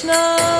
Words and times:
Krishna, 0.00 0.59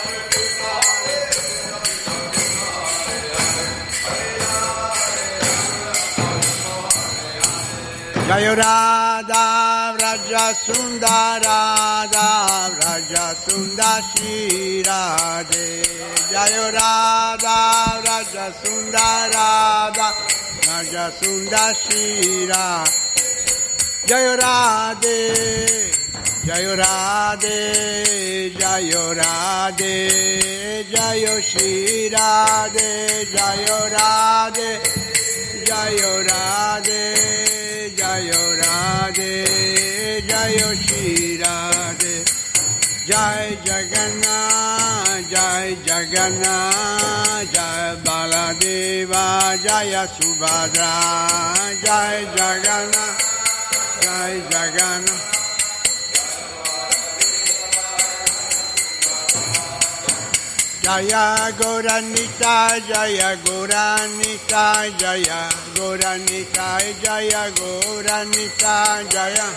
Jayo 8.31 8.55
Radha 8.55 9.93
Vraja 9.97 10.55
Sundara 10.63 11.43
Radha 11.43 12.71
Vraja 12.79 13.25
Sundashi 13.43 14.81
Radhe 14.87 15.83
Jayo 16.31 16.71
Radha 16.71 17.57
Vraja 18.01 18.45
Sundara 18.61 19.33
Radha 19.35 20.07
Vraja 20.63 21.05
Sundashi 21.19 22.47
Radhe 22.47 22.95
Jayo 24.07 24.33
Radhe 24.39 25.19
Jayo 26.47 26.73
Radhe 26.81 27.57
Jayo 28.55 29.05
Radhe 29.19 30.85
Jayo 30.89 31.35
Shri 31.49 32.09
Radhe 32.15 33.25
Jayo 33.35 33.79
Radhe 33.97 34.69
Jayo 35.67 36.13
Radhe 36.29 37.50
Jayo 38.11 38.43
Radhe 38.59 40.19
Jayo 40.27 40.69
Shri 40.83 41.37
Radhe 41.41 42.15
Jai 43.07 43.55
Jagannath 43.67 45.29
Jai 45.31 45.77
Jagannath 45.87 47.53
Jai 47.53 47.95
Baladeva 48.03 49.25
Jaya 49.63 50.03
Subhadra 50.17 50.93
Jai 51.85 52.17
Jagannath 52.35 53.21
Jai 54.03 54.33
Jagannath 54.51 55.30
Jaya 60.81 61.51
Goranita, 61.59 62.81
Jaya 62.89 63.37
Goranita, 63.45 64.97
Jaya 64.97 65.47
Goranita, 65.75 66.67
Jaya 67.03 67.51
Goranita, 67.53 69.09
Jaya. 69.11 69.47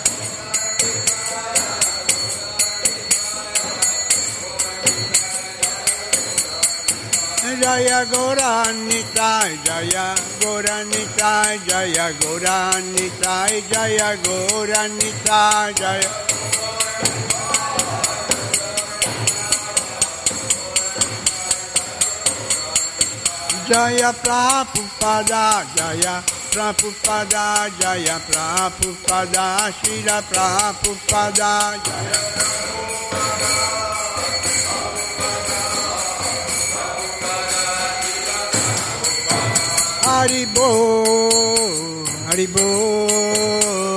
Jaya 7.63 8.05
Goranita, 8.05 9.65
Jaya 9.65 10.15
Goranita, 10.41 11.33
Jaya 11.67 12.13
Goranita, 12.21 13.35
Jaya 13.71 14.17
Goranita, 14.23 15.73
Jaya. 15.75 16.11
Jaya 23.67 24.13
Prabhupada, 24.13 25.65
Jaya 25.75 26.23
Prabhupada, 26.53 27.71
Jaya 27.81 28.21
Prabhupada, 28.29 29.73
Shila 29.81 30.21
Prabhupada, 30.29 31.73
Jaya. 31.83 32.19
Haribo, 40.05 40.69
Haribo, 42.29 42.69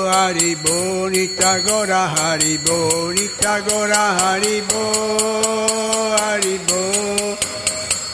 Haribo, 0.08 1.10
Nitagora, 1.12 2.08
Haribo, 2.16 3.12
Nitagora, 3.12 4.16
Haribo, 4.16 4.84
Haribo. 6.16 7.08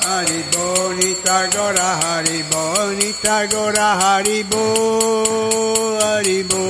Haribo, 0.04 0.53
Nitagora, 0.94 2.00
Haribo, 2.02 2.92
Nitagora, 3.00 3.88
Haribo, 4.02 4.64
Haribo, 6.02 6.62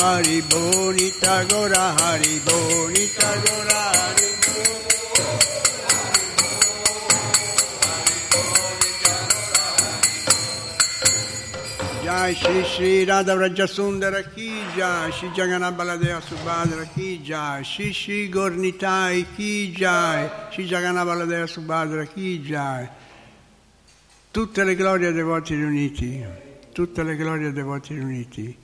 Haribo, 0.00 0.92
Nitagora, 0.92 1.94
Haribo, 1.98 2.88
Nitagora, 2.88 3.54
Haribo. 3.54 3.65
Jai 12.16 12.32
Shri 12.32 12.64
Shri 12.64 13.04
Radha 13.04 13.34
Vrajasundara 13.34 14.22
Ki 14.34 14.50
Jai? 14.74 15.10
Shri 15.10 15.28
Jagannath 15.34 15.76
Baladeva 15.76 16.22
Subhadra 16.22 16.86
Ki 16.94 17.18
Jai? 17.18 17.62
Shri 17.62 18.30
Gornitai 18.30 19.26
Ki 19.36 19.70
Jai? 19.70 20.30
Shri 20.50 20.64
Jagannath 20.66 21.06
Baladeva 21.06 21.46
Subhadra 21.46 22.06
Ki 22.06 22.42
Jai? 22.42 22.88
Tutte 24.30 24.64
le 24.64 24.74
glorie 24.74 25.12
dei 25.12 25.22
voti 25.22 25.56
riuniti 25.56 26.24
Tutte 26.72 27.02
le 27.02 27.16
glorie 27.16 27.52
dei 27.52 27.62
voti 27.62 27.92
riuniti 27.92 28.56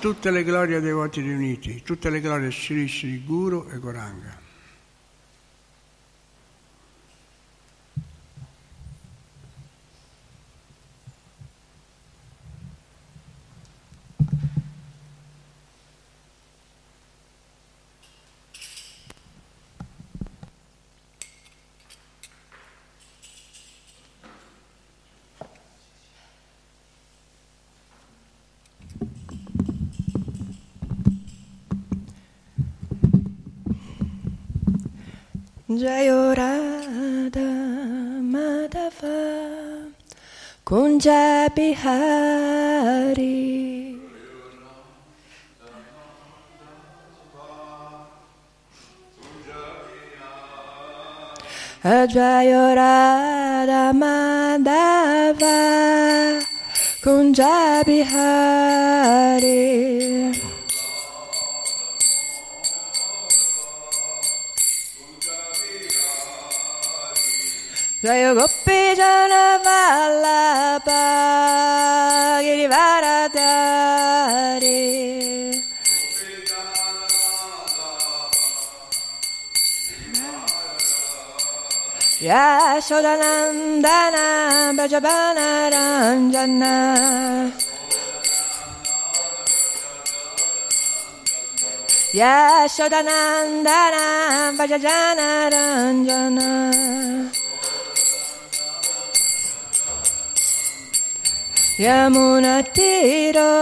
Tutte 0.00 0.32
le 0.32 0.42
glorie 0.42 0.80
dei 0.80 0.92
voti 0.92 1.20
riuniti 1.20 1.80
Tutte 1.84 2.10
le 2.10 2.20
glorie 2.20 2.50
Shri 2.50 2.88
Shri 2.88 3.22
Guru 3.24 3.68
e 3.72 3.78
Goranga 3.78 4.37
Jayo 35.68 36.32
Radha 36.34 37.44
Madhava 38.24 39.92
Kunja 40.64 41.52
Bihari 41.54 42.08
Jayo 51.84 52.74
Radha 52.74 53.92
Madhava 53.92 55.52
Kunja 57.04 57.84
Bihari 57.84 59.28
Jaya 68.08 68.32
Gopi 68.32 68.96
Jana 68.96 69.60
Vallabha 69.60 71.04
Girivaradari 72.40 74.80
Yashodanandana 82.20 84.72
Brajabana 84.76 85.46
Ranjana 85.72 86.74
Yashodanandana 92.14 94.04
Bhajajana 94.58 95.28
Ranjana 95.52 96.48
Yamunatiro 101.78 103.54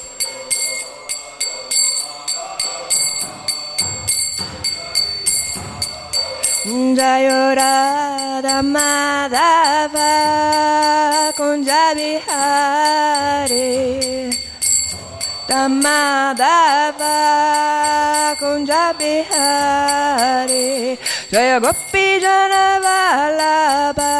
Jayorada 6.90 8.56
Madhava 8.74 10.10
Kunjabihari 11.38 13.70
Damadava 15.48 17.16
Kunjabihari 18.40 20.68
Jaya 21.30 21.56
Gopi 21.64 22.06
Janavalabha 22.24 24.12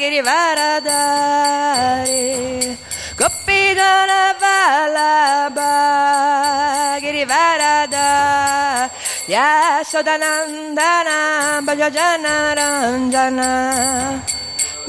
Girivaradari 0.00 2.24
Gopi 3.18 3.60
Janavalabha 3.78 5.72
Girivaradari 7.02 8.43
Yashodanandana 9.28 11.16
Bhajajana 11.66 12.34
Ranjana 12.58 13.50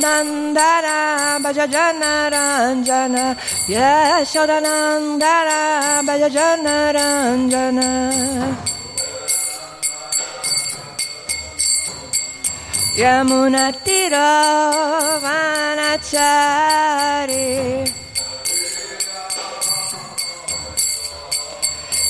Nandana 0.01 0.95
Bhajajana 1.43 2.11
Ranjana 2.33 3.23
Yashodanandana 3.75 5.59
Bhajajana 6.07 6.75
Ranjana 6.95 7.87
Yamunatiro 12.95 14.31
Vanachari 15.23 17.45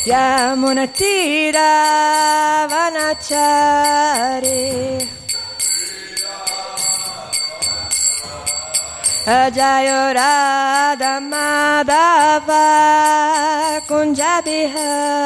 Yamunatira 0.06 1.70
Vanachari 2.70 4.62
Jayorada 9.58 11.14
Madhava 11.32 12.66
Kunjabihari 13.88 15.26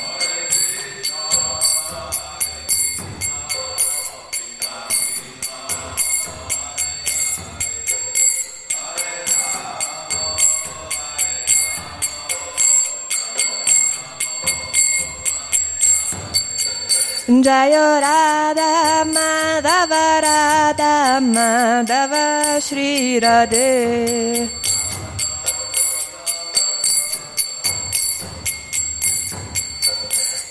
Jaya 17.39 18.01
Radha 18.03 19.05
Madhava 19.07 20.21
Radha 20.21 21.21
Madhava 21.23 22.59
Shri 22.59 23.21
Radhe 23.21 24.49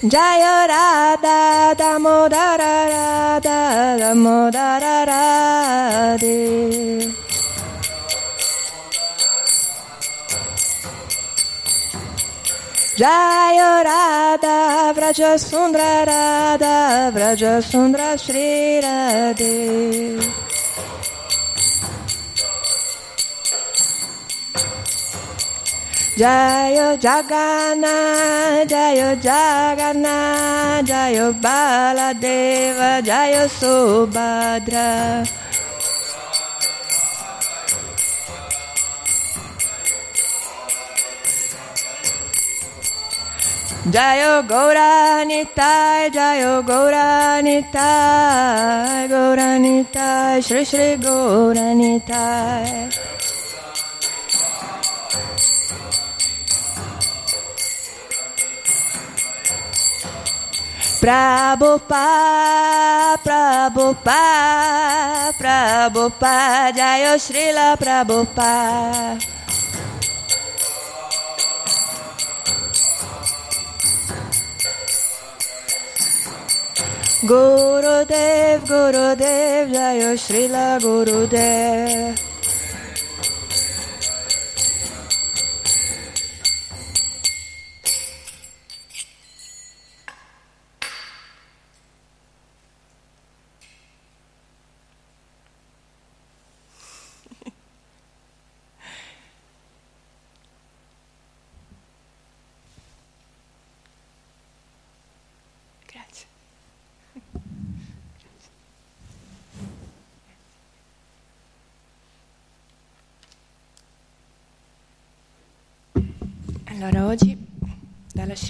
Jaya 0.08 0.66
Radha 0.72 1.74
Damodara 1.76 2.88
Radha 2.94 3.98
Damodara 4.00 4.96
Jaya 13.00 13.80
Radha 13.82 14.92
Vraja 14.92 15.38
Sundra 15.38 16.04
Radha 16.04 17.10
Vraja 17.14 17.62
Sundra 17.64 18.18
Shri 18.18 18.76
Radhe 18.84 20.20
Jayo 26.20 27.00
Jagana, 27.00 28.68
Jayo 28.68 29.16
Jagana, 29.16 30.84
Jayo 30.84 31.32
Baladeva, 31.40 33.00
Jayo 33.00 33.48
Subhadra. 33.48 35.24
Jayo 43.90 44.46
Gauranitai, 44.46 46.14
Jayo 46.14 46.62
Gauranitai, 46.62 47.74
Gauranitai, 49.10 50.38
Shri 50.38 50.62
Shri 50.64 50.94
Gauranitai. 50.94 52.86
Prabhupada, 61.02 61.98
Prabhupada, 63.26 64.22
Prabhupada, 65.34 66.70
Jayo 66.70 67.18
Srila 67.18 67.74
Prabhupada. 67.74 69.39
Gurudev, 77.22 78.64
Gurudev, 78.64 79.68
Jayo 79.68 80.16
Srila 80.16 80.80
Gurudev. 80.80 82.29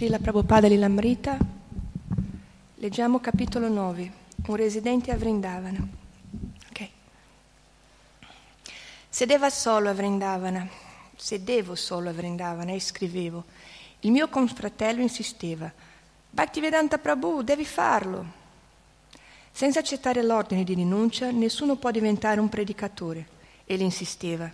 Srila 0.00 0.18
Prabhupada 0.18 0.66
Lilamrita 0.66 1.36
leggiamo 2.76 3.20
capitolo 3.20 3.68
9, 3.68 4.12
un 4.46 4.56
residente 4.56 5.10
a 5.10 5.16
Vrindavana. 5.18 5.86
Ok. 6.70 6.88
Sedeva 9.10 9.50
solo 9.50 9.90
a 9.90 9.92
Vrindavana, 9.92 10.66
sedevo 11.14 11.74
solo 11.74 12.08
a 12.08 12.12
Vrindavana 12.14 12.72
e 12.72 12.80
scrivevo. 12.80 13.44
Il 14.00 14.10
mio 14.10 14.30
confratello 14.30 15.02
insisteva, 15.02 15.70
Bhaktivedanta 16.30 16.96
Prabhu, 16.96 17.42
devi 17.42 17.66
farlo. 17.66 18.24
Senza 19.52 19.80
accettare 19.80 20.22
l'ordine 20.22 20.64
di 20.64 20.72
rinuncia, 20.72 21.30
nessuno 21.30 21.76
può 21.76 21.90
diventare 21.90 22.40
un 22.40 22.48
predicatore. 22.48 23.28
Egli 23.66 23.82
insisteva. 23.82 24.50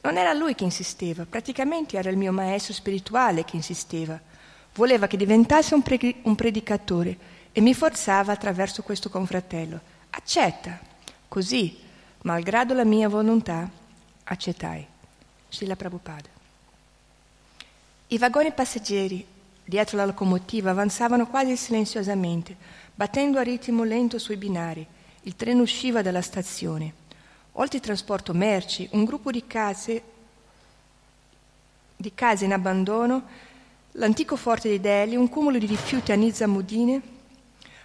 Non 0.00 0.16
era 0.16 0.32
lui 0.32 0.54
che 0.54 0.64
insisteva, 0.64 1.26
praticamente 1.26 1.98
era 1.98 2.08
il 2.08 2.16
mio 2.16 2.32
maestro 2.32 2.72
spirituale 2.72 3.44
che 3.44 3.56
insisteva. 3.56 4.30
Voleva 4.74 5.06
che 5.06 5.16
diventassi 5.16 5.74
un, 5.74 5.82
pre- 5.82 6.16
un 6.22 6.34
predicatore 6.34 7.16
e 7.52 7.60
mi 7.60 7.74
forzava 7.74 8.32
attraverso 8.32 8.82
questo 8.82 9.10
confratello. 9.10 9.80
Accetta. 10.10 10.78
Così, 11.28 11.78
malgrado 12.22 12.74
la 12.74 12.84
mia 12.84 13.08
volontà, 13.08 13.68
accettai. 14.24 14.86
Srila 15.48 15.76
Prabhupada. 15.76 16.28
I 18.08 18.18
vagoni 18.18 18.52
passeggeri 18.52 19.24
dietro 19.64 19.96
la 19.96 20.06
locomotiva 20.06 20.70
avanzavano 20.70 21.26
quasi 21.26 21.56
silenziosamente, 21.56 22.56
battendo 22.94 23.38
a 23.38 23.42
ritmo 23.42 23.84
lento 23.84 24.18
sui 24.18 24.36
binari. 24.36 24.86
Il 25.22 25.36
treno 25.36 25.62
usciva 25.62 26.02
dalla 26.02 26.22
stazione. 26.22 27.00
Oltre 27.52 27.78
il 27.78 27.84
trasporto 27.84 28.32
merci, 28.32 28.88
un 28.92 29.04
gruppo 29.04 29.30
di 29.30 29.46
case, 29.46 30.02
di 31.96 32.12
case 32.14 32.46
in 32.46 32.52
abbandono, 32.52 33.22
l'antico 33.96 34.36
forte 34.36 34.70
di 34.70 34.80
Delhi, 34.80 35.16
un 35.16 35.28
cumulo 35.28 35.58
di 35.58 35.66
rifiuti 35.66 36.12
a 36.12 36.14
Nizamudine, 36.14 37.02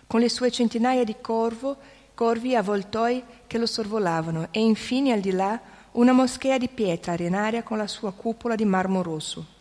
con 0.08 0.22
le 0.22 0.30
sue 0.30 0.52
centinaia 0.52 1.04
di 1.04 1.16
corvo, 1.20 1.76
corvi 2.14 2.54
e 2.54 2.56
avvoltoi 2.56 3.22
che 3.46 3.58
lo 3.58 3.66
sorvolavano, 3.66 4.48
e 4.52 4.62
infine 4.62 5.12
al 5.12 5.20
di 5.20 5.32
là 5.32 5.60
una 5.94 6.14
moschea 6.14 6.58
di 6.58 6.70
pietra 6.70 7.14
arenaria 7.14 7.64
con 7.64 7.78
la 7.78 7.88
sua 7.88 8.14
cupola 8.14 8.56
di 8.56 8.64
marmo 8.64 9.02
rosso. 9.02 9.56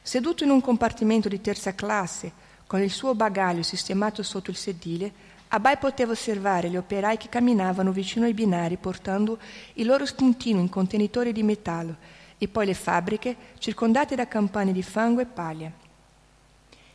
Seduto 0.00 0.44
in 0.44 0.50
un 0.50 0.60
compartimento 0.62 1.28
di 1.28 1.40
terza 1.40 1.74
classe, 1.74 2.32
con 2.66 2.80
il 2.80 2.90
suo 2.90 3.14
bagaglio 3.14 3.62
sistemato 3.62 4.22
sotto 4.22 4.50
il 4.50 4.56
sedile, 4.56 5.30
Abai 5.48 5.76
poteva 5.76 6.12
osservare 6.12 6.70
gli 6.70 6.78
operai 6.78 7.18
che 7.18 7.28
camminavano 7.28 7.92
vicino 7.92 8.24
ai 8.24 8.32
binari 8.32 8.78
portando 8.78 9.38
i 9.74 9.84
loro 9.84 10.06
spuntini 10.06 10.58
in 10.58 10.70
contenitori 10.70 11.30
di 11.30 11.42
metallo 11.42 11.96
e 12.38 12.48
poi 12.48 12.64
le 12.64 12.74
fabbriche 12.74 13.36
circondate 13.58 14.16
da 14.16 14.26
campane 14.26 14.72
di 14.72 14.82
fango 14.82 15.20
e 15.20 15.26
paglia. 15.26 15.81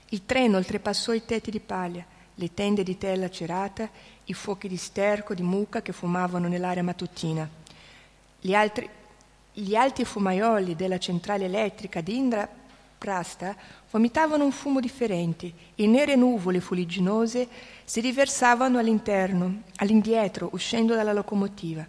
Il 0.10 0.26
treno 0.26 0.56
oltrepassò 0.56 1.12
i 1.12 1.26
tetti 1.26 1.52
di 1.52 1.60
paglia, 1.60 2.06
le 2.36 2.54
tende 2.54 2.82
di 2.82 2.98
tela 2.98 3.30
cerata, 3.30 3.89
i 4.24 4.34
fuochi 4.34 4.70
di 4.70 4.78
sterco, 4.78 5.34
di 5.34 5.41
mucca 5.41 5.82
che 5.82 5.91
fumavano 5.91 6.48
nell'aria 6.48 6.82
mattutina. 6.82 7.50
Gli, 8.39 8.54
altri, 8.54 8.89
gli 9.52 9.76
alti 9.76 10.06
fumaioli 10.06 10.78
della 10.78 10.98
centrale 10.98 11.43
elettrica 11.43 12.00
di 12.00 12.15
Indra 12.15 12.48
Prasta 12.98 13.54
vomitavano 13.91 14.46
un 14.46 14.52
fumo 14.54 14.80
differente 14.80 15.52
e 15.76 15.86
nere 15.88 16.15
nuvole 16.15 16.62
fuligginose 16.62 17.48
si 17.84 18.00
riversavano 18.00 18.80
all'interno, 18.80 19.63
all'indietro, 19.76 20.50
uscendo 20.54 20.96
dalla 20.96 21.13
locomotiva. 21.13 21.86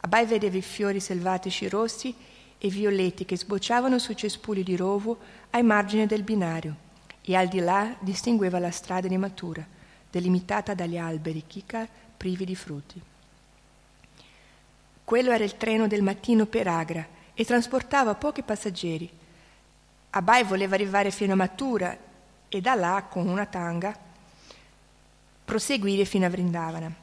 Abai 0.00 0.24
vedeva 0.24 0.56
i 0.56 0.62
fiori 0.62 1.00
selvatici 1.00 1.68
rossi 1.68 2.14
e 2.56 2.68
violetti 2.68 3.26
che 3.26 3.36
sbocciavano 3.36 3.98
sui 3.98 4.16
cespugli 4.16 4.62
di 4.62 4.74
rovo 4.74 5.18
ai 5.50 5.62
margini 5.62 6.06
del 6.06 6.22
binario 6.22 6.90
e 7.24 7.36
al 7.36 7.48
di 7.48 7.60
là 7.60 7.94
distingueva 8.00 8.58
la 8.58 8.70
strada 8.70 9.08
di 9.08 9.16
Matura, 9.16 9.64
delimitata 10.10 10.74
dagli 10.74 10.98
alberi 10.98 11.44
chicar 11.46 11.88
privi 12.16 12.44
di 12.44 12.56
frutti. 12.56 13.00
Quello 15.04 15.30
era 15.30 15.44
il 15.44 15.56
treno 15.56 15.86
del 15.86 16.02
mattino 16.02 16.46
per 16.46 16.68
Agra 16.68 17.06
e 17.34 17.44
trasportava 17.44 18.14
pochi 18.14 18.42
passeggeri. 18.42 19.10
Abai 20.10 20.44
voleva 20.44 20.74
arrivare 20.74 21.10
fino 21.10 21.32
a 21.32 21.36
Matura 21.36 21.96
e 22.48 22.60
da 22.60 22.74
là, 22.74 23.06
con 23.08 23.28
una 23.28 23.46
tanga, 23.46 23.96
proseguire 25.44 26.04
fino 26.04 26.26
a 26.26 26.30
Vrindavana. 26.30 27.01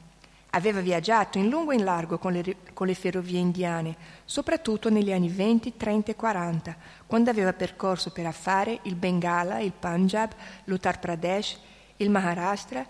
Aveva 0.50 0.80
viaggiato 0.80 1.38
in 1.38 1.48
lungo 1.48 1.70
e 1.70 1.76
in 1.76 1.84
largo 1.84 2.18
con 2.18 2.32
le, 2.32 2.56
con 2.72 2.86
le, 2.86 2.94
ferrovie 2.94 3.38
indiane, 3.38 3.96
soprattutto 4.24 4.90
negli 4.90 5.12
anni 5.12 5.28
20, 5.28 5.76
30 5.76 6.10
e 6.10 6.16
40, 6.16 6.76
quando 7.06 7.30
aveva 7.30 7.52
percorso 7.52 8.10
per 8.10 8.26
affare 8.26 8.80
il 8.82 8.96
Bengala, 8.96 9.60
il 9.60 9.72
Punjab, 9.72 10.32
l'Uttar 10.64 10.98
Pradesh, 10.98 11.58
il 11.98 12.10
Maharashtra 12.10 12.84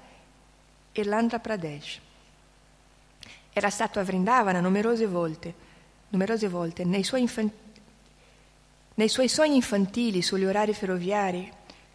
e 0.92 1.04
l'Andhra 1.04 1.38
Pradesh. 1.38 2.00
Era 3.52 3.70
stato 3.70 3.98
a 3.98 4.04
Vrindavana 4.04 4.60
numerose 4.60 5.06
volte, 5.06 5.52
numerose 6.08 6.48
volte 6.48 6.84
nei, 6.84 7.02
suoi 7.02 7.22
infan- 7.22 7.50
nei 8.94 9.08
suoi 9.08 9.28
sogni 9.28 9.56
infantili 9.56 10.22
sugli 10.22 10.44
orari 10.44 10.72
ferroviari. 10.72 11.50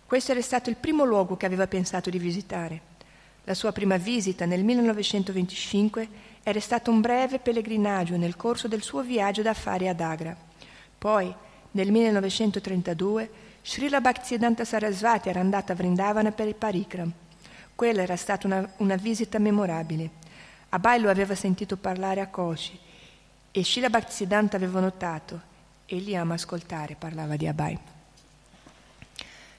Questo 0.06 0.32
era 0.32 0.42
stato 0.42 0.70
il 0.70 0.76
primo 0.76 1.04
luogo 1.04 1.38
che 1.38 1.46
aveva 1.46 1.68
pensato 1.68 2.10
di 2.10 2.20
visitare. 2.20 2.94
La 3.48 3.54
sua 3.54 3.72
prima 3.72 3.98
visita 3.98 4.46
nel 4.46 4.64
1925 4.64 6.08
era 6.42 6.60
stato 6.60 6.90
un 6.90 7.00
breve 7.00 7.38
pellegrinaggio 7.38 8.18
nel 8.18 8.36
corso 8.36 8.68
del 8.68 8.82
suo 8.82 9.02
viaggio 9.02 9.44
d'affari 9.44 9.88
ad 9.88 10.02
Agra. 10.02 10.36
Poi, 10.98 11.32
nel 11.72 11.92
1932, 11.92 13.30
Srila 13.62 14.02
Bhaktisiddhanta 14.02 14.66
Sarasvati 14.66 15.30
era 15.30 15.42
andata 15.42 15.74
a 15.74 15.76
Vrindavana 15.76 16.32
per 16.32 16.48
il 16.48 16.56
Parikram. 16.56 17.12
Quella 17.76 18.02
era 18.02 18.16
stata 18.16 18.48
una, 18.48 18.68
una 18.78 18.96
visita 18.96 19.38
memorabile. 19.38 20.10
Abai 20.70 21.00
lo 21.00 21.12
aveva 21.12 21.36
sentito 21.36 21.78
parlare 21.78 22.22
a 22.22 22.28
Koshi 22.28 22.80
e 23.52 23.64
Srila 23.64 23.90
Bhaktisiddhanta 23.90 24.56
aveva 24.56 24.80
notato. 24.80 25.54
Egli 25.86 26.16
ama 26.16 26.34
ascoltare, 26.34 26.96
parlava 26.96 27.36
di 27.36 27.46
Abai. 27.46 27.95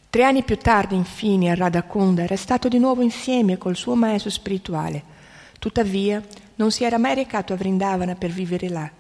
Tre 0.09 0.25
anni 0.25 0.45
più 0.45 0.57
tardi, 0.57 0.95
infine, 0.95 1.51
a 1.51 1.55
Radhakunda 1.55 2.23
era 2.23 2.37
stato 2.37 2.69
di 2.69 2.79
nuovo 2.79 3.03
insieme 3.03 3.59
col 3.59 3.77
suo 3.77 3.95
maestro 3.95 4.31
spirituale. 4.31 5.03
Tuttavia, 5.59 6.23
non 6.57 6.71
si 6.71 6.85
era 6.85 6.97
mai 6.97 7.15
recato 7.15 7.53
a 7.53 7.57
Vrindavana 7.57 8.15
per 8.15 8.31
vivere 8.31 8.69
là. 8.69 8.91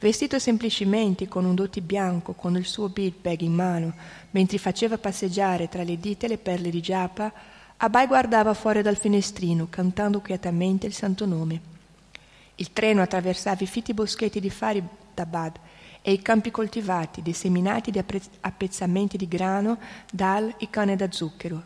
Vestito 0.00 0.38
semplicemente 0.38 1.28
con 1.28 1.44
un 1.44 1.54
doti 1.54 1.80
bianco, 1.80 2.32
con 2.32 2.56
il 2.56 2.64
suo 2.64 2.88
bead 2.88 3.14
bag 3.20 3.40
in 3.40 3.52
mano, 3.52 3.92
mentre 4.30 4.58
faceva 4.58 4.98
passeggiare 4.98 5.68
tra 5.68 5.82
le 5.82 5.98
dita 5.98 6.26
le 6.26 6.38
perle 6.38 6.70
di 6.70 6.80
giappa, 6.80 7.32
Abai 7.78 8.06
guardava 8.06 8.54
fuori 8.54 8.82
dal 8.82 8.96
finestrino, 8.96 9.68
cantando 9.70 10.20
quietamente 10.20 10.86
il 10.86 10.92
santo 10.92 11.26
nome. 11.26 11.60
Il 12.56 12.72
treno 12.72 13.02
attraversava 13.02 13.62
i 13.62 13.66
fitti 13.66 13.94
boschetti 13.94 14.40
di 14.40 14.50
Faridabad 14.50 15.58
e 16.02 16.12
i 16.12 16.22
campi 16.22 16.50
coltivati, 16.50 17.22
disseminati 17.22 17.90
di 17.90 18.02
appezzamenti 18.40 19.16
di 19.16 19.28
grano, 19.28 19.78
dal 20.10 20.54
e 20.58 20.70
canne 20.70 20.96
da 20.96 21.10
zucchero. 21.10 21.62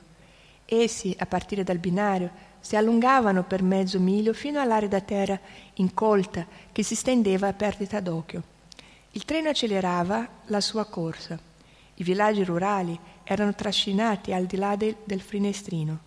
Essi, 0.65 1.15
a 1.19 1.27
partire 1.27 1.65
dal 1.65 1.79
binario, 1.79 2.31
si 2.61 2.77
allungavano 2.77 3.43
per 3.43 3.63
mezzo 3.63 3.99
miglio 3.99 4.33
fino 4.33 4.61
all'arida 4.61 5.01
terra 5.01 5.39
incolta 5.75 6.47
che 6.71 6.83
si 6.83 6.95
stendeva 6.95 7.49
a 7.49 7.53
perdita 7.53 8.01
d'occhio. 8.01 8.43
Il 9.11 9.25
treno 9.25 9.51
accelerava 9.51 10.27
la 10.47 10.61
sua 10.61 10.85
corsa. 10.87 11.39
I 11.95 12.03
villaggi 12.03 12.45
rurali 12.45 12.99
erano 13.25 13.55
trascinati 13.55 14.33
al 14.33 14.47
di 14.47 14.57
là 14.57 14.77
del, 14.77 14.97
del 15.05 15.21
finestrino. 15.21 15.99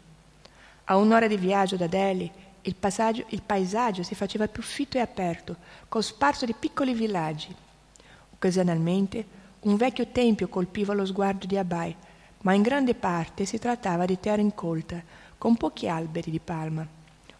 A 0.86 0.98
un'ora 0.98 1.28
di 1.28 1.38
viaggio 1.38 1.76
da 1.76 1.88
Delhi 1.88 2.32
il, 2.62 2.76
il 3.30 3.42
paesaggio 3.46 4.04
si 4.04 4.16
faceva 4.16 4.48
più 4.48 4.64
fitto 4.64 4.98
e 4.98 5.02
aperto, 5.02 5.56
cosparso 5.88 6.46
di 6.46 6.56
piccoli 6.58 6.94
villaggi. 6.94 7.56
Occasionalmente 8.46 9.26
un 9.62 9.76
vecchio 9.76 10.06
tempio 10.12 10.48
colpiva 10.50 10.94
lo 10.94 11.04
sguardo 11.04 11.48
di 11.48 11.58
Abai, 11.58 11.96
ma 12.42 12.54
in 12.54 12.62
grande 12.62 12.94
parte 12.94 13.44
si 13.44 13.58
trattava 13.58 14.06
di 14.06 14.20
terra 14.20 14.40
incolta, 14.40 15.02
con 15.36 15.58
pochi 15.58 15.90
alberi 15.90 16.30
di 16.30 16.40
palma, 16.40 16.88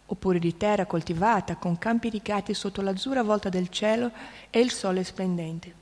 oppure 0.06 0.40
di 0.40 0.56
terra 0.56 0.84
coltivata 0.84 1.54
con 1.54 1.78
campi 1.78 2.08
irrigati 2.08 2.54
sotto 2.54 2.82
l'azzurra 2.82 3.22
volta 3.22 3.48
del 3.48 3.68
cielo 3.68 4.10
e 4.50 4.58
il 4.58 4.72
sole 4.72 5.04
splendente. 5.04 5.72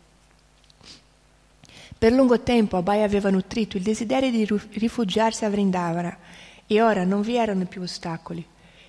Per 1.96 2.12
lungo 2.12 2.40
tempo 2.40 2.76
Abai 2.76 3.02
aveva 3.02 3.30
nutrito 3.30 3.78
il 3.78 3.82
desiderio 3.82 4.30
di 4.30 4.46
rifugiarsi 4.72 5.46
a 5.46 5.48
Vrindavana 5.48 6.18
e 6.66 6.82
ora 6.82 7.04
non 7.04 7.22
vi 7.22 7.36
erano 7.36 7.64
più 7.64 7.80
ostacoli. 7.80 8.46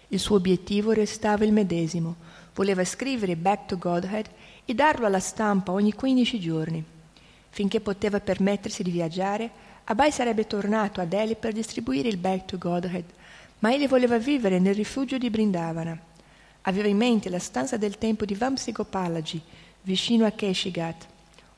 Il 0.09 0.19
suo 0.19 0.35
obiettivo 0.35 0.91
restava 0.91 1.45
il 1.45 1.53
medesimo. 1.53 2.17
Voleva 2.53 2.83
scrivere 2.83 3.37
Back 3.37 3.67
to 3.67 3.77
Godhead 3.77 4.27
e 4.65 4.73
darlo 4.73 5.05
alla 5.05 5.19
stampa 5.19 5.71
ogni 5.71 5.93
15 5.93 6.39
giorni. 6.39 6.83
Finché 7.49 7.79
poteva 7.79 8.19
permettersi 8.19 8.83
di 8.83 8.91
viaggiare, 8.91 9.49
Abai 9.85 10.11
sarebbe 10.11 10.47
tornato 10.47 10.99
a 10.99 11.05
Delhi 11.05 11.35
per 11.35 11.53
distribuire 11.53 12.09
il 12.09 12.17
Back 12.17 12.45
to 12.45 12.57
Godhead, 12.57 13.05
ma 13.59 13.71
egli 13.71 13.87
voleva 13.87 14.17
vivere 14.17 14.59
nel 14.59 14.73
rifugio 14.75 15.17
di 15.17 15.29
Brindavana. 15.29 15.97
Aveva 16.61 16.87
in 16.87 16.97
mente 16.97 17.29
la 17.29 17.39
stanza 17.39 17.77
del 17.77 17.97
tempo 17.97 18.25
di 18.25 18.33
Vamsigopalaji, 18.33 19.41
vicino 19.83 20.25
a 20.25 20.31
Keshigat, 20.31 21.05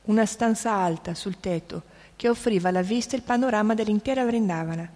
una 0.04 0.26
stanza 0.26 0.72
alta 0.72 1.14
sul 1.14 1.40
tetto 1.40 1.82
che 2.14 2.28
offriva 2.28 2.68
alla 2.68 2.82
vista 2.82 3.16
il 3.16 3.22
panorama 3.22 3.74
dell'intera 3.74 4.24
Vrindavana. 4.26 4.88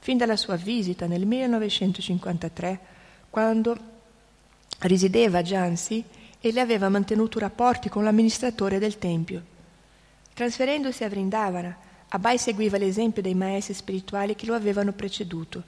Fin 0.00 0.16
dalla 0.16 0.36
sua 0.36 0.56
visita 0.56 1.06
nel 1.06 1.26
1953, 1.26 2.80
quando 3.30 3.76
risiedeva 4.80 5.38
a 5.38 5.42
Jansi, 5.42 6.04
egli 6.46 6.58
aveva 6.58 6.90
mantenuto 6.90 7.38
rapporti 7.38 7.88
con 7.88 8.04
l'amministratore 8.04 8.78
del 8.78 8.98
tempio. 8.98 9.42
Trasferendosi 10.34 11.02
a 11.02 11.08
Vrindavana, 11.08 11.74
Abai 12.08 12.36
seguiva 12.36 12.76
l'esempio 12.76 13.22
dei 13.22 13.34
maestri 13.34 13.72
spirituali 13.72 14.34
che 14.34 14.44
lo 14.44 14.54
avevano 14.54 14.92
preceduto. 14.92 15.62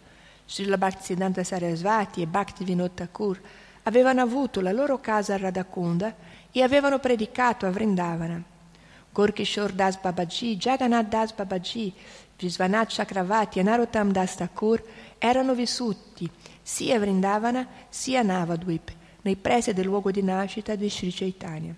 Srila 0.45 0.77
Bhaktisiddhanta 0.77 1.43
Sarasvati 1.43 2.21
e 2.21 2.27
Bhaktivinoda 2.27 2.93
Thakur 2.93 3.41
avevano 3.85 4.21
avuto 4.21 4.61
la 4.61 4.71
loro 4.71 5.01
casa 5.01 5.33
a 5.33 5.39
Radhakunda 5.39 6.15
e 6.53 6.63
avevano 6.63 6.99
predicato 6.99 7.65
a 7.65 7.71
Vrindavana. 7.71 8.43
Gorkishore 9.11 9.75
Das 9.75 9.97
Babaji, 9.99 10.57
Jagannath 10.57 11.09
Das 11.09 11.33
Babaji, 11.33 11.91
Visvanath 12.37 12.93
Chakravati 12.93 13.61
e 13.61 13.63
Narottam 13.63 14.13
Das 14.13 14.37
Thakur 14.37 14.85
erano 15.17 15.55
vissuti 15.55 16.31
sia 16.63 16.97
a 16.97 16.99
Vrindavana 16.99 17.67
sia 17.89 18.21
a 18.21 18.23
Navadvip, 18.23 18.93
nei 19.27 19.35
pressi 19.35 19.73
del 19.73 19.87
luogo 19.87 20.13
di 20.13 20.23
nascita 20.23 20.77
di 20.77 20.89
Sri 20.89 21.13
Chaitanya. 21.13 21.75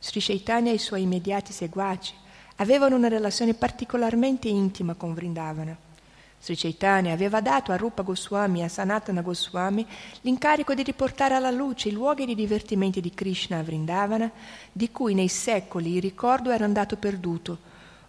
Sri 0.00 0.20
Chaitanya 0.20 0.70
e 0.70 0.74
i 0.74 0.78
suoi 0.78 1.02
immediati 1.02 1.52
seguaci 1.52 2.14
avevano 2.56 2.96
una 2.96 3.08
relazione 3.08 3.52
particolarmente 3.52 4.48
intima 4.48 4.94
con 4.94 5.12
Vrindavana. 5.12 5.76
Sri 6.40 6.56
Chaitanya 6.56 7.12
aveva 7.12 7.42
dato 7.42 7.70
a 7.70 7.76
Rupa 7.76 8.00
Goswami 8.02 8.60
e 8.60 8.64
a 8.64 8.68
Sanatana 8.68 9.20
Goswami 9.20 9.86
l'incarico 10.22 10.72
di 10.72 10.82
riportare 10.82 11.34
alla 11.34 11.50
luce 11.50 11.88
i 11.88 11.92
luoghi 11.92 12.24
di 12.24 12.34
divertimento 12.34 12.98
di 13.00 13.12
Krishna 13.12 13.58
a 13.58 13.62
Vrindavana, 13.62 14.30
di 14.72 14.90
cui 14.90 15.12
nei 15.12 15.28
secoli 15.28 15.96
il 15.96 16.00
ricordo 16.00 16.50
era 16.50 16.64
andato 16.64 16.96
perduto. 16.96 17.58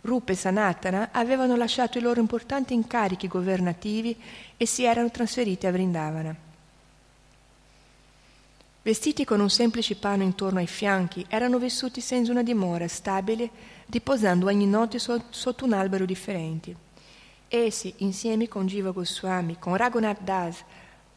Rupa 0.02 0.32
e 0.32 0.36
Sanatana 0.36 1.10
avevano 1.12 1.58
lasciato 1.58 1.98
i 1.98 2.02
loro 2.02 2.22
importanti 2.22 2.74
incarichi 2.74 3.28
governativi 3.28 4.16
e 4.56 4.66
si 4.66 4.86
erano 4.86 5.12
trasferiti 5.12 5.68
a 5.68 5.72
Vrindavana. 5.72 6.48
Vestiti 8.90 9.24
con 9.24 9.40
un 9.40 9.52
semplice 9.52 9.98
pano 9.98 10.24
intorno 10.24 10.58
ai 10.58 10.66
fianchi, 10.66 11.24
erano 11.30 11.60
vissuti 11.60 12.02
senza 12.02 12.32
una 12.32 12.42
dimora 12.42 12.88
stabile, 12.88 13.48
riposando 13.86 14.48
ogni 14.48 14.66
notte 14.66 14.98
sotto 14.98 15.64
un 15.64 15.74
albero 15.74 16.06
differente. 16.06 16.76
Essi, 17.48 17.94
insieme 17.98 18.48
con 18.48 18.66
Jiva 18.66 18.90
Goswami, 18.90 19.60
con 19.60 19.76
Raghunath 19.76 20.22
Das 20.22 20.64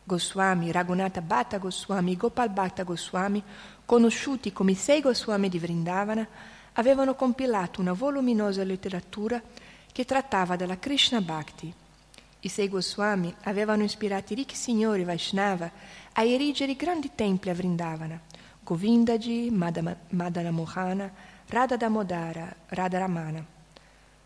Goswami, 0.05 0.71
Raghunatha 0.71 1.23
Bhatta 1.23 1.57
Goswami, 1.57 2.15
Gopal 2.15 2.51
Bhatta 2.51 2.83
Goswami, 2.83 3.43
conosciuti 3.87 4.53
come 4.53 4.73
i 4.73 4.75
sei 4.75 5.01
Goswami 5.01 5.49
di 5.49 5.59
Vrindavana, 5.59 6.29
avevano 6.75 7.15
compilato 7.15 7.81
una 7.81 7.95
voluminosa 7.95 8.65
letteratura 8.65 9.41
che 9.91 10.05
trattava 10.05 10.57
della 10.57 10.79
Krishna 10.79 11.23
Bhakti. 11.23 11.73
I 12.45 12.49
sei 12.49 12.69
Goswami 12.69 13.33
avevano 13.45 13.85
ispirato 13.85 14.33
i 14.33 14.37
ricchi 14.37 14.57
signori 14.57 15.05
Vaishnava 15.05 15.71
a 16.15 16.25
erigere 16.25 16.75
grandi 16.75 17.11
templi 17.15 17.51
a 17.51 17.55
Vrindavana, 17.55 18.21
Govindaji, 18.63 19.51
Madana 19.51 20.51
Mohana, 20.51 21.11
Radha 21.47 21.77
Damodara, 21.77 22.55
Radha 22.69 22.99
Ramana. 22.99 23.45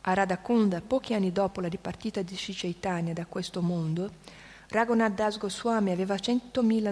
A 0.09 0.15
Radhakunda, 0.15 0.81
pochi 0.81 1.15
anni 1.15 1.33
dopo 1.33 1.61
la 1.61 1.69
dipartita 1.69 2.23
di 2.23 2.37
Sri 2.37 2.77
da 3.13 3.27
questo 3.27 3.61
mondo, 3.61 4.11
Raghunath 4.69 5.15
Das 5.15 5.39
Goswami 5.39 5.91
aveva, 5.91 6.17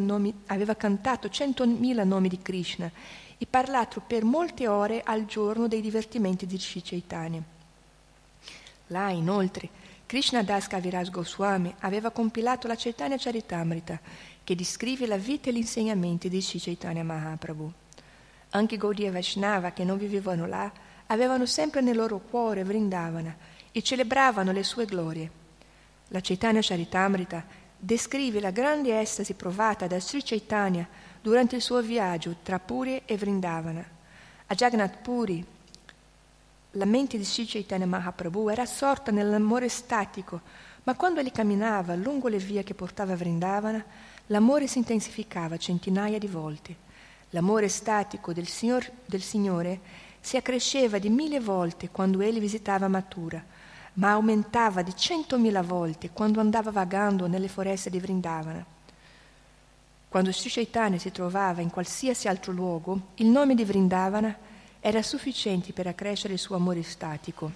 nomi, 0.00 0.34
aveva 0.46 0.74
cantato 0.74 1.28
centomila 1.28 2.04
nomi 2.04 2.28
di 2.28 2.40
Krishna 2.40 2.90
e 3.38 3.46
parlato 3.46 4.00
per 4.00 4.24
molte 4.24 4.66
ore 4.66 5.02
al 5.04 5.26
giorno 5.26 5.68
dei 5.68 5.80
divertimenti 5.80 6.46
di 6.46 6.58
Sri. 6.58 7.04
Là, 8.88 9.10
inoltre, 9.10 9.68
Krishna 10.06 10.42
Das 10.42 10.66
Kaviraj 10.66 11.10
Goswami 11.10 11.74
aveva 11.80 12.10
compilato 12.10 12.68
la 12.68 12.76
Chaitanya 12.76 13.16
Charitamrita, 13.16 13.98
che 14.44 14.54
descrive 14.54 15.06
la 15.06 15.16
vita 15.16 15.48
e 15.48 15.52
gli 15.54 15.58
insegnamenti 15.58 16.28
di 16.28 16.40
Sri 16.40 16.60
Chaitanya 16.60 17.02
Mahaprabhu. 17.02 17.72
Anche 18.50 18.76
Gaudiya 18.76 19.10
Vaishnava, 19.10 19.72
che 19.72 19.84
non 19.84 19.96
vivevano 19.96 20.46
là, 20.46 20.70
avevano 21.06 21.46
sempre 21.46 21.80
nel 21.80 21.96
loro 21.96 22.18
cuore 22.18 22.62
Vrindavana 22.62 23.34
e 23.72 23.82
celebravano 23.82 24.52
le 24.52 24.62
sue 24.62 24.84
glorie. 24.84 25.30
La 26.08 26.20
Chaitanya 26.20 26.60
Charitamrita 26.62 27.44
descrive 27.76 28.40
la 28.40 28.50
grande 28.50 29.00
estasi 29.00 29.34
provata 29.34 29.86
da 29.86 29.98
Sri 29.98 30.22
Chaitanya 30.22 30.86
durante 31.20 31.56
il 31.56 31.62
suo 31.62 31.80
viaggio 31.80 32.36
tra 32.42 32.58
Puri 32.58 33.02
e 33.04 33.16
Vrindavana. 33.16 33.84
A 34.46 34.54
Jagannath 34.54 34.98
Puri, 34.98 35.44
la 36.72 36.84
mente 36.84 37.16
di 37.16 37.24
Sri 37.24 37.46
Chaitanya 37.46 37.86
Mahaprabhu 37.86 38.48
era 38.48 38.62
assorta 38.62 39.10
nell'amore 39.10 39.68
statico, 39.68 40.40
ma 40.84 40.94
quando 40.94 41.20
egli 41.20 41.32
camminava 41.32 41.94
lungo 41.94 42.28
le 42.28 42.36
vie 42.36 42.62
che 42.62 42.74
portava 42.74 43.14
a 43.14 43.16
Vrindavana, 43.16 43.84
l'amore 44.26 44.66
si 44.66 44.78
intensificava 44.78 45.56
centinaia 45.56 46.18
di 46.18 46.26
volte. 46.26 46.76
L'amore 47.30 47.68
statico 47.68 48.32
del, 48.32 48.46
signor, 48.46 48.88
del 49.04 49.22
Signore 49.22 49.80
si 50.20 50.36
accresceva 50.36 50.98
di 50.98 51.10
mille 51.10 51.40
volte 51.40 51.90
quando 51.90 52.20
egli 52.20 52.38
visitava 52.38 52.88
Mathura, 52.88 53.44
ma 53.94 54.12
aumentava 54.12 54.82
di 54.82 54.96
centomila 54.96 55.62
volte 55.62 56.10
quando 56.10 56.40
andava 56.40 56.70
vagando 56.70 57.26
nelle 57.26 57.48
foreste 57.48 57.90
di 57.90 57.98
Vrindavana. 57.98 58.64
Quando 60.08 60.32
Sri 60.32 60.48
Chaitanya 60.48 60.98
si 60.98 61.10
trovava 61.10 61.60
in 61.60 61.70
qualsiasi 61.70 62.28
altro 62.28 62.52
luogo, 62.52 63.08
il 63.16 63.26
nome 63.26 63.56
di 63.56 63.64
Vrindavana 63.64 64.36
era 64.78 65.02
sufficiente 65.02 65.72
per 65.72 65.88
accrescere 65.88 66.34
il 66.34 66.38
suo 66.38 66.54
amore 66.54 66.82
statico. 66.84 67.50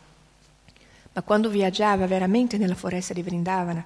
Ma 1.12 1.22
quando 1.22 1.48
viaggiava 1.48 2.06
veramente 2.06 2.58
nella 2.58 2.74
foresta 2.74 3.14
di 3.14 3.22
Vrindavana, 3.22 3.84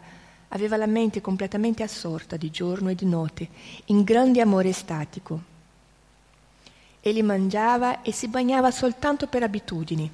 aveva 0.55 0.77
la 0.77 0.87
mente 0.87 1.21
completamente 1.21 1.83
assorta 1.83 2.37
di 2.37 2.51
giorno 2.51 2.91
e 2.91 2.95
di 2.95 3.07
notte, 3.07 3.49
in 3.87 4.03
grande 4.03 4.41
amore 4.41 4.73
statico. 4.73 5.41
Egli 7.01 7.23
mangiava 7.23 8.03
e 8.03 8.13
si 8.13 8.29
bagnava 8.29 8.71
soltanto 8.71 9.27
per 9.27 9.43
abitudini. 9.43 10.11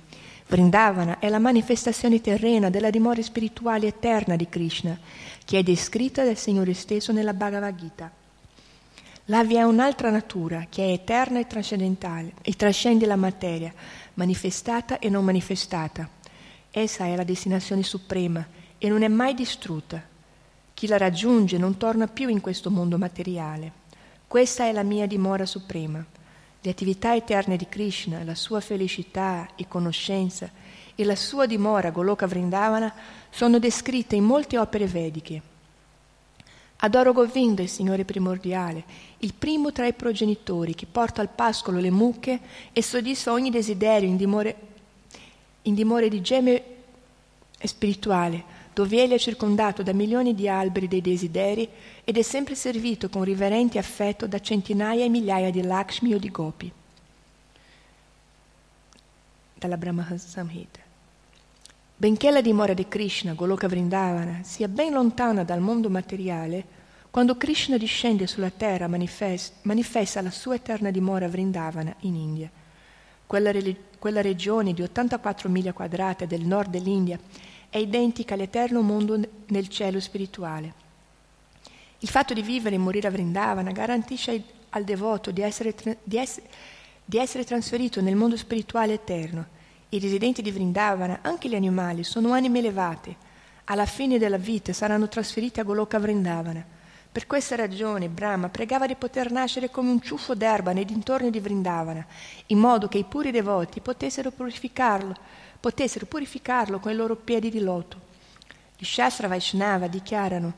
Vrindavana 0.46 1.18
è 1.18 1.28
la 1.28 1.38
manifestazione 1.38 2.20
terrena 2.20 2.70
della 2.70 2.88
dimora 2.88 3.20
spirituale 3.20 3.88
eterna 3.88 4.36
di 4.36 4.48
Krishna, 4.48 4.98
che 5.44 5.58
è 5.58 5.62
descritta 5.62 6.24
dal 6.24 6.38
Signore 6.38 6.72
stesso 6.72 7.12
nella 7.12 7.34
Bhagavad 7.34 7.74
Gita. 7.74 8.10
Là 9.26 9.44
vi 9.44 9.56
è 9.56 9.62
un'altra 9.62 10.10
natura 10.10 10.66
che 10.70 10.86
è 10.86 10.92
eterna 10.92 11.38
e 11.38 11.46
trascendentale 11.46 12.32
e 12.40 12.54
trascende 12.54 13.04
la 13.04 13.16
materia, 13.16 13.74
manifestata 14.14 14.98
e 14.98 15.10
non 15.10 15.24
manifestata. 15.24 16.08
Essa 16.70 17.04
è 17.04 17.14
la 17.14 17.24
destinazione 17.24 17.82
suprema 17.82 18.46
e 18.78 18.88
non 18.88 19.02
è 19.02 19.08
mai 19.08 19.34
distrutta. 19.34 20.16
Chi 20.78 20.86
la 20.86 20.96
raggiunge 20.96 21.58
non 21.58 21.76
torna 21.76 22.06
più 22.06 22.28
in 22.28 22.40
questo 22.40 22.70
mondo 22.70 22.98
materiale. 22.98 23.72
Questa 24.28 24.62
è 24.62 24.70
la 24.70 24.84
mia 24.84 25.08
dimora 25.08 25.44
suprema. 25.44 26.06
Le 26.60 26.70
attività 26.70 27.16
eterne 27.16 27.56
di 27.56 27.68
Krishna, 27.68 28.22
la 28.22 28.36
sua 28.36 28.60
felicità 28.60 29.48
e 29.56 29.66
conoscenza 29.66 30.48
e 30.94 31.04
la 31.04 31.16
sua 31.16 31.46
dimora 31.46 31.90
Goloka 31.90 32.28
Vrindavana 32.28 32.94
sono 33.28 33.58
descritte 33.58 34.14
in 34.14 34.22
molte 34.22 34.56
opere 34.56 34.86
vediche. 34.86 35.42
Adoro 36.76 37.12
Govinda, 37.12 37.60
il 37.60 37.68
Signore 37.68 38.04
primordiale, 38.04 38.84
il 39.18 39.34
primo 39.34 39.72
tra 39.72 39.84
i 39.84 39.94
progenitori 39.94 40.76
che 40.76 40.86
porta 40.86 41.20
al 41.20 41.30
pascolo 41.30 41.80
le 41.80 41.90
mucche 41.90 42.38
e 42.72 42.84
soddisfa 42.84 43.32
ogni 43.32 43.50
desiderio 43.50 44.08
in 44.08 44.16
dimore, 44.16 44.56
in 45.62 45.74
dimore 45.74 46.08
di 46.08 46.20
gemme 46.20 46.62
spirituale, 47.64 48.57
dove 48.78 49.02
egli 49.02 49.10
è 49.10 49.18
circondato 49.18 49.82
da 49.82 49.92
milioni 49.92 50.36
di 50.36 50.48
alberi 50.48 50.86
dei 50.86 51.00
desideri 51.00 51.68
ed 52.04 52.16
è 52.16 52.22
sempre 52.22 52.54
servito 52.54 53.08
con 53.08 53.24
riverente 53.24 53.76
affetto 53.76 54.28
da 54.28 54.38
centinaia 54.38 55.04
e 55.04 55.08
migliaia 55.08 55.50
di 55.50 55.62
Lakshmi 55.62 56.14
o 56.14 56.18
di 56.18 56.30
Gopi. 56.30 56.72
Dalla 59.54 59.76
Brahma 59.76 60.06
Samhita. 60.16 60.78
Benché 61.96 62.30
la 62.30 62.40
dimora 62.40 62.72
di 62.72 62.86
Krishna, 62.86 63.32
Goloka 63.32 63.66
Vrindavana, 63.66 64.42
sia 64.44 64.68
ben 64.68 64.92
lontana 64.92 65.42
dal 65.42 65.58
mondo 65.58 65.90
materiale, 65.90 66.64
quando 67.10 67.36
Krishna 67.36 67.78
discende 67.78 68.28
sulla 68.28 68.50
terra 68.50 68.86
manifesta, 68.86 70.22
la 70.22 70.30
sua 70.30 70.54
eterna 70.54 70.92
dimora 70.92 71.26
a 71.26 71.28
Vrindavana 71.28 71.96
in 72.02 72.14
India. 72.14 72.48
Quella, 73.26 73.50
quella 73.98 74.20
regione 74.20 74.72
di 74.72 74.82
84 74.82 75.48
miglia 75.48 75.72
quadrate 75.72 76.28
del 76.28 76.46
nord 76.46 76.70
dell'India 76.70 77.18
è 77.70 77.78
identica 77.78 78.34
all'eterno 78.34 78.80
mondo 78.80 79.20
nel 79.46 79.68
cielo 79.68 80.00
spirituale. 80.00 80.86
Il 82.00 82.08
fatto 82.08 82.34
di 82.34 82.42
vivere 82.42 82.76
e 82.76 82.78
morire 82.78 83.08
a 83.08 83.10
Vrindavana 83.10 83.72
garantisce 83.72 84.42
al 84.70 84.84
devoto 84.84 85.30
di 85.30 85.42
essere, 85.42 85.74
di 86.02 86.16
essere, 86.16 86.46
di 87.04 87.18
essere 87.18 87.44
trasferito 87.44 88.00
nel 88.00 88.16
mondo 88.16 88.36
spirituale 88.36 88.92
eterno 88.92 89.56
i 89.90 89.98
residenti 90.00 90.42
di 90.42 90.50
Vrindavana, 90.50 91.20
anche 91.22 91.48
gli 91.48 91.54
animali, 91.54 92.04
sono 92.04 92.32
anime 92.32 92.58
elevate. 92.58 93.16
Alla 93.64 93.86
fine 93.86 94.18
della 94.18 94.36
vita 94.36 94.74
saranno 94.74 95.08
trasferiti 95.08 95.60
a 95.60 95.62
Goloka 95.62 95.98
Vrindavana. 95.98 96.62
Per 97.10 97.26
questa 97.26 97.56
ragione 97.56 98.10
Brahma 98.10 98.50
pregava 98.50 98.86
di 98.86 98.96
poter 98.96 99.30
nascere 99.30 99.70
come 99.70 99.90
un 99.90 100.02
ciuffo 100.02 100.34
d'erba 100.34 100.72
nei 100.72 100.84
dintorni 100.84 101.30
di 101.30 101.40
Vrindavana, 101.40 102.04
in 102.48 102.58
modo 102.58 102.86
che 102.86 102.98
i 102.98 103.04
puri 103.04 103.30
devoti 103.30 103.80
potessero 103.80 104.30
purificarlo, 104.30 105.14
potessero 105.60 106.06
purificarlo 106.06 106.78
con 106.78 106.92
i 106.92 106.94
loro 106.94 107.16
piedi 107.16 107.50
di 107.50 107.60
loto. 107.60 108.06
Gli 108.76 108.84
Shastra 108.84 109.28
Vaishnava 109.28 109.88
dichiarano 109.88 110.54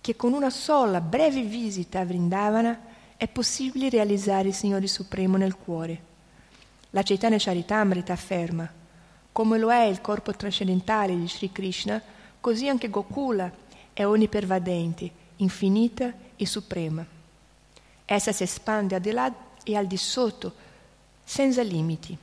che 0.00 0.16
con 0.16 0.32
una 0.32 0.50
sola 0.50 1.00
breve 1.00 1.42
visita 1.42 2.00
a 2.00 2.04
Vrindavana 2.04 2.80
è 3.16 3.26
possibile 3.26 3.88
realizzare 3.88 4.48
il 4.48 4.54
Signore 4.54 4.86
Supremo 4.86 5.36
nel 5.36 5.56
cuore. 5.56 6.02
La 6.90 7.02
Chaitanya 7.02 7.36
Charitamrita 7.38 8.12
afferma, 8.12 8.70
come 9.32 9.58
lo 9.58 9.72
è 9.72 9.82
il 9.84 10.00
corpo 10.00 10.32
trascendentale 10.32 11.16
di 11.16 11.28
Sri 11.28 11.52
Krishna, 11.52 12.00
così 12.40 12.68
anche 12.68 12.88
Gokula 12.88 13.50
è 13.92 14.04
onnipervadente, 14.06 15.10
infinita 15.36 16.12
e 16.36 16.46
suprema. 16.46 17.04
Essa 18.04 18.32
si 18.32 18.42
espande 18.42 18.94
al 18.94 19.00
di 19.00 19.10
là 19.10 19.32
e 19.64 19.76
al 19.76 19.86
di 19.86 19.96
sotto, 19.96 20.54
senza 21.24 21.62
limiti. 21.62 22.16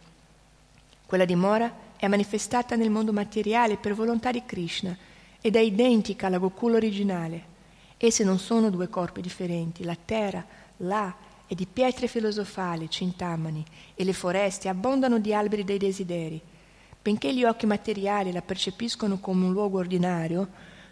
Quella 1.06 1.26
dimora 1.26 1.72
è 2.06 2.08
manifestata 2.08 2.76
nel 2.76 2.90
mondo 2.90 3.12
materiale 3.12 3.78
per 3.78 3.94
volontà 3.94 4.32
di 4.32 4.44
Krishna 4.46 4.96
ed 5.42 5.56
è 5.56 5.60
identica 5.60 6.28
alla 6.28 6.38
Gokula 6.38 6.78
originale. 6.78 7.54
Esse 7.98 8.24
non 8.24 8.40
sono 8.40 8.70
due 8.70 8.90
corpi 8.90 9.22
differenti, 9.22 9.84
la 9.84 9.98
terra, 10.04 10.46
là 10.78 11.16
e 11.48 11.54
di 11.56 11.68
pietre 11.72 12.08
filosofali, 12.08 12.90
cintamani, 12.90 13.64
e 13.94 14.04
le 14.04 14.14
foreste 14.14 14.68
abbondano 14.68 15.20
di 15.20 15.34
alberi 15.34 15.64
dei 15.64 15.78
desideri. 15.78 16.42
Benché 17.02 17.34
gli 17.34 17.44
occhi 17.44 17.66
materiali 17.66 18.32
la 18.32 18.42
percepiscono 18.42 19.20
come 19.20 19.46
un 19.46 19.52
luogo 19.52 19.78
ordinario, 19.78 20.50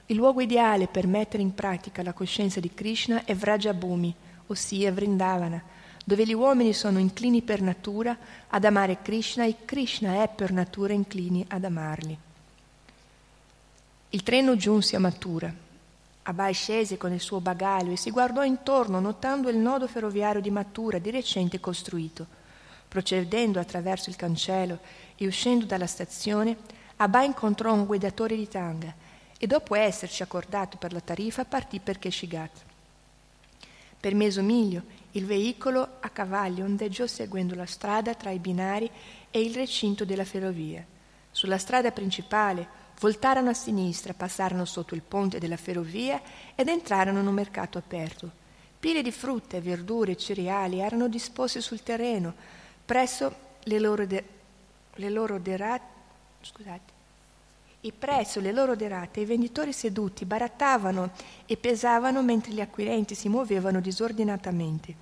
il 0.08 0.16
luogo 0.16 0.42
ideale 0.42 0.88
per 0.88 1.08
mettere 1.08 1.42
in 1.42 1.56
pratica 1.56 2.04
la 2.04 2.14
coscienza 2.14 2.60
di 2.60 2.74
Krishna 2.74 3.26
è 3.26 3.34
Vrajabhumi, 3.34 4.14
ossia 4.48 4.92
Vrindavana, 4.92 5.64
dove 6.04 6.26
gli 6.26 6.34
uomini 6.34 6.74
sono 6.74 7.00
inclini 7.00 7.42
per 7.42 7.62
natura 7.62 8.18
ad 8.50 8.66
amare 8.66 9.02
Krishna 9.02 9.46
e 9.46 9.58
Krishna 9.66 10.22
è 10.24 10.30
per 10.30 10.52
natura 10.52 10.94
inclini 10.94 11.46
ad 11.48 11.64
amarli. 11.64 12.18
Il 14.10 14.24
treno 14.24 14.56
giunse 14.56 14.96
a 14.96 15.00
Matura 15.00 15.64
Abai 16.26 16.54
scese 16.54 16.96
con 16.96 17.12
il 17.12 17.20
suo 17.20 17.42
bagaglio 17.42 17.92
e 17.92 17.98
si 17.98 18.10
guardò 18.10 18.46
intorno 18.46 19.02
notando 19.02 19.50
il 19.50 19.58
nodo 19.58 19.88
ferroviario 19.88 20.40
di 20.40 20.50
Matura 20.50 20.98
di 20.98 21.12
recente 21.12 21.60
costruito. 21.60 22.26
Procedendo 22.88 23.60
attraverso 23.60 24.10
il 24.10 24.16
cancello 24.16 24.80
e 25.18 25.28
uscendo 25.28 25.66
dalla 25.66 25.86
stazione, 25.86 26.56
Abai 26.98 27.26
incontrò 27.26 27.74
un 27.74 27.86
guidatore 27.86 28.38
di 28.38 28.48
tanga 28.48 28.94
e 29.38 29.48
dopo 29.48 29.76
esserci 29.76 30.24
accordato 30.24 30.78
per 30.78 30.94
la 30.94 31.02
tariffa 31.02 31.44
partì 31.44 31.80
per 31.80 32.00
Keshigat. 32.00 32.52
Per 34.00 34.16
mezzo 34.16 34.42
miglio 34.42 34.84
il 35.16 35.26
veicolo 35.26 35.98
a 36.00 36.10
cavallo 36.10 36.64
ondeggiò 36.64 37.06
seguendo 37.06 37.56
la 37.56 37.66
strada 37.66 38.16
tra 38.16 38.32
i 38.32 38.40
binari 38.40 38.90
e 39.30 39.42
il 39.42 39.54
recinto 39.54 40.06
della 40.06 40.26
ferrovia. 40.26 40.86
Sulla 41.30 41.58
strada 41.58 41.92
principale 41.92 42.82
voltarono 43.00 43.50
a 43.50 43.54
sinistra, 43.54 44.14
passarono 44.14 44.66
sotto 44.66 44.96
il 44.96 45.02
ponte 45.02 45.40
della 45.40 45.58
ferrovia 45.58 46.22
ed 46.56 46.68
entrarono 46.68 47.20
in 47.20 47.28
un 47.28 47.34
mercato 47.34 47.78
aperto. 47.78 48.32
Pile 48.80 49.02
di 49.02 49.12
frutta, 49.12 49.60
verdure 49.60 50.14
e 50.14 50.18
cereali 50.18 50.80
erano 50.80 51.08
disposte 51.08 51.62
sul 51.62 51.84
terreno, 51.84 52.34
presso 52.84 53.36
le 53.64 53.80
loro, 53.80 54.06
de- 54.06 54.26
le 54.96 55.10
loro 55.10 55.40
derate. 55.40 55.92
Scusate. 56.42 56.93
E 57.86 57.92
presso 57.92 58.40
le 58.40 58.54
loro 58.54 58.78
derate 58.78 59.20
i 59.20 59.26
venditori 59.26 59.74
seduti 59.74 60.24
barattavano 60.24 61.12
e 61.46 61.58
pesavano 61.58 62.24
mentre 62.24 62.54
gli 62.54 62.62
acquirenti 62.62 63.14
si 63.14 63.28
muovevano 63.28 63.82
disordinatamente. 63.82 64.96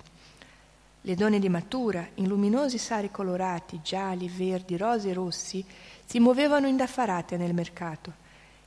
Le 1.02 1.14
donne 1.14 1.38
di 1.38 1.48
matura, 1.48 2.08
in 2.14 2.26
luminosi 2.26 2.78
sari 2.78 3.12
colorati, 3.12 3.78
gialli, 3.84 4.28
verdi, 4.28 4.76
rosi 4.76 5.10
e 5.10 5.12
rossi, 5.12 5.64
si 6.04 6.18
muovevano 6.18 6.66
indaffarate 6.66 7.36
nel 7.36 7.54
mercato. 7.54 8.14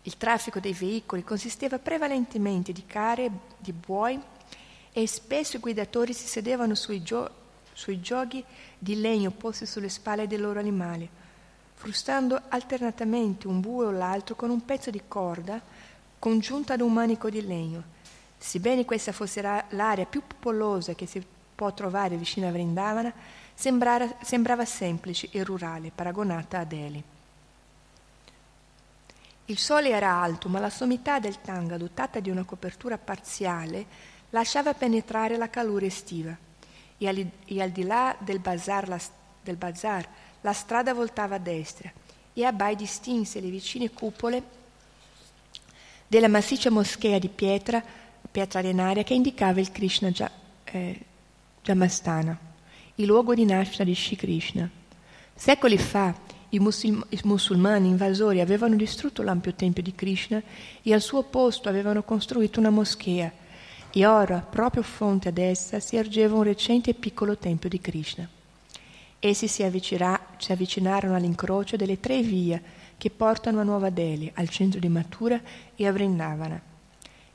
Il 0.04 0.16
traffico 0.16 0.62
dei 0.62 0.72
veicoli 0.72 1.26
consisteva 1.26 1.78
prevalentemente 1.78 2.72
di 2.72 2.86
care, 2.86 3.30
di 3.58 3.74
buoi 3.74 4.18
e 4.94 5.08
spesso 5.08 5.58
i 5.58 5.60
guidatori 5.60 6.14
si 6.14 6.28
sedevano 6.28 6.74
sui, 6.74 7.04
gio- 7.04 7.30
sui 7.74 8.00
gioghi 8.00 8.42
di 8.80 8.98
legno 9.02 9.32
posti 9.32 9.66
sulle 9.66 9.90
spalle 9.90 10.26
dei 10.26 10.38
loro 10.38 10.60
animali, 10.60 11.10
frustando 11.76 12.42
alternatamente 12.50 13.48
un 13.48 13.60
bue 13.60 13.86
o 13.86 13.92
l'altro 13.92 14.36
con 14.36 14.50
un 14.50 14.66
pezzo 14.66 14.90
di 14.90 15.02
corda 15.08 15.62
congiunta 16.18 16.74
ad 16.74 16.82
un 16.82 16.92
manico 16.92 17.30
di 17.30 17.46
legno. 17.46 17.84
Sebbene 18.38 18.86
questa 18.86 19.12
fosse 19.12 19.42
l'area 19.42 20.06
più 20.06 20.22
popolosa 20.26 20.94
che 20.94 21.06
si 21.06 21.24
può 21.56 21.74
trovare 21.74 22.18
vicino 22.18 22.48
a 22.48 22.52
Vrindavana, 22.52 23.14
sembrava, 23.54 24.16
sembrava 24.22 24.66
semplice 24.66 25.30
e 25.32 25.44
rurale, 25.44 25.92
paragonata 25.94 26.60
a 26.60 26.64
Delhi. 26.64 27.04
Il 29.48 29.58
sole 29.60 29.90
era 29.90 30.12
alto, 30.12 30.50
ma 30.50 30.60
la 30.60 30.72
sommità 30.72 31.20
del 31.20 31.40
tanga, 31.40 31.78
dotata 31.78 32.20
di 32.20 32.32
una 32.32 32.44
copertura 32.44 32.98
parziale, 32.98 33.86
lasciava 34.32 34.74
penetrare 34.74 35.38
la 35.38 35.50
calore 35.50 35.86
estiva. 35.86 36.36
E 36.98 37.08
al, 37.08 37.30
e 37.46 37.62
al 37.62 37.70
di 37.70 37.84
là 37.84 38.16
del 38.20 38.40
bazar, 38.40 38.88
la, 38.88 39.00
del 39.44 39.56
bazar, 39.56 40.08
la 40.46 40.54
strada 40.54 40.94
voltava 40.94 41.36
a 41.36 41.40
destra 41.40 41.92
e 42.32 42.46
Abai 42.46 42.76
distinse 42.76 43.40
le 43.40 43.50
vicine 43.50 43.90
cupole 43.90 44.44
della 46.08 46.28
massiccia 46.28 46.70
moschea 46.70 47.18
di 47.18 47.30
pietra, 47.30 47.84
pietra 48.30 48.60
arenaria 48.60 49.02
che 49.02 49.16
indicava 49.16 49.60
il 49.60 49.72
Krishna 49.72 50.12
eh, 50.66 51.00
Jamastana, 51.64 52.38
il 52.96 53.08
luogo 53.08 53.34
di 53.34 53.44
nascita 53.44 53.84
di 53.84 53.96
Shri 53.96 54.16
Krishna. 54.16 54.70
Secoli 55.34 55.80
fa, 55.80 56.14
i, 56.50 56.60
musul- 56.60 57.04
i 57.10 57.20
musulmani 57.24 57.88
invasori 57.88 58.40
avevano 58.40 58.76
distrutto 58.76 59.24
l'ampio 59.24 59.56
tempio 59.56 59.82
di 59.82 59.96
Krishna 59.96 60.40
e 60.84 60.94
al 60.94 61.02
suo 61.02 61.24
posto 61.24 61.70
avevano 61.70 62.04
costruito 62.04 62.60
una 62.60 62.70
moschea 62.70 63.32
e 63.92 64.06
ora, 64.06 64.46
proprio 64.48 64.84
fronte 64.84 65.30
ad 65.30 65.40
essa, 65.40 65.80
si 65.80 65.96
ergeva 65.96 66.36
un 66.36 66.44
recente 66.44 66.92
e 66.92 66.94
piccolo 66.94 67.36
tempio 67.36 67.68
di 67.68 67.82
Krishna. 67.82 68.30
Essi 69.20 69.48
si, 69.48 69.64
si 70.38 70.52
avvicinarono 70.52 71.16
all'incrocio 71.16 71.76
delle 71.76 72.00
tre 72.00 72.22
vie 72.22 72.62
che 72.98 73.10
portano 73.10 73.60
a 73.60 73.64
Nuova 73.64 73.90
Delhi, 73.90 74.32
al 74.36 74.50
centro 74.50 74.80
di 74.80 74.88
Mathura 74.88 75.40
e 75.76 75.88
a 75.88 75.92
Vrindavana. 75.92 76.62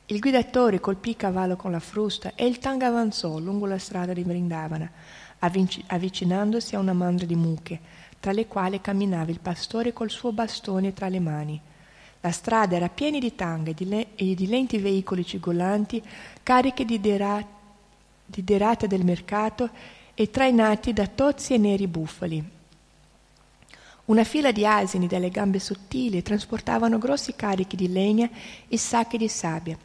Il 0.07 0.19
guidatore 0.19 0.81
colpì 0.81 1.11
il 1.11 1.17
cavallo 1.17 1.57
con 1.57 1.71
la 1.71 1.79
frusta 1.79 2.33
e 2.35 2.47
il 2.47 2.59
tanga 2.59 2.87
avanzò 2.87 3.39
lungo 3.39 3.67
la 3.67 3.79
strada 3.79 4.13
di 4.13 4.25
Vrindavana, 4.25 4.91
avvic- 5.39 5.83
avvicinandosi 5.87 6.75
a 6.75 6.81
una 6.81 6.93
mandra 6.93 7.27
di 7.27 7.37
mucche, 7.37 7.79
tra 8.19 8.33
le 8.33 8.47
quali 8.47 8.81
camminava 8.81 9.31
il 9.31 9.41
pastore 9.41 9.93
col 9.93 10.11
suo 10.11 10.33
bastone 10.33 10.93
tra 10.93 11.09
le 11.09 11.21
mani. 11.21 11.61
La 12.23 12.33
strada 12.33 12.77
era 12.77 12.89
piena 12.89 13.19
di 13.19 13.35
tanghe 13.35 13.75
e 14.15 14.35
di 14.35 14.47
lenti 14.47 14.79
veicoli 14.79 15.25
cigolanti, 15.25 16.03
carichi 16.43 16.85
di, 16.85 17.01
dera- 17.01 17.47
di 18.27 18.45
derate 18.45 18.87
del 18.87 19.05
mercato 19.05 19.71
e 20.21 20.29
trainati 20.29 20.93
da 20.93 21.07
tozzi 21.07 21.55
e 21.55 21.57
neri 21.57 21.87
bufali. 21.87 22.45
Una 24.05 24.23
fila 24.23 24.53
di 24.53 24.67
asini 24.67 25.07
dalle 25.07 25.31
gambe 25.31 25.59
sottili 25.59 26.21
trasportavano 26.21 26.99
grossi 26.99 27.35
carichi 27.35 27.75
di 27.75 27.91
legna 27.91 28.29
e 28.69 28.77
sacchi 28.77 29.17
di 29.17 29.29
sabbia. 29.29 29.79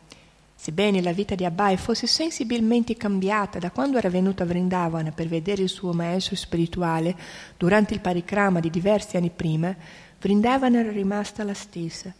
Sebbene 0.53 1.01
la 1.01 1.13
vita 1.13 1.35
di 1.35 1.45
Abai 1.45 1.77
fosse 1.77 2.05
sensibilmente 2.05 2.97
cambiata 2.97 3.59
da 3.59 3.71
quando 3.71 3.97
era 3.97 4.09
venuto 4.09 4.43
a 4.43 4.45
Vrindavana 4.45 5.11
per 5.11 5.29
vedere 5.29 5.61
il 5.61 5.69
suo 5.69 5.93
maestro 5.93 6.35
spirituale 6.35 7.15
durante 7.55 7.93
il 7.93 8.01
parikrama 8.01 8.59
di 8.59 8.69
diversi 8.69 9.15
anni 9.15 9.29
prima, 9.29 9.73
Vrindavana 10.19 10.79
era 10.79 10.91
rimasta 10.91 11.45
la 11.45 11.53
stessa. 11.53 12.13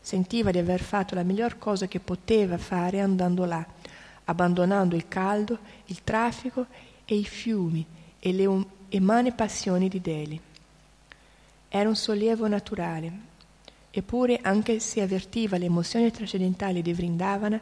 Sentiva 0.00 0.50
di 0.50 0.58
aver 0.58 0.80
fatto 0.80 1.14
la 1.14 1.22
miglior 1.22 1.58
cosa 1.58 1.86
che 1.86 2.00
poteva 2.00 2.56
fare 2.56 3.00
andando 3.00 3.44
là, 3.44 3.62
abbandonando 4.24 4.96
il 4.96 5.06
caldo, 5.06 5.58
il 5.86 6.02
traffico 6.02 6.64
e 7.10 7.14
i 7.14 7.24
fiumi 7.24 7.86
e 8.18 8.32
le 8.34 8.44
um- 8.44 8.66
umane 8.90 9.32
passioni 9.32 9.88
di 9.88 9.98
Delhi. 10.02 10.38
Era 11.70 11.88
un 11.88 11.96
sollievo 11.96 12.46
naturale, 12.46 13.12
eppure 13.90 14.40
anche 14.42 14.78
se 14.78 15.00
avvertiva 15.00 15.56
le 15.56 15.64
emozioni 15.64 16.10
trascendentali 16.10 16.82
di 16.82 16.92
Vrindavana, 16.92 17.58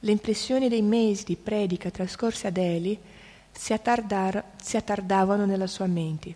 le 0.00 0.10
impressioni 0.10 0.70
dei 0.70 0.80
mesi 0.80 1.24
di 1.24 1.36
predica 1.36 1.90
trascorsi 1.90 2.46
a 2.46 2.50
Delhi 2.50 2.98
si, 3.52 3.74
attardar- 3.74 4.62
si 4.62 4.78
attardavano 4.78 5.44
nella 5.44 5.66
sua 5.66 5.86
mente. 5.86 6.34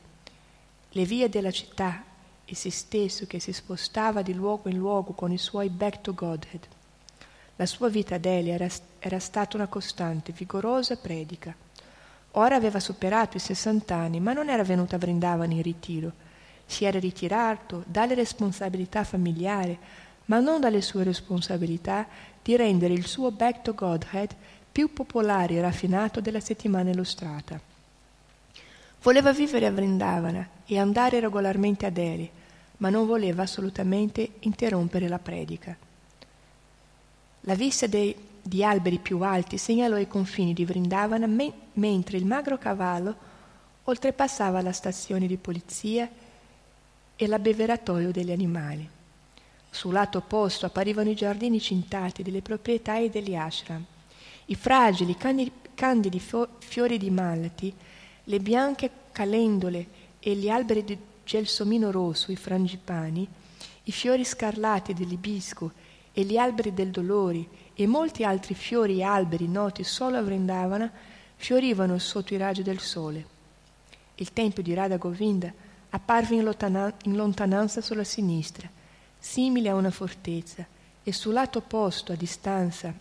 Le 0.91 1.05
vie 1.07 1.31
della 1.31 1.51
città 1.51 2.05
e 2.45 2.55
se 2.55 2.71
stesso 2.71 3.27
che 3.27 3.41
si 3.41 3.55
spostava 3.55 4.21
di 4.21 4.35
luogo 4.35 4.69
in 4.69 4.77
luogo 4.77 5.13
con 5.13 5.33
i 5.33 5.39
suoi 5.39 5.71
back 5.71 6.03
to 6.03 6.13
Godhead. 6.13 6.67
La 7.57 7.67
sua 7.67 7.89
vita 7.89 8.17
a 8.17 8.19
Delhi 8.19 8.51
era, 8.51 8.69
era 8.99 9.19
stata 9.19 9.57
una 9.57 9.67
costante, 9.67 10.33
vigorosa 10.33 10.97
predica. 10.97 11.55
Ora 12.33 12.55
aveva 12.55 12.79
superato 12.79 13.37
i 13.37 13.41
60 13.41 13.95
anni, 13.95 14.21
ma 14.21 14.33
non 14.33 14.49
era 14.49 14.63
venuta 14.63 14.97
a 14.97 14.99
Vrindavana 14.99 15.53
in 15.53 15.63
ritiro. 15.63 16.13
Si 16.65 16.85
era 16.85 16.99
ritirato 16.99 17.83
dalle 17.87 18.15
responsabilità 18.15 19.03
familiari, 19.03 19.77
ma 20.27 20.39
non 20.39 20.61
dalle 20.61 20.81
sue 20.81 21.03
responsabilità 21.03 22.07
di 22.43 22.57
rendere 22.57 22.95
il 22.95 23.07
suo 23.07 23.33
Back 23.33 23.63
to 23.63 23.75
Godhead 23.75 24.35
più 24.71 24.93
popolare 24.93 25.55
e 25.55 25.61
raffinato 25.61 26.21
della 26.21 26.39
settimana 26.41 26.91
illustrata. 26.91 27.61
Voleva 29.03 29.33
vivere 29.33 29.67
a 29.67 29.73
Vrindavana 29.73 30.49
e 30.67 30.79
andare 30.79 31.19
regolarmente 31.19 31.87
a 31.87 31.91
Delhi, 31.91 32.31
ma 32.77 32.91
non 32.91 33.07
voleva 33.07 33.43
assolutamente 33.43 34.35
interrompere 34.41 35.09
la 35.09 35.19
predica. 35.19 35.77
La 37.43 37.55
vista 37.55 37.87
dei, 37.87 38.15
di 38.51 38.65
alberi 38.65 38.99
più 38.99 39.21
alti 39.21 39.59
segnalò 39.59 39.97
i 39.97 40.09
confini 40.09 40.53
di 40.53 40.65
Vrindavana 40.65 41.29
me, 41.29 41.53
mentre 41.75 42.17
il 42.17 42.27
magro 42.27 42.59
cavallo 42.59 43.15
oltrepassava 43.85 44.61
la 44.61 44.73
stazione 44.73 45.29
di 45.29 45.37
polizia 45.37 46.11
e 47.15 47.27
l'abbeveratoio 47.29 48.11
degli 48.11 48.33
animali. 48.33 48.89
Sul 49.71 49.93
lato 49.93 50.19
opposto 50.19 50.67
apparivano 50.67 51.11
i 51.11 51.15
giardini 51.15 51.61
cintati 51.61 52.25
delle 52.25 52.43
proprietà 52.43 52.99
e 52.99 53.09
degli 53.09 53.37
ashram. 53.37 53.85
I 54.47 54.55
fragili, 54.57 55.15
candidi, 55.15 55.53
candidi 55.75 56.21
fiori 56.59 56.99
di 56.99 57.11
malati, 57.11 57.73
le 58.25 58.41
bianche 58.41 58.91
calendole 59.13 59.87
e 60.19 60.35
gli 60.35 60.49
alberi 60.49 60.83
di 60.83 60.99
gelsomino 61.23 61.93
rosso, 61.93 62.33
i 62.33 62.37
frangipani, 62.37 63.29
i 63.85 63.93
fiori 63.93 64.25
scarlati 64.25 64.93
dell'ibisco 64.93 65.71
e 66.13 66.25
gli 66.25 66.37
alberi 66.37 66.75
del 66.75 66.91
dolore 66.91 67.69
e 67.83 67.87
molti 67.87 68.25
altri 68.25 68.53
fiori 68.53 68.99
e 68.99 69.05
alberi 69.05 69.49
noti 69.49 69.85
solo 69.85 70.19
a 70.19 70.23
Vrindavana 70.23 70.93
fiorivano 71.35 71.97
sotto 71.97 72.35
i 72.35 72.37
raggi 72.37 72.63
del 72.63 72.79
sole. 72.79 73.25
Il 74.17 74.35
tempio 74.35 74.63
di 74.63 74.75
Radha 74.75 74.99
Govinda 74.99 75.51
apparve 75.89 76.35
in, 76.35 76.43
lontana- 76.43 76.93
in 77.05 77.17
lontananza 77.17 77.81
sulla 77.81 78.05
sinistra, 78.05 78.69
simile 79.19 79.71
a 79.71 79.75
una 79.75 79.91
fortezza, 79.91 80.67
e 81.03 81.11
sul 81.15 81.33
lato 81.33 81.61
opposto, 81.61 82.13
a 82.13 82.17
distanza, 82.17 82.93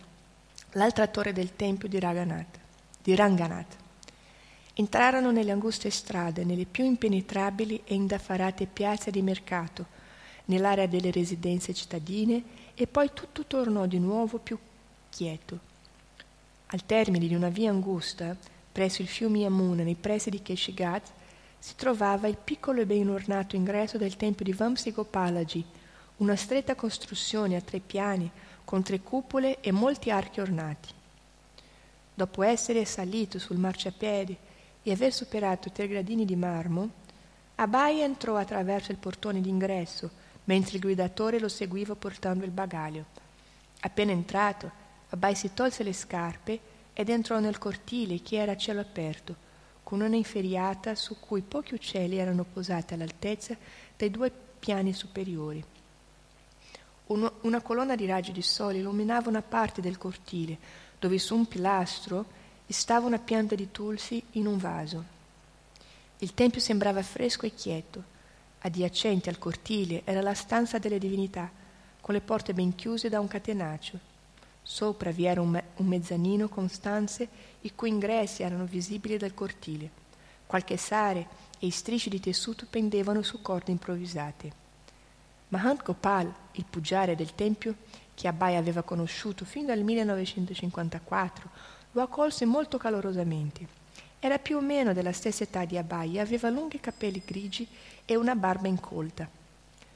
l'altra 0.72 1.06
torre 1.08 1.34
del 1.34 1.54
tempio 1.56 1.86
di, 1.86 2.00
Raganath, 2.00 2.58
di 3.02 3.14
Ranganath. 3.14 3.76
Entrarono 4.72 5.30
nelle 5.30 5.50
anguste 5.50 5.90
strade, 5.90 6.42
nelle 6.42 6.64
più 6.64 6.84
impenetrabili 6.84 7.82
e 7.84 7.94
indaffarate 7.94 8.64
piazze 8.64 9.10
di 9.10 9.20
mercato, 9.20 9.98
nell'area 10.46 10.86
delle 10.86 11.10
residenze 11.10 11.74
cittadine 11.74 12.42
e 12.74 12.86
poi 12.86 13.10
tutto 13.12 13.44
tornò 13.44 13.84
di 13.84 13.98
nuovo 13.98 14.38
più 14.38 14.58
quieto. 15.14 15.58
Al 16.66 16.86
termine 16.86 17.26
di 17.26 17.34
una 17.34 17.48
via 17.48 17.70
angusta, 17.70 18.36
presso 18.72 19.02
il 19.02 19.08
fiume 19.08 19.40
Yamuna, 19.40 19.82
nei 19.82 19.96
pressi 19.96 20.30
di 20.30 20.40
Keshigat, 20.40 21.08
si 21.58 21.74
trovava 21.76 22.28
il 22.28 22.38
piccolo 22.42 22.80
e 22.80 22.86
ben 22.86 23.10
ornato 23.10 23.56
ingresso 23.56 23.98
del 23.98 24.16
tempio 24.16 24.44
di 24.44 24.52
Vamsi 24.52 24.92
Gopalaji, 24.92 25.64
una 26.18 26.36
stretta 26.36 26.74
costruzione 26.74 27.56
a 27.56 27.60
tre 27.60 27.80
piani 27.80 28.30
con 28.64 28.82
tre 28.82 29.00
cupole 29.00 29.60
e 29.60 29.72
molti 29.72 30.10
archi 30.10 30.40
ornati. 30.40 30.88
Dopo 32.14 32.42
essere 32.42 32.84
salito 32.84 33.38
sul 33.38 33.56
marciapiede 33.58 34.36
e 34.82 34.92
aver 34.92 35.12
superato 35.12 35.70
tre 35.70 35.88
gradini 35.88 36.24
di 36.24 36.36
marmo, 36.36 36.90
Abai 37.56 38.00
entrò 38.00 38.36
attraverso 38.36 38.90
il 38.90 38.98
portone 38.98 39.40
d'ingresso, 39.40 40.10
mentre 40.44 40.76
il 40.76 40.82
guidatore 40.82 41.38
lo 41.38 41.48
seguiva 41.48 41.94
portando 41.94 42.44
il 42.44 42.50
bagaglio. 42.50 43.04
Appena 43.80 44.12
entrato, 44.12 44.70
Abai 45.10 45.34
si 45.34 45.52
tolse 45.54 45.82
le 45.82 45.92
scarpe 45.92 46.60
ed 46.92 47.08
entrò 47.08 47.38
nel 47.38 47.58
cortile 47.58 48.22
che 48.22 48.36
era 48.36 48.52
a 48.52 48.56
cielo 48.56 48.80
aperto, 48.80 49.48
con 49.82 50.00
una 50.00 50.16
inferiata 50.16 50.94
su 50.94 51.18
cui 51.18 51.42
pochi 51.42 51.74
uccelli 51.74 52.16
erano 52.16 52.44
posati 52.44 52.94
all'altezza 52.94 53.56
dei 53.96 54.10
due 54.10 54.30
piani 54.30 54.92
superiori. 54.92 55.64
Uno, 57.06 57.32
una 57.40 57.60
colonna 57.60 57.96
di 57.96 58.06
raggi 58.06 58.30
di 58.30 58.42
sole 58.42 58.78
illuminava 58.78 59.28
una 59.28 59.42
parte 59.42 59.80
del 59.80 59.98
cortile, 59.98 60.58
dove 60.98 61.18
su 61.18 61.34
un 61.34 61.46
pilastro 61.46 62.38
stava 62.66 63.06
una 63.06 63.18
pianta 63.18 63.56
di 63.56 63.72
tulsi 63.72 64.22
in 64.32 64.46
un 64.46 64.58
vaso. 64.58 65.04
Il 66.18 66.34
tempio 66.34 66.60
sembrava 66.60 67.02
fresco 67.02 67.46
e 67.46 67.54
quieto. 67.54 68.18
Adiacente 68.60 69.28
al 69.28 69.38
cortile 69.38 70.02
era 70.04 70.20
la 70.20 70.34
stanza 70.34 70.78
delle 70.78 70.98
divinità, 70.98 71.50
con 72.00 72.14
le 72.14 72.20
porte 72.20 72.54
ben 72.54 72.74
chiuse 72.76 73.08
da 73.08 73.18
un 73.18 73.26
catenaccio. 73.26 74.09
Sopra 74.62 75.10
vi 75.10 75.24
era 75.24 75.40
un, 75.40 75.50
me- 75.50 75.64
un 75.76 75.86
mezzanino 75.86 76.48
con 76.48 76.68
stanze 76.68 77.28
i 77.62 77.74
cui 77.74 77.88
ingressi 77.88 78.42
erano 78.42 78.64
visibili 78.64 79.16
dal 79.16 79.34
cortile. 79.34 79.90
Qualche 80.46 80.76
sare 80.76 81.26
e 81.58 81.70
strisci 81.70 82.08
di 82.08 82.20
tessuto 82.20 82.66
pendevano 82.68 83.22
su 83.22 83.42
corde 83.42 83.70
improvvisate. 83.70 84.52
Mahant 85.48 85.82
Gopal, 85.82 86.32
il 86.52 86.64
puggiare 86.68 87.16
del 87.16 87.34
tempio, 87.34 87.74
che 88.14 88.28
Abai 88.28 88.56
aveva 88.56 88.82
conosciuto 88.82 89.44
fin 89.44 89.66
dal 89.66 89.80
1954, 89.80 91.50
lo 91.92 92.02
accolse 92.02 92.44
molto 92.44 92.78
calorosamente. 92.78 93.66
Era 94.20 94.38
più 94.38 94.58
o 94.58 94.60
meno 94.60 94.92
della 94.92 95.12
stessa 95.12 95.44
età 95.44 95.64
di 95.64 95.78
Abai 95.78 96.16
e 96.16 96.20
aveva 96.20 96.50
lunghi 96.50 96.78
capelli 96.78 97.22
grigi 97.24 97.66
e 98.04 98.16
una 98.16 98.34
barba 98.34 98.68
incolta. 98.68 99.28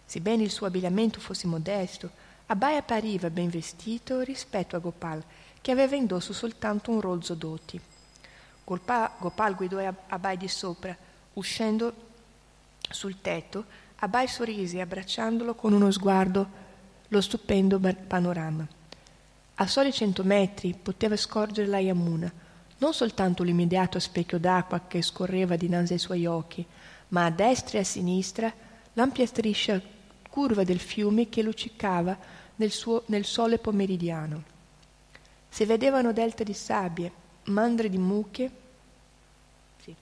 Sebbene 0.07 0.43
il 0.43 0.51
suo 0.51 0.67
abbigliamento 0.67 1.21
fosse 1.21 1.47
modesto, 1.47 2.11
Abai 2.47 2.77
appariva 2.77 3.31
ben 3.31 3.49
vestito 3.49 4.21
rispetto 4.21 4.77
a 4.77 4.79
Gopal, 4.79 5.23
che 5.63 5.71
aveva 5.71 5.97
indosso 5.97 6.35
soltanto 6.35 6.91
un 6.91 7.01
rozzo 7.01 7.33
d'oti. 7.33 7.81
Gopal 8.63 9.55
guidò 9.55 9.79
Abai 10.09 10.37
di 10.37 10.49
sopra, 10.49 10.95
uscendo 11.35 11.95
sul 12.91 13.23
tetto, 13.23 13.65
Abai 13.97 14.29
sorrise 14.29 14.83
abbracciandolo 14.83 15.55
con 15.55 15.73
uno 15.73 15.91
sguardo 15.91 16.63
lo 17.09 17.21
stupendo 17.23 17.81
panorama. 18.07 18.69
A 19.55 19.67
soli 19.67 19.91
cento 19.91 20.23
metri 20.23 20.75
poteva 20.75 21.17
scorgere 21.17 21.67
la 21.67 21.79
Yamuna, 21.79 22.31
non 22.79 22.93
soltanto 22.93 23.43
l'immediato 23.43 23.99
specchio 23.99 24.39
d'acqua 24.39 24.83
che 24.87 25.01
scorreva 25.01 25.57
dinanzi 25.57 25.95
ai 25.95 25.99
suoi 25.99 26.27
occhi, 26.27 26.67
ma 27.09 27.25
a 27.25 27.31
destra 27.31 27.79
e 27.79 27.81
a 27.81 27.85
sinistra 27.85 28.53
l'ampia 28.93 29.25
striscia 29.25 29.81
curva 30.29 30.65
del 30.65 30.81
fiume 30.81 31.29
che 31.29 31.43
luccicava 31.43 32.34
nel, 32.57 32.71
suo, 32.71 33.03
nel 33.07 33.25
sole 33.25 33.59
pomeridiano. 33.59 34.43
Si 35.49 35.65
vedevano 35.65 36.13
delta 36.13 36.43
di 36.43 36.53
sabbie, 36.53 37.13
mandre 37.45 37.89
di 37.89 37.99
mucche, 37.99 38.51
sì, 39.83 39.95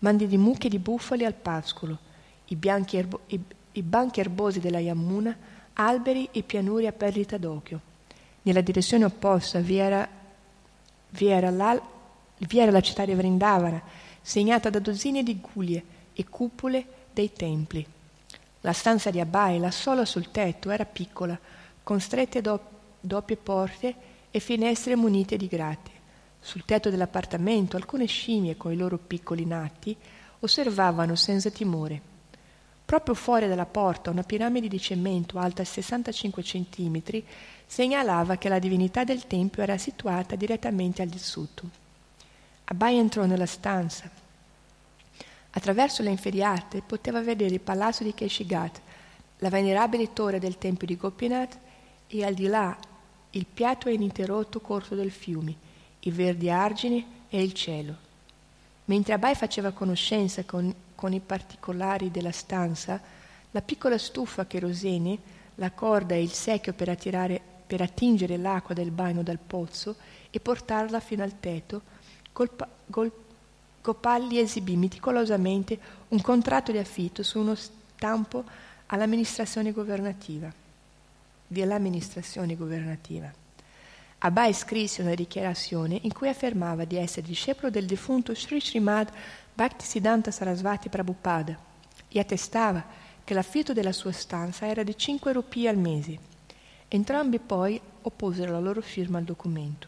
mandi 0.00 0.26
di 0.26 0.36
mucche 0.36 0.68
di 0.68 0.78
bufali 0.78 1.24
al 1.24 1.34
pascolo, 1.34 1.98
i, 2.46 2.58
erbo, 2.62 3.20
i, 3.26 3.40
i 3.72 3.82
banchi 3.82 4.20
erbosi 4.20 4.60
della 4.60 4.78
Yamuna, 4.78 5.36
alberi 5.74 6.28
e 6.30 6.42
pianure 6.42 6.86
a 6.86 6.92
perdita 6.92 7.38
d'occhio. 7.38 7.80
Nella 8.42 8.60
direzione 8.60 9.04
opposta 9.04 9.60
vi 9.60 9.76
era, 9.76 10.06
vi 11.10 11.26
era, 11.26 11.50
la, 11.50 11.80
vi 12.38 12.58
era 12.58 12.70
la 12.70 12.80
città 12.80 13.04
di 13.04 13.14
Vrindavana, 13.14 13.82
segnata 14.20 14.70
da 14.70 14.78
dozzine 14.78 15.22
di 15.22 15.40
guglie 15.40 15.84
e 16.12 16.24
cupole 16.28 16.86
dei 17.12 17.32
templi. 17.32 17.84
La 18.60 18.72
stanza 18.72 19.10
di 19.10 19.20
Abai, 19.20 19.58
la 19.58 19.70
sola 19.70 20.04
sul 20.04 20.30
tetto, 20.30 20.70
era 20.70 20.84
piccola, 20.84 21.38
con 21.84 22.00
strette 22.00 22.40
do- 22.40 22.72
doppie 22.98 23.36
porte 23.36 23.94
e 24.30 24.40
finestre 24.40 24.96
munite 24.96 25.36
di 25.36 25.46
grate. 25.46 25.90
Sul 26.40 26.64
tetto 26.64 26.90
dell'appartamento 26.90 27.76
alcune 27.76 28.06
scimmie 28.06 28.56
con 28.56 28.72
i 28.72 28.76
loro 28.76 28.98
piccoli 28.98 29.44
nati 29.44 29.96
osservavano 30.40 31.14
senza 31.14 31.50
timore. 31.50 32.12
Proprio 32.84 33.14
fuori 33.14 33.46
dalla 33.48 33.66
porta 33.66 34.10
una 34.10 34.24
piramide 34.24 34.68
di 34.68 34.80
cemento 34.80 35.38
alta 35.38 35.62
65 35.62 36.42
cm 36.42 37.02
segnalava 37.66 38.36
che 38.36 38.48
la 38.48 38.58
divinità 38.58 39.04
del 39.04 39.26
tempio 39.26 39.62
era 39.62 39.78
situata 39.78 40.36
direttamente 40.36 41.02
al 41.02 41.08
di 41.08 41.18
sotto. 41.18 41.68
Abai 42.64 42.96
entrò 42.98 43.24
nella 43.24 43.46
stanza. 43.46 44.10
Attraverso 45.50 46.02
le 46.02 46.10
inferriate 46.10 46.82
poteva 46.84 47.22
vedere 47.22 47.54
il 47.54 47.60
palazzo 47.60 48.02
di 48.02 48.12
Keshigat, 48.12 48.80
la 49.38 49.48
venerabile 49.48 50.12
torre 50.12 50.38
del 50.38 50.58
tempio 50.58 50.86
di 50.86 50.96
Gopinath 50.96 51.58
e 52.06 52.24
al 52.24 52.34
di 52.34 52.46
là 52.46 52.76
il 53.30 53.46
piatto 53.52 53.88
e 53.88 53.94
ininterrotto 53.94 54.60
corso 54.60 54.94
del 54.94 55.10
fiume, 55.10 55.54
i 56.00 56.10
verdi 56.10 56.50
argini 56.50 57.04
e 57.28 57.42
il 57.42 57.52
cielo. 57.52 57.96
Mentre 58.86 59.14
Abai 59.14 59.34
faceva 59.34 59.72
conoscenza 59.72 60.44
con, 60.44 60.72
con 60.94 61.12
i 61.12 61.20
particolari 61.20 62.10
della 62.10 62.32
stanza, 62.32 63.00
la 63.50 63.62
piccola 63.62 63.98
stufa 63.98 64.42
a 64.42 64.46
cherosene, 64.46 65.18
la 65.56 65.70
corda 65.70 66.14
e 66.14 66.22
il 66.22 66.32
secchio 66.32 66.72
per, 66.74 66.88
attirare, 66.88 67.40
per 67.66 67.80
attingere 67.80 68.36
l'acqua 68.36 68.74
del 68.74 68.90
bagno 68.90 69.22
dal 69.22 69.38
pozzo 69.38 69.96
e 70.30 70.38
portarla 70.40 71.00
fino 71.00 71.22
al 71.22 71.40
tetto, 71.40 71.82
colpa, 72.32 72.68
gol, 72.86 73.10
Gopal 73.84 74.28
gli 74.28 74.38
esibì 74.38 74.76
meticolosamente 74.76 75.78
un 76.08 76.22
contratto 76.22 76.72
di 76.72 76.78
affitto 76.78 77.22
su 77.22 77.38
uno 77.38 77.54
stampo 77.54 78.42
all'amministrazione 78.86 79.72
governativa. 79.72 80.50
Dell'amministrazione 81.46 82.56
governativa. 82.56 83.30
Abai 84.18 84.54
scrisse 84.54 85.02
una 85.02 85.14
dichiarazione 85.14 85.98
in 86.02 86.12
cui 86.12 86.28
affermava 86.28 86.84
di 86.84 86.96
essere 86.96 87.26
discepolo 87.26 87.68
del 87.68 87.84
defunto 87.84 88.34
Sri 88.34 88.58
Srimad 88.58 89.10
Bhaktisiddhanta 89.52 90.30
Sarasvati 90.30 90.88
Prabhupada 90.88 91.56
e 92.08 92.18
attestava 92.18 92.82
che 93.22 93.34
l'affitto 93.34 93.74
della 93.74 93.92
sua 93.92 94.12
stanza 94.12 94.66
era 94.66 94.82
di 94.82 94.96
5 94.96 95.32
rupie 95.32 95.68
al 95.68 95.76
mese. 95.76 96.18
Entrambi 96.88 97.38
poi 97.38 97.78
opposero 98.02 98.52
la 98.52 98.60
loro 98.60 98.80
firma 98.80 99.18
al 99.18 99.24
documento. 99.24 99.86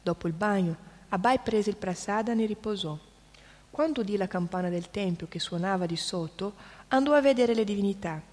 Dopo 0.00 0.28
il 0.28 0.32
bagno, 0.32 0.76
Abai 1.08 1.40
prese 1.40 1.70
il 1.70 1.76
prasada 1.76 2.30
e 2.30 2.36
ne 2.36 2.46
riposò. 2.46 2.96
Quando 3.68 4.02
udì 4.02 4.16
la 4.16 4.28
campana 4.28 4.68
del 4.68 4.90
tempio 4.90 5.26
che 5.26 5.40
suonava 5.40 5.86
di 5.86 5.96
sotto, 5.96 6.54
andò 6.88 7.14
a 7.14 7.20
vedere 7.20 7.54
le 7.54 7.64
divinità 7.64 8.29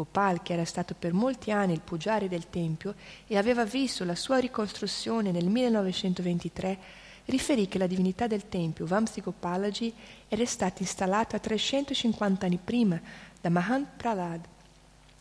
Gopal, 0.00 0.40
che 0.40 0.54
era 0.54 0.64
stato 0.64 0.94
per 0.98 1.12
molti 1.12 1.50
anni 1.50 1.74
il 1.74 1.82
pugiare 1.82 2.26
del 2.26 2.48
Tempio 2.48 2.94
e 3.26 3.36
aveva 3.36 3.64
visto 3.64 4.02
la 4.06 4.14
sua 4.14 4.38
ricostruzione 4.38 5.30
nel 5.30 5.46
1923, 5.46 6.78
riferì 7.26 7.68
che 7.68 7.76
la 7.76 7.86
divinità 7.86 8.26
del 8.26 8.48
Tempio, 8.48 8.86
Vamsi 8.86 9.20
Gopalaji, 9.20 9.92
era 10.26 10.46
stata 10.46 10.76
installata 10.80 11.38
350 11.38 12.46
anni 12.46 12.58
prima 12.62 12.98
da 13.38 13.50
Mahan 13.50 13.88
Pralad 13.96 14.40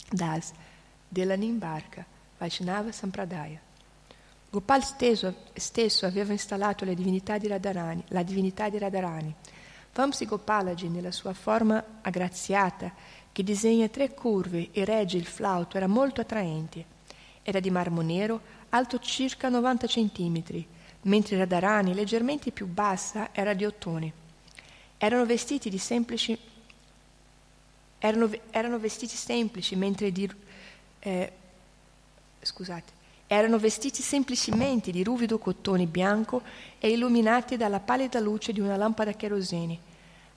Das 0.10 0.54
della 1.08 1.36
Nimbarka, 1.36 2.06
Vaishnava 2.38 2.94
Sampradaya. 2.94 3.60
Gopal 4.50 4.84
stesso, 4.84 5.36
stesso, 5.54 6.06
aveva 6.06 6.32
installato 6.32 6.86
la 6.86 6.94
divinità 6.94 7.38
di 7.38 7.48
Radharani, 7.48 8.04
la 8.08 8.24
divinità 8.24 8.70
di 8.70 8.78
Radharani. 8.78 9.36
Vamsi 9.94 10.26
Gopalaji, 10.26 10.88
nella 10.88 11.12
sua 11.12 11.34
forma 11.34 11.84
aggraziata 12.02 12.94
che 13.40 13.46
disegna 13.46 13.88
tre 13.88 14.14
curve 14.14 14.68
e 14.74 14.84
regge 14.84 15.16
il 15.16 15.26
flauto, 15.26 15.78
era 15.78 15.88
molto 15.88 16.20
attraente. 16.20 16.84
Era 17.42 17.62
di 17.62 17.72
marmo 17.72 18.02
nero, 18.02 18.42
alto 18.68 19.00
circa 19.00 19.48
90 19.48 19.88
centimetri, 19.88 20.68
mentre 21.04 21.38
Radharani, 21.38 21.94
leggermente 21.94 22.52
più 22.52 22.68
bassa, 22.68 23.30
era 23.32 23.54
di 23.54 23.64
ottone. 23.64 24.12
Erano 24.98 25.26
vestiti 25.26 25.70
di 25.70 25.78
semplici 25.78 26.38
erano, 28.00 28.30
erano 28.50 28.78
vestiti 28.78 29.16
semplici, 29.16 29.78
mentre 29.78 30.12
di 30.12 30.30
eh, 31.00 31.32
scusate, 32.42 32.92
erano 33.26 33.58
vestiti 33.58 34.02
semplicemente 34.02 34.92
di 34.92 35.02
ruvido 35.02 35.40
cotone 35.40 35.86
bianco 35.86 36.42
e 36.78 36.90
illuminati 36.90 37.56
dalla 37.56 37.80
pallida 37.80 38.20
luce 38.20 38.52
di 38.52 38.60
una 38.60 38.76
lampada 38.76 39.12
a 39.12 39.14
cherosene. 39.14 39.88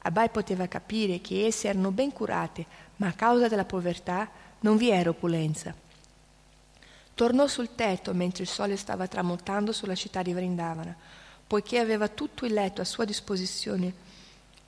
Abai 0.05 0.30
poteva 0.30 0.66
capire 0.66 1.20
che 1.20 1.46
esse 1.46 1.68
erano 1.68 1.92
ben 1.92 2.11
curate, 2.11 2.66
ma 2.97 3.09
a 3.09 3.12
causa 3.12 3.49
della 3.49 3.64
povertà 3.64 4.28
non 4.61 4.76
vi 4.76 4.90
era 4.90 5.11
opulenza. 5.11 5.74
Tornò 7.14 7.47
sul 7.47 7.74
tetto 7.74 8.14
mentre 8.14 8.45
il 8.45 8.49
sole 8.49 8.76
stava 8.76 9.07
tramontando 9.07 9.72
sulla 9.72 9.95
città 9.95 10.22
di 10.22 10.32
Vrindavana, 10.32 10.97
poiché 11.47 11.78
aveva 11.78 12.09
tutto 12.09 12.47
il 12.47 12.53
letto 12.55 12.80
a 12.80 12.84
sua 12.84 13.05
disposizione. 13.05 14.11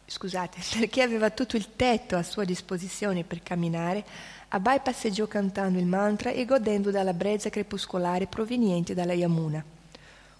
Scusate, 0.06 0.58
perché 0.78 1.02
aveva 1.02 1.30
tutto 1.30 1.56
il 1.56 1.74
tetto 1.74 2.16
a 2.16 2.22
sua 2.22 2.44
disposizione 2.44 3.24
per 3.24 3.42
camminare, 3.42 4.04
Abai 4.48 4.80
passeggiò 4.80 5.26
cantando 5.26 5.80
il 5.80 5.86
mantra 5.86 6.30
e 6.30 6.44
godendo 6.44 6.92
dalla 6.92 7.12
brezza 7.12 7.50
crepuscolare 7.50 8.28
proveniente 8.28 8.94
dalla 8.94 9.12
Yamuna. 9.12 9.64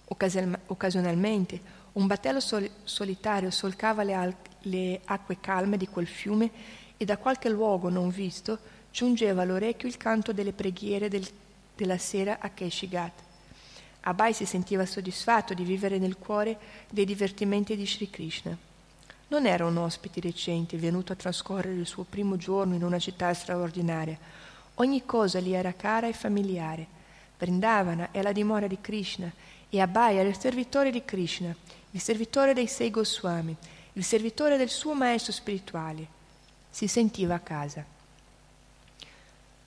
Occasionalmente 0.07 1.59
un 1.93 2.07
battello 2.07 2.39
sol- 2.39 2.69
solitario 2.83 3.51
solcava 3.51 4.03
le, 4.03 4.13
al- 4.13 4.35
le 4.61 5.01
acque 5.05 5.39
calme 5.41 5.75
di 5.75 5.87
quel 5.87 6.07
fiume 6.07 6.49
e 6.97 7.05
da 7.05 7.17
qualche 7.17 7.49
luogo 7.49 7.89
non 7.89 8.09
visto 8.09 8.57
giungeva 8.91 9.41
all'orecchio 9.41 9.87
il 9.87 9.97
canto 9.97 10.31
delle 10.31 10.53
preghiere 10.53 11.09
del, 11.09 11.27
della 11.75 11.97
sera 11.97 12.37
a 12.39 12.49
Keshigat. 12.49 13.11
Abai 14.01 14.33
si 14.33 14.45
sentiva 14.45 14.85
soddisfatto 14.85 15.53
di 15.53 15.63
vivere 15.63 15.97
nel 15.97 16.17
cuore 16.17 16.57
dei 16.89 17.05
divertimenti 17.05 17.75
di 17.75 17.85
Sri 17.87 18.09
Krishna. 18.09 18.55
Non 19.27 19.47
era 19.47 19.65
un 19.65 19.77
ospite 19.77 20.21
recente 20.21 20.77
venuto 20.77 21.11
a 21.11 21.15
trascorrere 21.15 21.75
il 21.75 21.87
suo 21.87 22.05
primo 22.07 22.37
giorno 22.37 22.75
in 22.75 22.83
una 22.83 22.99
città 22.99 23.33
straordinaria. 23.33 24.17
Ogni 24.75 25.05
cosa 25.05 25.39
gli 25.39 25.53
era 25.53 25.73
cara 25.73 26.07
e 26.07 26.13
familiare. 26.13 26.85
Vrindavana 27.37 28.11
è 28.11 28.21
la 28.21 28.31
dimora 28.31 28.67
di 28.67 28.77
Krishna 28.79 29.31
e 29.69 29.81
Abai 29.81 30.17
era 30.17 30.29
il 30.29 30.37
servitore 30.37 30.91
di 30.91 31.03
Krishna, 31.03 31.53
il 31.91 31.99
servitore 31.99 32.53
dei 32.53 32.67
sei 32.67 32.91
Goswami, 32.91 33.55
il 33.93 34.03
servitore 34.03 34.55
del 34.57 34.69
suo 34.69 34.93
maestro 34.93 35.33
spirituale. 35.33 36.14
Si 36.75 36.89
sentiva 36.89 37.35
a 37.35 37.39
casa. 37.39 37.85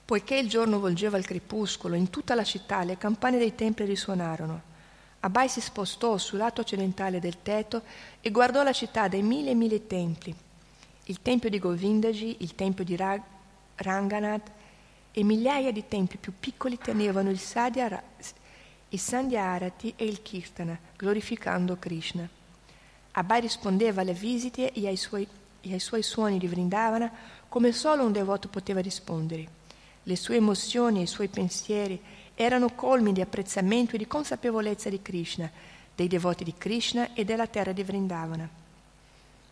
Poiché 0.05 0.35
il 0.35 0.47
giorno 0.47 0.79
volgeva 0.79 1.17
al 1.17 1.25
crepuscolo, 1.25 1.95
in 1.95 2.11
tutta 2.11 2.35
la 2.35 2.43
città 2.43 2.83
le 2.83 2.99
campane 2.99 3.39
dei 3.39 3.55
templi 3.55 3.85
risuonarono. 3.85 4.61
Abai 5.21 5.49
si 5.49 5.59
spostò 5.59 6.19
sul 6.19 6.37
lato 6.37 6.61
occidentale 6.61 7.19
del 7.19 7.41
tetto 7.41 7.81
e 8.21 8.29
guardò 8.29 8.61
la 8.61 8.73
città 8.73 9.07
dai 9.07 9.23
mille 9.23 9.49
e 9.49 9.55
mille 9.55 9.87
templi. 9.87 10.35
Il 11.05 11.19
tempio 11.23 11.49
di 11.49 11.57
Govindaji, 11.57 12.35
il 12.41 12.53
tempio 12.53 12.83
di 12.83 12.95
Rag- 12.95 13.23
Ranganath 13.77 14.51
e 15.11 15.23
migliaia 15.23 15.71
di 15.71 15.87
templi 15.87 16.19
più 16.19 16.33
piccoli 16.39 16.77
tenevano 16.77 17.31
il 17.31 17.39
Sadhya, 17.39 18.03
il 18.89 18.99
Sandhya 18.99 19.45
Arati 19.45 19.95
e 19.95 20.05
il 20.05 20.21
Kirtana, 20.21 20.77
glorificando 20.95 21.75
Krishna. 21.77 22.29
Abai 23.13 23.41
rispondeva 23.41 24.01
alle 24.01 24.13
visite 24.13 24.71
e 24.71 24.85
ai, 24.85 24.95
suoi, 24.95 25.27
e 25.61 25.73
ai 25.73 25.79
suoi 25.79 26.03
suoni 26.03 26.37
di 26.37 26.47
Vrindavana 26.47 27.11
come 27.47 27.71
solo 27.71 28.05
un 28.05 28.11
devoto 28.11 28.47
poteva 28.47 28.79
rispondere. 28.79 29.57
Le 30.03 30.15
sue 30.15 30.37
emozioni 30.37 30.99
e 30.99 31.03
i 31.03 31.07
suoi 31.07 31.27
pensieri 31.27 31.99
erano 32.35 32.69
colmi 32.73 33.11
di 33.11 33.21
apprezzamento 33.21 33.95
e 33.95 33.97
di 33.97 34.07
consapevolezza 34.07 34.89
di 34.89 35.01
Krishna, 35.01 35.49
dei 35.93 36.07
devoti 36.07 36.43
di 36.43 36.53
Krishna 36.57 37.13
e 37.13 37.25
della 37.25 37.47
terra 37.47 37.73
di 37.73 37.83
Vrindavana. 37.83 38.47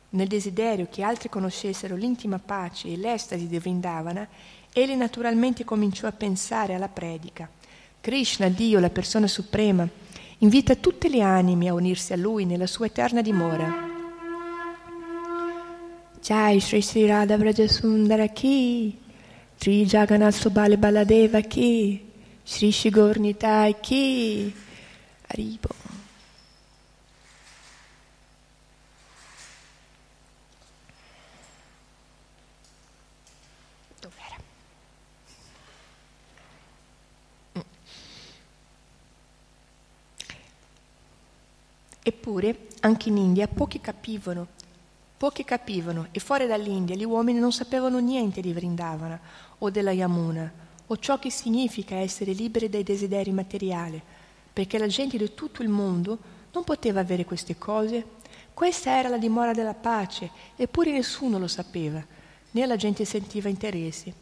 Nel 0.09 0.27
desiderio 0.27 0.87
che 0.89 1.03
altri 1.03 1.27
conoscessero 1.27 1.95
l'intima 1.95 2.39
pace 2.39 2.87
e 2.87 2.95
l'estasi 2.95 3.47
di 3.47 3.59
Vrindavana, 3.59 4.25
egli 4.71 4.93
naturalmente 4.93 5.65
cominciò 5.65 6.07
a 6.07 6.13
pensare 6.13 6.75
alla 6.75 6.87
predica. 6.87 7.49
Krishna, 7.99 8.47
Dio, 8.47 8.79
la 8.79 8.89
persona 8.89 9.27
suprema, 9.27 9.85
invita 10.39 10.75
tutte 10.75 11.09
le 11.09 11.21
anime 11.21 11.67
a 11.67 11.73
unirsi 11.73 12.13
a 12.13 12.15
Lui 12.15 12.45
nella 12.45 12.67
sua 12.67 12.85
eterna 12.85 13.21
dimora. 13.21 13.96
Jai 16.21 16.59
Sri 16.59 16.81
Sri 16.81 17.07
Radha 17.07 17.37
Vrajasundara 17.37 18.27
Ki, 18.33 18.97
Sri 19.59 19.85
Jagannath 19.85 20.35
Sobale 20.35 20.77
Baladeva 20.77 21.41
Ki, 21.41 22.05
Sri 22.43 22.71
Shigornitai 22.71 23.79
Ki, 23.81 24.53
Aribo. 25.27 25.69
Mm. 37.53 37.61
Eppure, 42.03 42.67
anche 42.81 43.09
in 43.09 43.17
India 43.17 43.47
pochi 43.47 43.79
capivano 43.79 44.56
pochi 45.17 45.43
capivano, 45.43 46.07
e 46.11 46.19
fuori 46.19 46.45
dall'India 46.45 46.95
gli 46.95 47.03
uomini 47.03 47.39
non 47.39 47.51
sapevano 47.51 47.97
niente 47.97 48.39
di 48.39 48.53
Vrindavana 48.53 49.19
o 49.57 49.69
della 49.71 49.91
Yamuna, 49.91 50.65
o 50.85 50.97
ciò 50.97 51.17
che 51.17 51.31
significa 51.31 51.95
essere 51.95 52.31
liberi 52.31 52.69
dai 52.69 52.83
desideri 52.83 53.31
materiali, 53.31 54.01
perché 54.53 54.77
la 54.77 54.87
gente 54.87 55.17
di 55.17 55.33
tutto 55.33 55.63
il 55.63 55.69
mondo 55.69 56.17
non 56.53 56.63
poteva 56.63 56.99
avere 56.99 57.25
queste 57.25 57.57
cose. 57.57 58.15
Questa 58.53 58.91
era 58.91 59.09
la 59.09 59.17
dimora 59.17 59.53
della 59.53 59.73
pace, 59.73 60.29
eppure 60.55 60.91
nessuno 60.91 61.37
lo 61.37 61.47
sapeva, 61.47 62.03
né 62.51 62.65
la 62.65 62.75
gente 62.75 63.05
sentiva 63.05 63.49
interesse. 63.49 64.13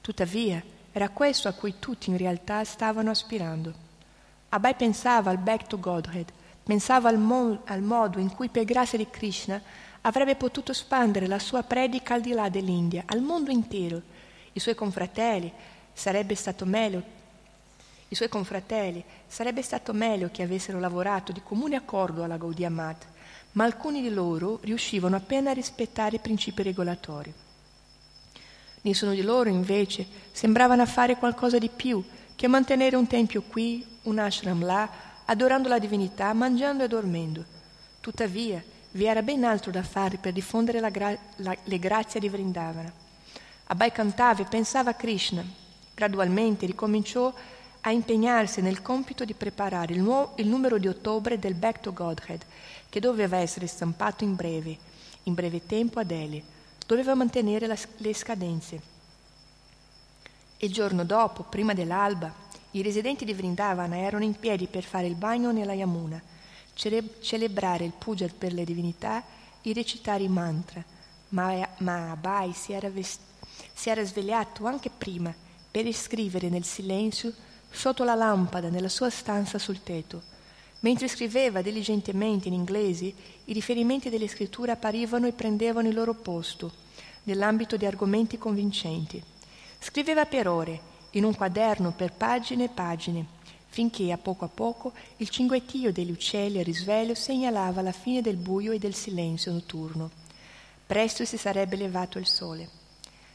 Tuttavia, 0.00 0.62
era 0.92 1.10
questo 1.10 1.48
a 1.48 1.52
cui 1.52 1.74
tutti 1.78 2.10
in 2.10 2.16
realtà 2.16 2.64
stavano 2.64 3.10
aspirando. 3.10 3.86
Abai 4.48 4.74
pensava 4.74 5.30
al 5.30 5.38
Back 5.38 5.66
to 5.66 5.78
Godhead, 5.78 6.32
pensava 6.62 7.08
al, 7.08 7.18
mo- 7.18 7.60
al 7.66 7.82
modo 7.82 8.18
in 8.18 8.34
cui 8.34 8.48
per 8.48 8.64
grazia 8.64 8.98
di 8.98 9.08
Krishna 9.08 9.60
avrebbe 10.02 10.36
potuto 10.36 10.72
espandere 10.72 11.26
la 11.26 11.38
sua 11.38 11.62
predica 11.62 12.14
al 12.14 12.20
di 12.20 12.32
là 12.32 12.48
dell'India, 12.48 13.04
al 13.06 13.20
mondo 13.20 13.50
intero. 13.50 14.00
I 14.52 14.60
suoi 14.60 14.74
confratelli 14.74 15.52
sarebbe 15.92 16.34
stato 16.34 16.64
meglio 16.64 17.16
i 18.10 18.14
suoi 18.14 18.28
confratelli 18.28 19.04
sarebbe 19.26 19.60
stato 19.60 19.92
meglio 19.92 20.30
che 20.32 20.42
avessero 20.42 20.80
lavorato 20.80 21.30
di 21.30 21.42
comune 21.42 21.76
accordo 21.76 22.22
alla 22.22 22.38
Gaudia 22.38 22.70
Mat, 22.70 23.06
ma 23.52 23.64
alcuni 23.64 24.00
di 24.00 24.08
loro 24.08 24.60
riuscivano 24.62 25.16
appena 25.16 25.50
a 25.50 25.54
rispettare 25.54 26.16
i 26.16 26.20
principi 26.20 26.62
regolatori. 26.62 27.32
Nessuno 28.80 29.12
di 29.12 29.20
loro, 29.20 29.50
invece, 29.50 30.06
sembravano 30.32 30.86
fare 30.86 31.16
qualcosa 31.16 31.58
di 31.58 31.68
più 31.68 32.02
che 32.34 32.48
mantenere 32.48 32.96
un 32.96 33.06
tempio 33.06 33.42
qui, 33.42 33.84
un 34.04 34.18
ashram 34.18 34.64
là, 34.64 34.88
adorando 35.26 35.68
la 35.68 35.78
divinità, 35.78 36.32
mangiando 36.32 36.84
e 36.84 36.88
dormendo. 36.88 37.44
Tuttavia, 38.00 38.62
vi 38.92 39.04
era 39.04 39.22
ben 39.22 39.44
altro 39.44 39.70
da 39.70 39.82
fare 39.82 40.16
per 40.16 40.32
diffondere 40.32 40.80
la 40.80 40.90
gra- 40.90 41.18
la, 41.36 41.56
le 41.62 41.78
grazie 41.78 42.20
di 42.20 42.28
Vrindavana. 42.28 42.92
Abai 43.66 43.92
cantava 43.92 44.42
e 44.42 44.46
pensava 44.46 44.90
a 44.90 44.94
Krishna. 44.94 45.44
Gradualmente 45.94 46.64
ricominciò 46.64 47.32
a 47.82 47.90
impegnarsi 47.90 48.60
nel 48.60 48.82
compito 48.82 49.24
di 49.24 49.34
preparare 49.34 49.92
il, 49.92 50.00
nuovo, 50.00 50.32
il 50.36 50.46
numero 50.46 50.78
di 50.78 50.88
ottobre 50.88 51.38
del 51.38 51.54
Back 51.54 51.80
to 51.80 51.92
Godhead, 51.92 52.42
che 52.88 53.00
doveva 53.00 53.36
essere 53.36 53.66
stampato 53.66 54.24
in 54.24 54.34
breve, 54.34 54.76
in 55.24 55.34
breve 55.34 55.66
tempo 55.66 56.00
a 56.00 56.04
Delhi. 56.04 56.42
Doveva 56.86 57.14
mantenere 57.14 57.66
la, 57.66 57.76
le 57.98 58.14
scadenze. 58.14 58.80
Il 60.58 60.72
giorno 60.72 61.04
dopo, 61.04 61.42
prima 61.42 61.74
dell'alba, 61.74 62.32
i 62.72 62.82
residenti 62.82 63.24
di 63.24 63.34
Vrindavana 63.34 63.98
erano 63.98 64.24
in 64.24 64.38
piedi 64.38 64.66
per 64.66 64.82
fare 64.82 65.06
il 65.06 65.14
bagno 65.14 65.52
nella 65.52 65.74
Yamuna, 65.74 66.20
celebrare 66.78 67.84
il 67.84 67.92
puja 67.96 68.28
per 68.36 68.52
le 68.52 68.64
divinità 68.64 69.24
e 69.60 69.72
recitare 69.72 70.22
i 70.22 70.28
mantra. 70.28 70.82
Ma, 71.30 71.68
ma 71.78 72.12
Abai 72.12 72.52
si 72.52 72.72
era, 72.72 72.88
vest- 72.88 73.20
si 73.74 73.90
era 73.90 74.04
svegliato 74.04 74.66
anche 74.66 74.90
prima 74.90 75.34
per 75.70 75.86
iscrivere 75.86 76.48
nel 76.48 76.64
silenzio 76.64 77.32
sotto 77.70 78.04
la 78.04 78.14
lampada 78.14 78.68
nella 78.68 78.88
sua 78.88 79.10
stanza 79.10 79.58
sul 79.58 79.82
tetto. 79.82 80.22
Mentre 80.80 81.08
scriveva 81.08 81.60
diligentemente 81.60 82.46
in 82.46 82.54
inglese, 82.54 83.12
i 83.44 83.52
riferimenti 83.52 84.08
delle 84.08 84.28
scritture 84.28 84.70
apparivano 84.70 85.26
e 85.26 85.32
prendevano 85.32 85.88
il 85.88 85.94
loro 85.94 86.14
posto 86.14 86.86
nell'ambito 87.24 87.76
di 87.76 87.84
argomenti 87.84 88.38
convincenti. 88.38 89.22
Scriveva 89.80 90.24
per 90.24 90.46
ore, 90.48 90.80
in 91.10 91.24
un 91.24 91.34
quaderno 91.34 91.92
per 91.92 92.12
pagine 92.12 92.64
e 92.64 92.68
pagine, 92.68 93.26
finché 93.78 94.10
a 94.10 94.18
poco 94.18 94.44
a 94.44 94.48
poco 94.48 94.92
il 95.18 95.28
cinguettio 95.28 95.92
degli 95.92 96.10
uccelli 96.10 96.58
a 96.58 96.64
risveglio 96.64 97.14
segnalava 97.14 97.80
la 97.80 97.92
fine 97.92 98.20
del 98.20 98.34
buio 98.34 98.72
e 98.72 98.80
del 98.80 98.92
silenzio 98.92 99.52
notturno. 99.52 100.10
Presto 100.84 101.24
si 101.24 101.36
sarebbe 101.36 101.76
levato 101.76 102.18
il 102.18 102.26
sole. 102.26 102.68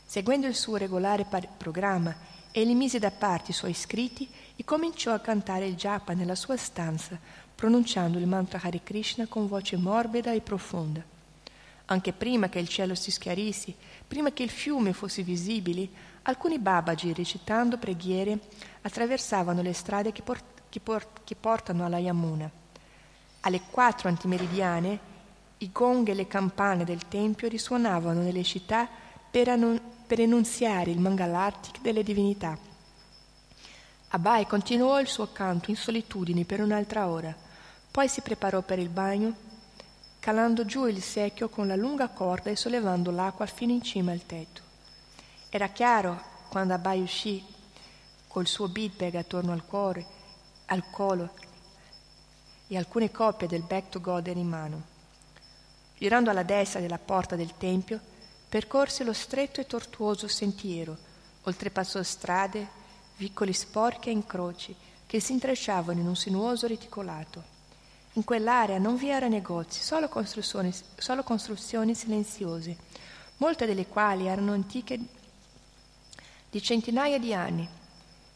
Seguendo 0.05 0.45
il 0.45 0.55
suo 0.55 0.75
regolare 0.75 1.23
par- 1.23 1.47
programma, 1.55 2.13
egli 2.51 2.75
mise 2.75 2.99
da 2.99 3.09
parte 3.09 3.51
i 3.51 3.53
suoi 3.53 3.73
scritti 3.73 4.27
e 4.57 4.65
cominciò 4.65 5.13
a 5.13 5.19
cantare 5.19 5.65
il 5.65 5.75
japa 5.75 6.11
nella 6.11 6.35
sua 6.35 6.57
stanza, 6.57 7.17
pronunciando 7.55 8.17
il 8.17 8.27
mantra 8.27 8.59
Hare 8.61 8.83
Krishna 8.83 9.27
con 9.27 9.47
voce 9.47 9.77
morbida 9.77 10.33
e 10.33 10.41
profonda. 10.41 11.01
Anche 11.85 12.11
prima 12.11 12.49
che 12.49 12.59
il 12.59 12.67
cielo 12.67 12.95
si 12.95 13.11
schiarisse, 13.11 13.73
prima 14.05 14.33
che 14.33 14.43
il 14.43 14.49
fiume 14.49 14.91
fosse 14.91 15.23
visibile, 15.23 15.87
alcuni 16.23 16.59
babaji, 16.59 17.13
recitando 17.13 17.77
preghiere, 17.77 18.39
attraversavano 18.81 19.61
le 19.61 19.73
strade 19.73 20.11
che, 20.11 20.21
port- 20.21 20.61
che, 20.69 20.79
port- 20.79 21.21
che 21.23 21.35
portano 21.35 21.85
alla 21.85 21.97
Yamuna. 21.97 22.49
Alle 23.41 23.61
quattro 23.69 24.07
antimeridiane, 24.09 25.11
i 25.57 25.71
gong 25.71 26.09
e 26.09 26.13
le 26.13 26.27
campane 26.27 26.83
del 26.83 27.07
tempio 27.07 27.47
risuonavano 27.47 28.21
nelle 28.21 28.43
città 28.43 28.87
per, 29.29 29.49
annu- 29.49 29.81
per 30.05 30.19
enunziare 30.19 30.91
il 30.91 30.99
Mangalartik 30.99 31.81
delle 31.81 32.03
divinità. 32.03 32.57
Abai 34.09 34.45
continuò 34.45 34.99
il 34.99 35.07
suo 35.07 35.31
canto 35.31 35.71
in 35.71 35.75
solitudine 35.75 36.45
per 36.45 36.61
un'altra 36.61 37.07
ora, 37.07 37.35
poi 37.89 38.07
si 38.07 38.21
preparò 38.21 38.61
per 38.61 38.79
il 38.79 38.89
bagno, 38.89 39.33
calando 40.19 40.65
giù 40.65 40.85
il 40.85 41.01
secchio 41.01 41.49
con 41.49 41.67
la 41.67 41.75
lunga 41.75 42.07
corda 42.09 42.49
e 42.49 42.55
sollevando 42.55 43.11
l'acqua 43.11 43.45
fino 43.45 43.71
in 43.71 43.81
cima 43.81 44.11
al 44.11 44.25
tetto. 44.25 44.72
Era 45.55 45.67
chiaro 45.67 46.19
quando 46.49 46.73
Abai 46.73 46.99
uscì 46.99 47.45
col 48.27 48.47
suo 48.47 48.69
beadbag 48.69 49.13
attorno 49.13 49.51
al 49.51 49.63
cuore, 49.63 50.03
al 50.65 50.89
collo 50.89 51.31
e 52.65 52.75
alcune 52.75 53.11
coppie 53.11 53.45
del 53.45 53.61
Back 53.61 53.89
to 53.89 54.01
God 54.01 54.25
in 54.25 54.47
mano. 54.47 54.81
Girando 55.95 56.31
alla 56.31 56.41
destra 56.41 56.79
della 56.79 56.97
porta 56.97 57.35
del 57.35 57.55
tempio, 57.55 57.99
percorse 58.49 59.03
lo 59.03 59.13
stretto 59.13 59.61
e 59.61 59.67
tortuoso 59.67 60.27
sentiero, 60.27 60.97
oltrepassò 61.43 62.01
strade, 62.01 62.67
vicoli 63.17 63.53
sporchi 63.53 64.09
e 64.09 64.13
incroci 64.13 64.75
che 65.05 65.19
si 65.19 65.33
intrecciavano 65.33 65.99
in 65.99 66.07
un 66.07 66.15
sinuoso 66.15 66.65
reticolato. 66.65 67.43
In 68.13 68.23
quell'area 68.23 68.79
non 68.79 68.95
vi 68.95 69.09
erano 69.09 69.35
negozi, 69.35 69.83
solo 69.83 70.09
costruzioni, 70.09 70.73
solo 70.97 71.21
costruzioni 71.21 71.93
silenziose, 71.93 72.75
molte 73.37 73.67
delle 73.67 73.85
quali 73.85 74.25
erano 74.25 74.53
antiche 74.53 75.21
di 76.53 76.61
centinaia 76.61 77.17
di 77.17 77.33
anni, 77.33 77.67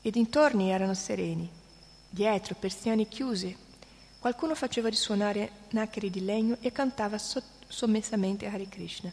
e 0.01 0.09
dintorni 0.09 0.71
erano 0.71 0.95
sereni. 0.95 1.47
Dietro, 2.09 2.55
persiane 2.55 3.07
chiuse, 3.07 3.55
qualcuno 4.17 4.55
faceva 4.55 4.89
risuonare 4.89 5.51
naccheri 5.69 6.09
di 6.09 6.25
legno 6.25 6.57
e 6.61 6.71
cantava 6.71 7.19
so- 7.19 7.43
sommessamente 7.67 8.47
Hare 8.47 8.67
Krishna. 8.67 9.11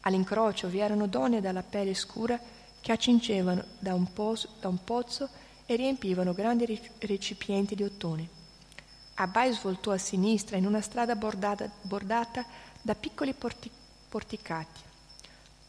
All'incrocio 0.00 0.68
vi 0.68 0.80
erano 0.80 1.06
donne 1.06 1.40
dalla 1.40 1.62
pelle 1.62 1.94
scura 1.94 2.38
che 2.82 2.92
accingevano 2.92 3.64
da 3.78 3.94
un, 3.94 4.12
pozzo, 4.12 4.50
da 4.60 4.68
un 4.68 4.84
pozzo 4.84 5.30
e 5.64 5.74
riempivano 5.76 6.34
grandi 6.34 6.78
recipienti 6.98 7.74
di 7.74 7.82
ottone. 7.82 8.28
Abai 9.14 9.54
svoltò 9.54 9.92
a 9.92 9.98
sinistra 9.98 10.58
in 10.58 10.66
una 10.66 10.82
strada 10.82 11.16
bordata, 11.16 11.70
bordata 11.80 12.44
da 12.82 12.94
piccoli 12.94 13.32
porti, 13.32 13.70
porticati. 14.06 14.80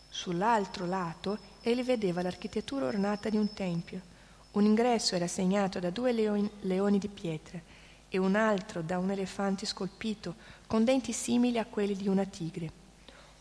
Sull'altro 0.09 0.85
lato 0.85 1.55
egli 1.69 1.83
vedeva 1.83 2.21
l'architettura 2.21 2.85
ornata 2.85 3.29
di 3.29 3.37
un 3.37 3.53
tempio. 3.53 4.15
Un 4.51 4.63
ingresso 4.63 5.15
era 5.15 5.27
segnato 5.27 5.79
da 5.79 5.89
due 5.89 6.13
leoni, 6.13 6.97
di 6.97 7.07
pietra 7.09 7.59
e 8.09 8.17
un 8.17 8.35
altro 8.35 8.81
da 8.81 8.97
un 8.97 9.11
elefante 9.11 9.65
scolpito 9.65 10.35
con 10.65 10.85
denti 10.85 11.11
simili 11.11 11.59
a 11.59 11.65
quelli 11.65 11.95
di 11.95 12.07
una 12.07 12.23
tigre. 12.23 12.85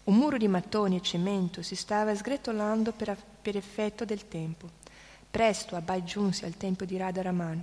Un 0.05 0.17
muro 0.17 0.37
di 0.37 0.49
mattoni 0.49 0.97
e 0.97 1.03
cemento 1.03 1.63
si 1.63 1.77
stava 1.77 2.15
sgretolando 2.15 2.93
per, 2.93 3.17
per 3.41 3.57
effetto 3.57 4.05
del 4.05 4.27
tempo. 4.29 4.69
Presto 5.31 5.77
Abai 5.77 6.05
giunse 6.05 6.47
al 6.47 6.57
tempio 6.57 6.87
di 6.87 6.97
Radharaman, 6.97 7.63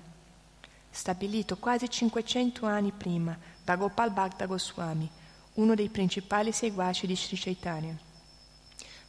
stabilito 0.90 1.58
quasi 1.58 1.90
500 1.90 2.66
anni 2.66 2.92
prima 2.92 3.38
da 3.64 3.76
Gopal 3.76 4.12
Bhakta 4.12 4.46
Goswami, 4.46 5.10
uno 5.56 5.76
dei 5.76 5.90
principali 5.90 6.52
seguaci 6.52 7.08
di 7.08 7.16
Sri 7.16 7.38
Chaitanya. 7.38 8.12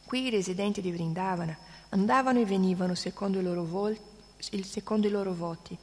Qui 0.05 0.25
i 0.25 0.29
residenti 0.29 0.81
di 0.81 0.91
Vrindavana 0.91 1.57
andavano 1.89 2.39
e 2.39 2.45
venivano 2.45 2.93
secondo 2.93 3.39
i 3.39 3.43
loro, 3.43 3.65
vol- 3.65 3.99
secondo 4.37 5.07
i 5.07 5.09
loro 5.09 5.33
voti, 5.33 5.75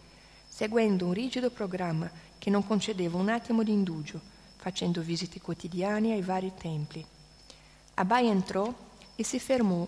seguendo 0.49 1.07
un 1.07 1.13
rigido 1.13 1.51
programma 1.51 2.09
che 2.39 2.49
non 2.49 2.65
concedeva 2.65 3.19
un 3.19 3.29
attimo 3.29 3.65
di 3.65 3.73
indugio, 3.73 4.21
facendo 4.57 5.01
visite 5.01 5.41
quotidiane 5.41 6.13
ai 6.13 6.23
vari 6.23 6.53
templi. 6.57 7.05
Abai 7.95 8.29
entrò 8.29 8.73
e 9.17 9.25
si 9.25 9.41
fermò 9.41 9.87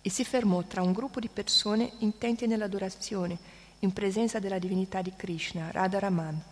e 0.00 0.10
si 0.10 0.24
fermò 0.24 0.62
tra 0.62 0.82
un 0.82 0.92
gruppo 0.92 1.20
di 1.20 1.28
persone 1.28 1.92
intenti 1.98 2.46
nell'adorazione 2.46 3.36
in 3.80 3.92
presenza 3.92 4.38
della 4.38 4.58
divinità 4.58 5.02
di 5.02 5.12
Krishna, 5.14 5.70
Radharaman. 5.70 6.42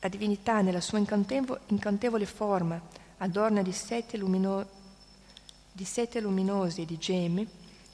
La 0.00 0.08
divinità 0.08 0.62
nella 0.62 0.80
sua 0.80 0.96
incantevo- 0.96 1.58
incantevole 1.66 2.24
forma, 2.24 2.80
adorna 3.18 3.60
di 3.60 3.72
sette, 3.72 4.16
lumino- 4.16 4.78
di 5.72 5.84
sette 5.84 6.20
luminosi 6.20 6.82
e 6.82 6.84
di 6.86 6.98
gemme, 6.98 7.46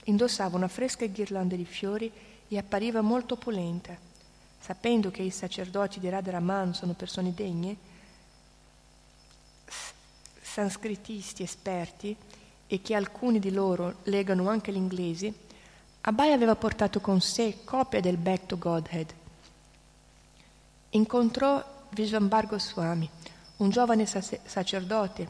indossava 0.04 0.56
una 0.56 0.68
fresca 0.68 1.06
ghirlanda 1.06 1.56
di 1.56 1.64
fiori 1.64 2.10
e 2.48 2.58
appariva 2.58 3.00
molto 3.00 3.34
opulenta. 3.34 3.96
sapendo 4.66 5.12
che 5.12 5.22
i 5.22 5.30
sacerdoti 5.30 6.00
di 6.00 6.08
Radharaman 6.08 6.74
sono 6.74 6.94
persone 6.94 7.32
degne, 7.32 7.76
sanscritisti 10.42 11.44
esperti 11.44 12.16
e 12.66 12.82
che 12.82 12.96
alcuni 12.96 13.38
di 13.38 13.52
loro 13.52 13.98
legano 14.04 14.48
anche 14.48 14.72
l'inglese, 14.72 15.32
Abai 16.00 16.32
aveva 16.32 16.56
portato 16.56 17.00
con 17.00 17.20
sé 17.20 17.58
copia 17.62 18.00
del 18.00 18.16
Back 18.16 18.46
to 18.46 18.58
Godhead. 18.58 19.14
Incontrò 20.90 21.64
Vishvambar 21.90 22.48
Goswami, 22.48 23.08
un 23.58 23.70
giovane 23.70 24.04
sacerdote 24.04 25.28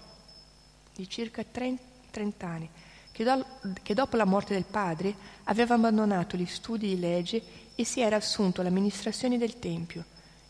di 0.94 1.06
circa 1.10 1.44
30, 1.44 1.82
30 2.16 2.46
anni, 2.46 2.68
che, 3.12 3.24
do, 3.24 3.44
che 3.82 3.92
dopo 3.92 4.16
la 4.16 4.24
morte 4.24 4.54
del 4.54 4.64
padre 4.64 5.14
aveva 5.44 5.74
abbandonato 5.74 6.38
gli 6.38 6.46
studi 6.46 6.88
di 6.88 6.98
legge 6.98 7.42
e 7.74 7.84
si 7.84 8.00
era 8.00 8.16
assunto 8.16 8.62
l'amministrazione 8.62 9.36
del 9.36 9.58
Tempio. 9.58 10.02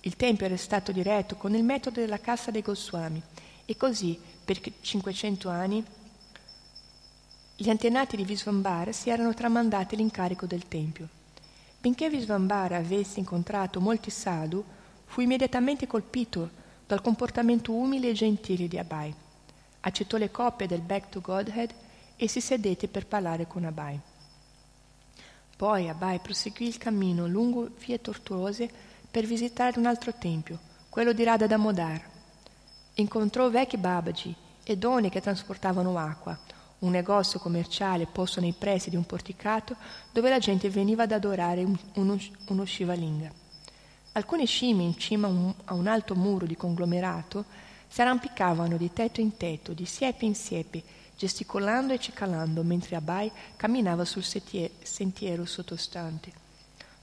Il 0.03 0.15
Tempio 0.15 0.47
era 0.47 0.57
stato 0.57 0.93
diretto 0.93 1.35
con 1.35 1.57
il 1.57 1.65
metodo 1.65 1.99
della 1.99 2.21
Cassa 2.21 2.53
dei 2.53 2.63
Goswami 2.63 3.21
e 3.65 3.77
così, 3.77 4.17
per 4.45 4.61
500 4.81 5.49
anni, 5.49 5.85
gli 7.57 7.69
antenati 7.69 8.17
di 8.17 8.25
Visvambara 8.25 8.93
si 8.93 9.11
erano 9.11 9.35
tramandati 9.35 9.97
l'incarico 9.97 10.47
del 10.47 10.69
Tempio. 10.69 11.09
Benché 11.81 12.09
Visvambara 12.09 12.77
avesse 12.77 13.19
incontrato 13.19 13.81
molti 13.81 14.11
sadhu, 14.11 14.65
fu 15.05 15.21
immediatamente 15.21 15.89
colpito 15.89 16.49
dal 16.87 17.01
comportamento 17.01 17.73
umile 17.73 18.11
e 18.11 18.13
gentile 18.13 18.69
di 18.69 18.79
Abai. 18.79 19.25
Accettò 19.87 20.17
le 20.17 20.33
coppie 20.33 20.67
del 20.67 20.81
Back 20.81 21.11
to 21.11 21.21
Godhead 21.21 21.73
e 22.17 22.27
si 22.27 22.41
sedette 22.41 22.89
per 22.89 23.07
parlare 23.07 23.47
con 23.47 23.65
Abai. 23.65 23.99
Poi 25.57 25.89
Abai 25.89 26.19
proseguì 26.19 26.67
il 26.67 26.77
cammino 26.77 27.29
lungo 27.29 27.71
vie 27.79 28.01
tortuose 28.01 28.69
per 29.09 29.27
visitare 29.27 29.79
un 29.79 29.87
altro 29.87 30.13
tempio, 30.13 30.59
quello 30.89 31.13
di 31.13 31.23
Radha 31.23 31.47
Damodar. 31.47 32.03
Incontrò 32.95 33.49
vecchi 33.49 33.77
Babaji 33.77 34.35
e 34.65 34.77
donne 34.77 35.09
che 35.09 35.21
trasportavano 35.21 35.97
acqua, 35.97 36.37
un 36.81 36.91
negozio 36.91 37.39
commerciale 37.39 38.07
posto 38.07 38.41
nei 38.41 38.55
pressi 38.59 38.91
di 38.91 38.97
un 38.97 39.07
porticato 39.07 39.77
dove 40.11 40.29
la 40.29 40.41
gente 40.41 40.69
veniva 40.69 41.05
ad 41.05 41.13
adorare 41.13 41.65
uno, 41.95 42.19
uno 42.49 42.65
Shivalinga. 42.65 43.31
Alcune 44.13 44.47
scimmie 44.47 44.85
in 44.85 44.99
cima 44.99 45.29
a 45.67 45.75
un 45.75 45.87
alto 45.87 46.17
muro 46.17 46.45
di 46.45 46.57
conglomerato 46.57 47.45
si 47.89 48.01
arrampicavano 48.01 48.77
di 48.77 48.93
tetto 48.93 49.21
in 49.21 49.37
tetto, 49.37 49.73
di 49.73 49.87
siepe 49.87 50.25
in 50.25 50.35
siepe, 50.35 50.83
gesticolando 51.17 51.93
e 51.93 51.99
cicalando 51.99 52.63
mentre 52.63 52.97
Abai 52.97 53.31
camminava 53.57 54.05
sul 54.05 54.25
sentiero 54.25 55.45
sottostante. 55.47 56.33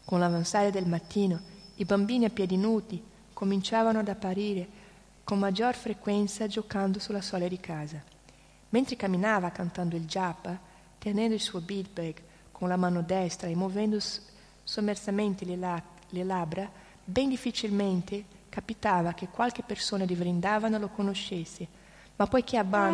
Con 0.05 0.19
l'avanzare 0.19 0.71
del 0.71 0.86
mattino, 0.86 1.39
i 1.75 1.86
bambini 1.86 2.25
a 2.25 2.29
piedi 2.29 2.57
nudi 2.57 3.03
cominciavano 3.34 3.99
ad 3.99 4.07
apparire 4.07 4.81
con 5.23 5.39
maggior 5.39 5.73
frequenza 5.73 6.47
giocando 6.47 6.99
sulla 6.99 7.21
soglia 7.21 7.47
di 7.47 7.59
casa. 7.59 8.01
Mentre 8.69 8.95
camminava 8.95 9.49
cantando 9.51 9.95
il 9.95 10.05
japa, 10.05 10.59
tenendo 10.99 11.34
il 11.34 11.41
suo 11.41 11.61
beadbag 11.61 12.15
con 12.51 12.67
la 12.67 12.75
mano 12.75 13.01
destra 13.01 13.47
e 13.47 13.55
muovendo 13.55 13.97
sommersamente 14.63 15.45
le, 15.45 15.55
la- 15.55 15.81
le 16.09 16.23
labbra, 16.23 16.69
ben 17.03 17.29
difficilmente 17.29 18.23
capitava 18.54 19.14
che 19.14 19.30
qualche 19.30 19.64
persona 19.64 20.06
di 20.06 20.14
Vrindavana 20.14 20.78
lo 20.78 20.89
conoscesse, 20.89 21.68
ma 22.16 22.28
poiché 22.28 22.58
Abai, 22.58 22.93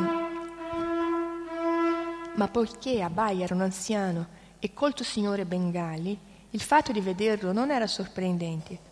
ma 2.35 2.47
poiché 2.47 3.01
Abai 3.01 3.41
era 3.41 3.55
un 3.55 3.59
anziano 3.59 4.27
e 4.57 4.73
colto 4.73 5.03
signore 5.03 5.43
bengali, 5.43 6.17
il 6.51 6.61
fatto 6.61 6.93
di 6.93 7.01
vederlo 7.01 7.51
non 7.51 7.71
era 7.71 7.87
sorprendente. 7.87 8.87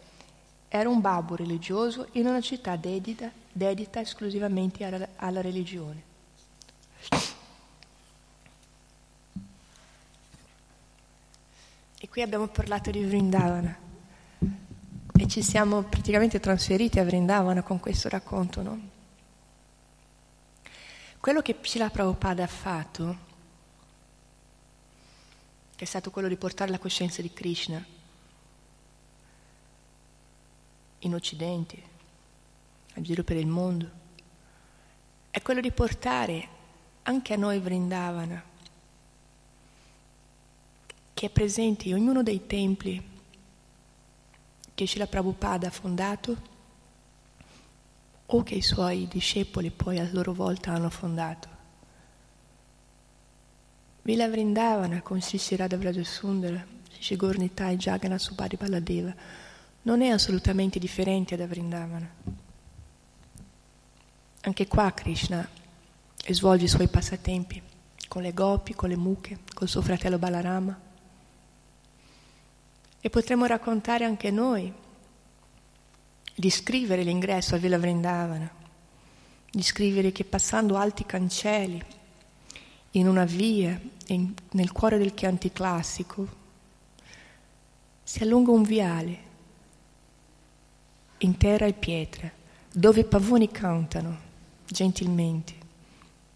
Era 0.67 0.89
un 0.89 0.99
babbo 0.99 1.37
religioso 1.37 2.09
in 2.13 2.27
una 2.27 2.41
città 2.41 2.75
dedita, 2.75 3.31
dedita 3.49 4.01
esclusivamente 4.01 4.83
alla, 4.83 5.07
alla 5.15 5.39
religione. 5.39 6.03
E 11.97 12.09
qui 12.09 12.21
abbiamo 12.21 12.47
parlato 12.47 12.91
di 12.91 13.05
Vrindavana 13.05 13.85
e 15.17 15.27
ci 15.27 15.41
siamo 15.41 15.81
praticamente 15.81 16.39
trasferiti 16.39 16.99
a 16.99 17.03
Vrindavana 17.03 17.63
con 17.63 17.79
questo 17.79 18.07
racconto, 18.07 18.61
no? 18.61 18.79
Quello 21.19 21.41
che 21.41 21.57
Srila 21.59 21.89
Prabhupada 21.89 22.43
ha 22.43 22.47
fatto, 22.47 23.17
che 25.75 25.83
è 25.83 25.87
stato 25.87 26.11
quello 26.11 26.27
di 26.27 26.35
portare 26.35 26.69
la 26.69 26.77
coscienza 26.77 27.23
di 27.23 27.33
Krishna 27.33 27.83
in 30.99 31.13
Occidente, 31.15 31.81
a 32.93 33.01
giro 33.01 33.23
per 33.23 33.37
il 33.37 33.47
mondo, 33.47 33.89
è 35.31 35.41
quello 35.41 35.61
di 35.61 35.71
portare 35.71 36.47
anche 37.03 37.33
a 37.33 37.37
noi 37.37 37.59
Vrindavana, 37.59 38.43
che 41.15 41.25
è 41.25 41.29
presente 41.29 41.87
in 41.87 41.95
ognuno 41.95 42.21
dei 42.21 42.45
templi 42.45 43.15
che 44.77 44.85
Srila 44.85 45.07
Prabhupada 45.07 45.65
ha 45.65 45.71
fondato 45.71 46.37
o 48.27 48.43
che 48.43 48.53
i 48.53 48.61
suoi 48.61 49.07
discepoli 49.07 49.71
poi 49.71 49.97
a 49.97 50.07
loro 50.11 50.33
volta 50.33 50.71
hanno 50.71 50.91
fondato. 50.91 51.47
Vila 54.03 54.29
Vrindavana 54.29 55.01
con 55.01 55.19
Sri 55.19 55.39
Sirada 55.39 55.77
Vrajasundara, 55.77 56.63
Sri 56.99 57.15
Gornitai 57.15 57.75
Jagannath 57.75 58.19
Subhadi 58.19 58.55
Baladeva 58.55 59.15
non 59.81 60.03
è 60.03 60.09
assolutamente 60.09 60.77
differente 60.77 61.35
da 61.35 61.47
Vrindavana. 61.47 62.11
Anche 64.41 64.67
qua 64.67 64.91
Krishna 64.91 65.49
svolge 66.27 66.65
i 66.65 66.67
suoi 66.67 66.87
passatempi 66.87 67.59
con 68.07 68.21
le 68.21 68.31
gopi, 68.31 68.75
con 68.75 68.89
le 68.89 68.95
mucche, 68.95 69.39
col 69.55 69.67
suo 69.67 69.81
fratello 69.81 70.19
Balarama 70.19 70.85
e 73.07 73.09
potremmo 73.09 73.45
raccontare 73.45 74.03
anche 74.03 74.31
noi 74.31 74.69
di 76.35 76.49
scrivere 76.49 77.03
l'ingresso 77.03 77.55
a 77.55 77.57
Villa 77.57 77.79
Vrindavana, 77.79 78.51
di 79.49 79.63
scrivere 79.63 80.11
che 80.11 80.25
passando 80.25 80.75
alti 80.75 81.05
cancelli 81.05 81.81
in 82.91 83.07
una 83.07 83.23
via 83.23 83.79
in, 84.07 84.33
nel 84.51 84.73
cuore 84.73 84.97
del 84.97 85.13
Chianti 85.13 85.53
classico 85.53 86.27
si 88.03 88.23
allunga 88.23 88.51
un 88.51 88.63
viale 88.63 89.17
in 91.19 91.37
terra 91.37 91.65
e 91.65 91.71
pietra 91.71 92.29
dove 92.69 92.99
i 92.99 93.05
pavoni 93.05 93.49
cantano 93.49 94.17
gentilmente, 94.65 95.53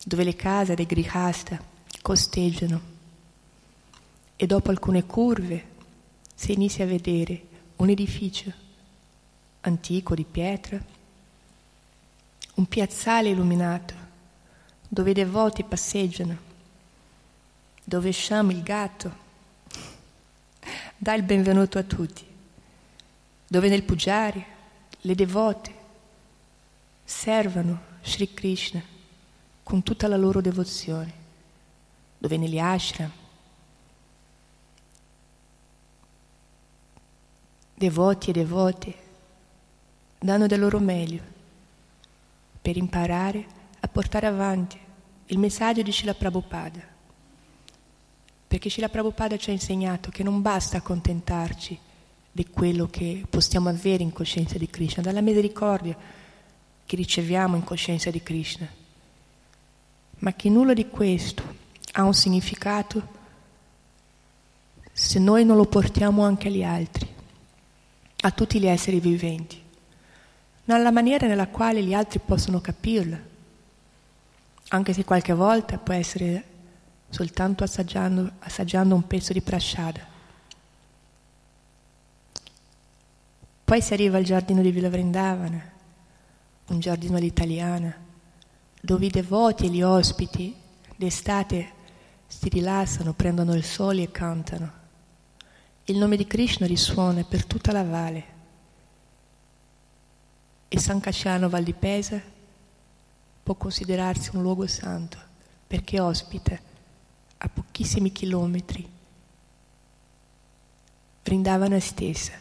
dove 0.05 0.23
le 0.23 0.37
case 0.37 0.75
dei 0.75 0.85
grihasta 0.85 1.61
costeggiano. 2.01 2.81
E 4.37 4.47
dopo 4.47 4.69
alcune 4.69 5.05
curve 5.05 5.70
si 6.33 6.53
inizia 6.53 6.83
a 6.83 6.87
vedere 6.87 7.47
un 7.77 7.89
edificio 7.89 8.51
antico 9.61 10.15
di 10.15 10.23
pietra, 10.23 10.83
un 12.55 12.65
piazzale 12.65 13.29
illuminato 13.29 13.93
dove 14.87 15.11
i 15.11 15.13
devoti 15.13 15.63
passeggiano, 15.63 16.37
dove 17.83 18.11
Sham 18.11 18.51
il 18.51 18.63
gatto 18.63 19.29
dà 20.97 21.13
il 21.13 21.23
benvenuto 21.23 21.77
a 21.77 21.83
tutti, 21.83 22.25
dove 23.47 23.69
nel 23.69 23.83
pugiare 23.83 24.45
le 25.01 25.15
devote 25.15 25.75
servono 27.03 27.81
Sri 28.01 28.33
Krishna 28.33 28.81
con 29.63 29.83
tutta 29.83 30.07
la 30.07 30.17
loro 30.17 30.41
devozione, 30.41 31.13
dove 32.17 32.37
negli 32.37 32.59
ashram 32.59 33.11
devoti 37.81 38.29
e 38.29 38.33
devote 38.33 38.93
danno 40.19 40.45
del 40.45 40.59
loro 40.59 40.77
meglio 40.77 41.21
per 42.61 42.77
imparare 42.77 43.43
a 43.79 43.87
portare 43.87 44.27
avanti 44.27 44.77
il 45.25 45.39
messaggio 45.39 45.81
di 45.81 45.91
Srila 45.91 46.13
Prabhupada. 46.13 46.79
Perché 48.47 48.69
Srila 48.69 48.89
Prabhupada 48.89 49.35
ci 49.37 49.49
ha 49.49 49.53
insegnato 49.53 50.11
che 50.11 50.21
non 50.21 50.43
basta 50.43 50.77
accontentarci 50.77 51.79
di 52.31 52.47
quello 52.49 52.85
che 52.85 53.25
possiamo 53.27 53.69
avere 53.69 54.03
in 54.03 54.13
coscienza 54.13 54.59
di 54.59 54.69
Krishna, 54.69 55.01
dalla 55.01 55.21
misericordia 55.21 55.97
che 56.85 56.95
riceviamo 56.95 57.55
in 57.55 57.63
coscienza 57.63 58.11
di 58.11 58.21
Krishna, 58.21 58.67
ma 60.19 60.33
che 60.33 60.49
nulla 60.49 60.73
di 60.73 60.87
questo 60.87 61.41
ha 61.93 62.03
un 62.03 62.13
significato 62.13 63.19
se 64.93 65.17
noi 65.17 65.45
non 65.45 65.57
lo 65.57 65.65
portiamo 65.65 66.23
anche 66.23 66.47
agli 66.47 66.63
altri 66.63 67.10
a 68.21 68.31
tutti 68.31 68.59
gli 68.59 68.67
esseri 68.67 68.99
viventi, 68.99 69.61
nella 70.65 70.91
maniera 70.91 71.27
nella 71.27 71.47
quale 71.47 71.83
gli 71.83 71.93
altri 71.93 72.19
possono 72.19 72.61
capirla, 72.61 73.19
anche 74.69 74.93
se 74.93 75.03
qualche 75.03 75.33
volta 75.33 75.77
può 75.77 75.93
essere 75.93 76.43
soltanto 77.09 77.63
assaggiando, 77.63 78.31
assaggiando 78.39 78.95
un 78.95 79.05
pezzo 79.05 79.33
di 79.33 79.41
prasciada. 79.41 80.11
poi 83.71 83.81
si 83.81 83.93
arriva 83.93 84.17
al 84.17 84.25
giardino 84.25 84.61
di 84.61 84.69
Villa 84.69 84.89
Vrindavana, 84.89 85.71
un 86.67 86.79
giardino 86.81 87.15
all'italiana, 87.15 87.95
dove 88.81 89.05
i 89.05 89.09
devoti 89.09 89.67
e 89.67 89.69
gli 89.69 89.81
ospiti 89.81 90.53
d'estate 90.93 91.71
si 92.27 92.49
rilassano, 92.49 93.13
prendono 93.13 93.53
il 93.53 93.63
sole 93.63 94.01
e 94.01 94.11
cantano. 94.11 94.71
Il 95.85 95.97
nome 95.97 96.15
di 96.15 96.27
Krishna 96.27 96.67
risuona 96.67 97.23
per 97.23 97.45
tutta 97.45 97.71
la 97.71 97.83
valle. 97.83 98.23
E 100.67 100.79
San 100.79 100.99
Casciano 100.99 101.49
Val 101.49 101.63
di 101.63 101.73
Pesa 101.73 102.21
può 103.43 103.55
considerarsi 103.55 104.35
un 104.35 104.41
luogo 104.41 104.67
santo 104.67 105.17
perché 105.67 105.99
ospita 105.99 106.57
a 107.37 107.49
pochissimi 107.49 108.11
chilometri 108.11 108.87
Vrindavana 111.23 111.79
stessa. 111.79 112.33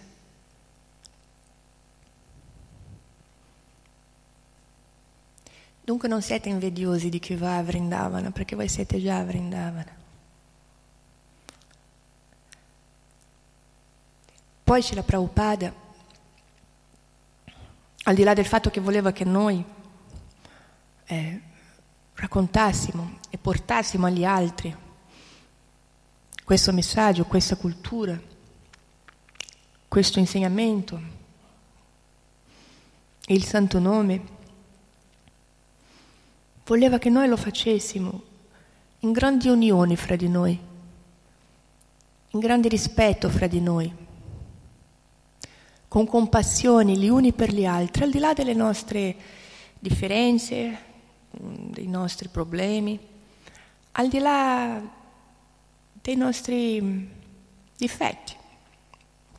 Dunque 5.82 6.08
non 6.08 6.22
siete 6.22 6.48
invidiosi 6.48 7.08
di 7.08 7.18
chi 7.18 7.34
va 7.34 7.56
a 7.56 7.62
Vrindavana, 7.62 8.30
perché 8.30 8.54
voi 8.54 8.68
siete 8.68 9.00
già 9.00 9.18
a 9.18 9.24
Vrindavana. 9.24 9.99
Poi 14.70 14.82
c'è 14.82 14.94
la 14.94 15.02
Prabhupada, 15.02 15.74
al 18.04 18.14
di 18.14 18.22
là 18.22 18.34
del 18.34 18.46
fatto 18.46 18.70
che 18.70 18.78
voleva 18.78 19.10
che 19.10 19.24
noi 19.24 19.64
eh, 21.06 21.40
raccontassimo 22.14 23.18
e 23.30 23.36
portassimo 23.36 24.06
agli 24.06 24.24
altri 24.24 24.72
questo 26.44 26.72
messaggio, 26.72 27.24
questa 27.24 27.56
cultura, 27.56 28.16
questo 29.88 30.20
insegnamento, 30.20 31.00
il 33.26 33.44
santo 33.44 33.80
nome, 33.80 34.22
voleva 36.64 36.98
che 36.98 37.10
noi 37.10 37.26
lo 37.26 37.36
facessimo 37.36 38.22
in 39.00 39.10
grandi 39.10 39.48
unioni 39.48 39.96
fra 39.96 40.14
di 40.14 40.28
noi, 40.28 40.56
in 42.28 42.38
grande 42.38 42.68
rispetto 42.68 43.28
fra 43.28 43.48
di 43.48 43.60
noi, 43.60 44.08
con 45.90 46.06
compassione 46.06 46.96
gli 46.96 47.08
uni 47.08 47.32
per 47.32 47.52
gli 47.52 47.66
altri, 47.66 48.04
al 48.04 48.10
di 48.10 48.20
là 48.20 48.32
delle 48.32 48.54
nostre 48.54 49.16
differenze, 49.76 50.78
dei 51.30 51.88
nostri 51.88 52.28
problemi, 52.28 52.96
al 53.92 54.08
di 54.08 54.20
là 54.20 54.80
dei 56.00 56.14
nostri 56.14 57.10
difetti, 57.76 58.36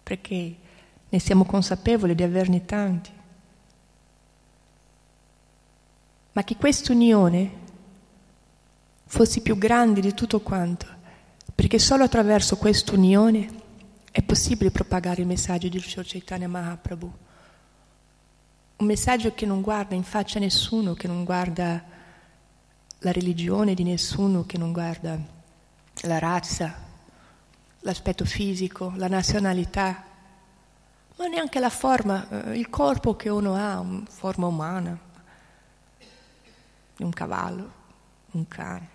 perché 0.04 0.56
ne 1.08 1.20
siamo 1.20 1.45
consapevoli 1.45 2.16
di 2.16 2.24
averne 2.24 2.66
tanti. 2.66 3.20
ma 6.34 6.43
che 6.43 6.56
questa 6.56 6.93
unione 6.93 7.60
fosse 9.06 9.41
più 9.41 9.58
grande 9.58 9.99
di 9.99 10.14
tutto 10.14 10.39
quanto, 10.39 10.86
perché 11.54 11.78
solo 11.78 12.04
attraverso 12.04 12.58
questa 12.58 12.93
unione 12.93 13.60
è 14.12 14.22
possibile 14.22 14.72
propagare 14.72 15.22
il 15.22 15.28
messaggio 15.28 15.70
di 15.70 15.80
Sri 15.80 16.03
Chaitanya 16.03 16.49
Mahaprabhu. 16.49 17.14
Un 18.78 18.86
messaggio 18.86 19.34
che 19.34 19.45
non 19.45 19.62
guarda 19.62 19.95
in 19.95 20.03
faccia 20.03 20.38
a 20.38 20.41
nessuno, 20.41 20.93
che 20.93 21.07
non 21.07 21.24
guarda 21.24 21.82
la 22.99 23.12
religione 23.12 23.74
di 23.74 23.84
nessuno, 23.84 24.45
che 24.45 24.57
non 24.57 24.74
guarda 24.74 25.18
la 26.01 26.20
razza, 26.20 26.76
l'aspetto 27.80 28.26
fisico, 28.26 28.91
la 28.97 29.07
nazionalità, 29.07 30.03
ma 31.16 31.28
neanche 31.28 31.59
la 31.59 31.70
forma, 31.70 32.28
eh, 32.47 32.57
il 32.57 32.70
corpo 32.70 33.16
che 33.16 33.30
uno 33.30 33.55
ha, 33.55 33.84
forma 34.09 34.47
umana, 34.47 34.99
un 36.97 37.12
cavallo, 37.12 37.72
un 38.32 38.47
cane. 38.47 38.89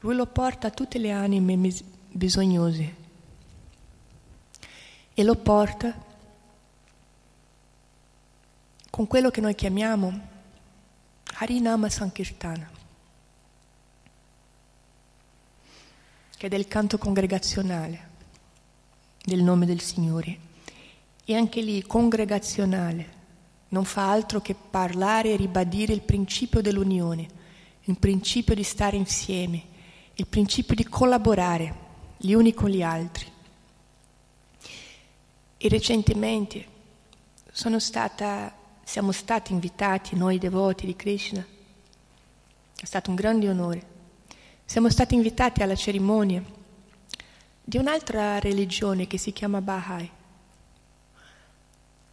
Lui 0.00 0.16
lo 0.16 0.26
porta 0.26 0.68
a 0.68 0.70
tutte 0.70 0.98
le 0.98 1.12
anime 1.12 1.70
bisognose 2.10 3.06
e 5.18 5.24
lo 5.24 5.34
porta 5.34 5.92
con 8.88 9.08
quello 9.08 9.32
che 9.32 9.40
noi 9.40 9.56
chiamiamo 9.56 10.28
Harinama 11.38 11.88
Sankirtana, 11.88 12.70
che 16.36 16.46
è 16.46 16.48
del 16.48 16.68
canto 16.68 16.98
congregazionale 16.98 18.10
del 19.24 19.42
nome 19.42 19.66
del 19.66 19.80
Signore. 19.80 20.38
E 21.24 21.34
anche 21.34 21.62
lì 21.62 21.82
congregazionale 21.82 23.16
non 23.70 23.84
fa 23.84 24.12
altro 24.12 24.40
che 24.40 24.54
parlare 24.54 25.32
e 25.32 25.36
ribadire 25.36 25.92
il 25.92 26.02
principio 26.02 26.60
dell'unione, 26.60 27.26
il 27.82 27.98
principio 27.98 28.54
di 28.54 28.62
stare 28.62 28.96
insieme, 28.96 29.64
il 30.14 30.28
principio 30.28 30.76
di 30.76 30.84
collaborare 30.84 31.74
gli 32.18 32.34
uni 32.34 32.54
con 32.54 32.68
gli 32.68 32.84
altri. 32.84 33.34
E 35.60 35.68
recentemente 35.68 36.64
stata, 37.80 38.54
siamo 38.84 39.10
stati 39.10 39.52
invitati, 39.52 40.14
noi 40.14 40.38
devoti 40.38 40.86
di 40.86 40.94
Krishna, 40.94 41.44
è 42.80 42.84
stato 42.84 43.10
un 43.10 43.16
grande 43.16 43.48
onore, 43.48 43.82
siamo 44.64 44.88
stati 44.88 45.16
invitati 45.16 45.60
alla 45.60 45.74
cerimonia 45.74 46.40
di 47.64 47.76
un'altra 47.76 48.38
religione 48.38 49.08
che 49.08 49.18
si 49.18 49.32
chiama 49.32 49.60
Baha'i. 49.60 50.08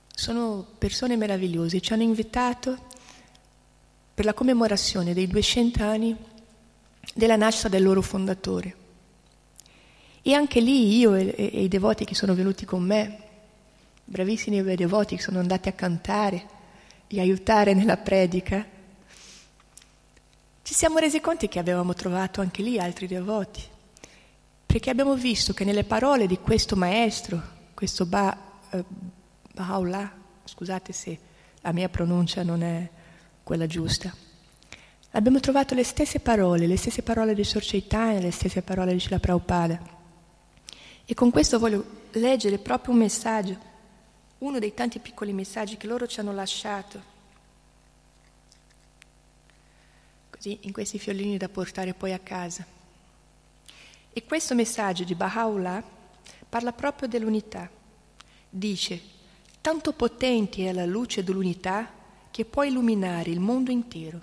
Sono 0.08 0.66
persone 0.80 1.16
meravigliose, 1.16 1.82
ci 1.82 1.94
hanno 1.94 2.02
invitato 2.02 2.88
per 4.12 4.26
la 4.26 4.34
commemorazione 4.34 5.14
dei 5.14 5.28
200 5.28 5.84
anni 5.84 6.18
della 7.14 7.36
nascita 7.36 7.68
del 7.68 7.84
loro 7.84 8.02
fondatore. 8.02 8.76
E 10.24 10.34
anche 10.34 10.60
lì 10.60 10.98
io 10.98 11.14
e, 11.14 11.28
e, 11.38 11.52
e 11.54 11.64
i 11.64 11.68
devoti 11.68 12.06
che 12.06 12.16
sono 12.16 12.34
venuti 12.34 12.66
con 12.66 12.82
me, 12.82 13.25
bravissimi 14.06 14.62
devoti 14.76 15.16
che 15.16 15.22
sono 15.22 15.40
andati 15.40 15.68
a 15.68 15.74
cantare 15.74 16.46
e 17.08 17.20
aiutare 17.20 17.74
nella 17.74 17.98
predica, 17.98 18.66
ci 20.62 20.74
siamo 20.74 21.00
resi 21.00 21.20
conto 21.20 21.48
che 21.48 21.60
avevamo 21.60 21.94
trovato 21.94 22.42
anche 22.42 22.62
lì 22.62 22.80
altri 22.80 23.08
devoti, 23.08 23.64
perché 24.66 24.90
abbiamo 24.90 25.16
visto 25.16 25.54
che 25.54 25.64
nelle 25.64 25.84
parole 25.84 26.28
di 26.28 26.40
questo 26.40 26.76
maestro, 26.76 27.42
questo 27.74 28.06
ba, 28.06 28.36
eh, 28.72 28.84
Baha'u'llah, 29.54 30.12
scusate 30.44 30.92
se 30.92 31.20
la 31.62 31.72
mia 31.72 31.90
pronuncia 31.90 32.44
non 32.44 32.64
è 32.64 32.90
quella 33.44 33.68
giusta, 33.68 34.14
abbiamo 35.12 35.40
trovato 35.40 35.76
le 35.76 35.84
stesse 35.84 36.20
parole, 36.20 36.68
le 36.68 36.78
stesse 36.78 37.04
parole 37.04 37.34
di 37.34 37.44
Sor 37.44 37.64
Chaitanya, 37.64 38.20
le 38.20 38.32
stesse 38.32 38.62
parole 38.62 38.94
di 38.94 39.00
Srila 39.00 39.20
Prabhupada. 39.20 39.80
E 41.06 41.14
con 41.14 41.30
questo 41.30 41.60
voglio 41.60 42.04
leggere 42.14 42.58
proprio 42.58 42.94
un 42.94 43.00
messaggio, 43.00 43.58
uno 44.40 44.60
dei 44.60 44.74
tanti 44.74 45.00
piccoli 45.00 45.34
messaggi 45.34 45.78
che 45.78 45.88
loro 45.88 46.08
ci 46.08 46.20
hanno 46.20 46.34
lasciato, 46.34 47.14
così 50.30 50.60
in 50.62 50.72
questi 50.72 51.00
fiolini 51.00 51.38
da 51.38 51.50
portare 51.50 51.94
poi 51.94 52.14
a 52.14 52.20
casa. 52.20 52.66
E 54.12 54.24
questo 54.24 54.56
messaggio 54.56 55.04
di 55.04 55.16
Baha'u'llah 55.16 55.84
parla 56.48 56.72
proprio 56.72 57.08
dell'unità. 57.08 57.70
Dice, 58.50 59.02
tanto 59.62 59.94
potente 59.94 60.68
è 60.68 60.72
la 60.72 60.86
luce 60.86 61.24
dell'unità 61.24 61.92
che 62.32 62.46
può 62.46 62.64
illuminare 62.64 63.30
il 63.30 63.40
mondo 63.40 63.72
intero. 63.72 64.22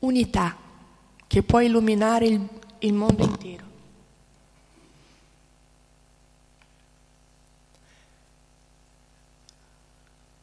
Unità 0.00 0.56
che 1.26 1.42
può 1.42 1.60
illuminare 1.60 2.26
il, 2.26 2.48
il 2.80 2.92
mondo 2.92 3.24
intero. 3.24 3.67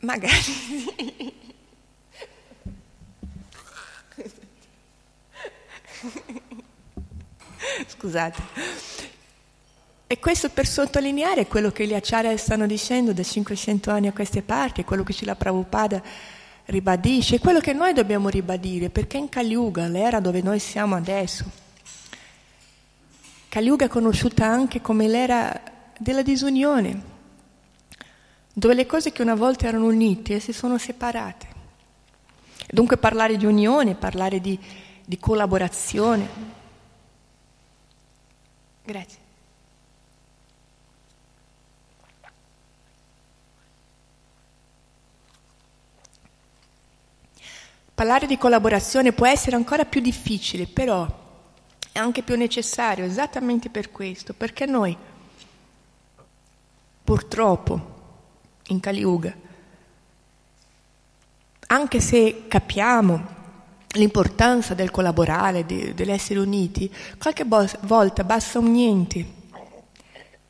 Magari. 0.06 0.34
Scusate. 7.88 8.41
E 10.06 10.20
questo 10.20 10.49
per 10.49 10.68
sottolineare 10.68 11.47
quello 11.47 11.72
che 11.72 11.88
gli 11.88 11.95
acciari 11.95 12.38
stanno 12.38 12.68
dicendo 12.68 13.14
da 13.14 13.24
500 13.24 13.89
anni 13.89 14.08
a 14.08 14.14
queste 14.14 14.43
parti, 14.43 14.84
quello 14.84 15.01
che 15.01 15.26
la 15.26 15.36
Prabhupada 15.36 16.03
ribadisce, 16.66 17.39
quello 17.39 17.60
che 17.60 17.74
noi 17.74 17.93
dobbiamo 17.93 18.30
ribadire, 18.30 18.91
perché 18.91 19.18
in 19.18 19.30
Kali 19.30 19.53
Yuga, 19.53 19.88
l'era 19.88 20.20
dove 20.20 20.43
noi 20.43 20.60
siamo 20.60 20.95
adesso, 20.95 21.43
Kali 23.49 23.66
Yuga 23.66 23.86
è 23.86 23.89
conosciuta 23.89 24.45
anche 24.45 24.82
come 24.82 25.08
l'era 25.08 25.60
della 25.97 26.22
disunione, 26.22 27.14
dove 28.58 28.74
le 28.74 28.86
cose 28.86 29.12
che 29.12 29.22
una 29.22 29.36
volta 29.36 29.68
erano 29.68 29.88
unite 29.88 30.39
si 30.39 30.53
sono 30.53 30.78
separate. 30.78 31.47
Dunque 32.70 32.95
parlare 32.95 33.36
di 33.36 33.45
unione, 33.45 33.95
parlare 33.95 34.39
di, 34.39 34.58
di 35.03 35.20
collaborazione. 35.20 36.30
Grazie. 38.82 39.20
Parlare 47.93 48.26
di 48.28 48.38
collaborazione 48.38 49.12
può 49.12 49.28
essere 49.28 49.58
ancora 49.58 49.84
più 49.84 49.99
difficile, 49.99 50.66
però 50.66 51.06
è 51.91 51.99
anche 51.99 52.24
più 52.24 52.38
necessario 52.38 53.03
esattamente 53.03 53.70
per 53.70 53.91
questo, 53.91 54.34
perché 54.34 54.66
noi 54.66 54.97
purtroppo 57.03 57.94
in 58.68 58.80
Kali 58.80 58.99
Yuga, 58.99 59.34
anche 61.68 61.99
se 61.99 62.45
capiamo 62.47 63.34
l'importanza 63.89 64.74
del 64.74 64.91
collaborare, 64.91 65.66
di, 65.66 65.93
dell'essere 65.93 66.39
uniti, 66.39 66.91
qualche 67.18 67.45
volta 67.45 68.24
basta 68.24 68.59
un 68.59 68.72
niente 68.72 69.26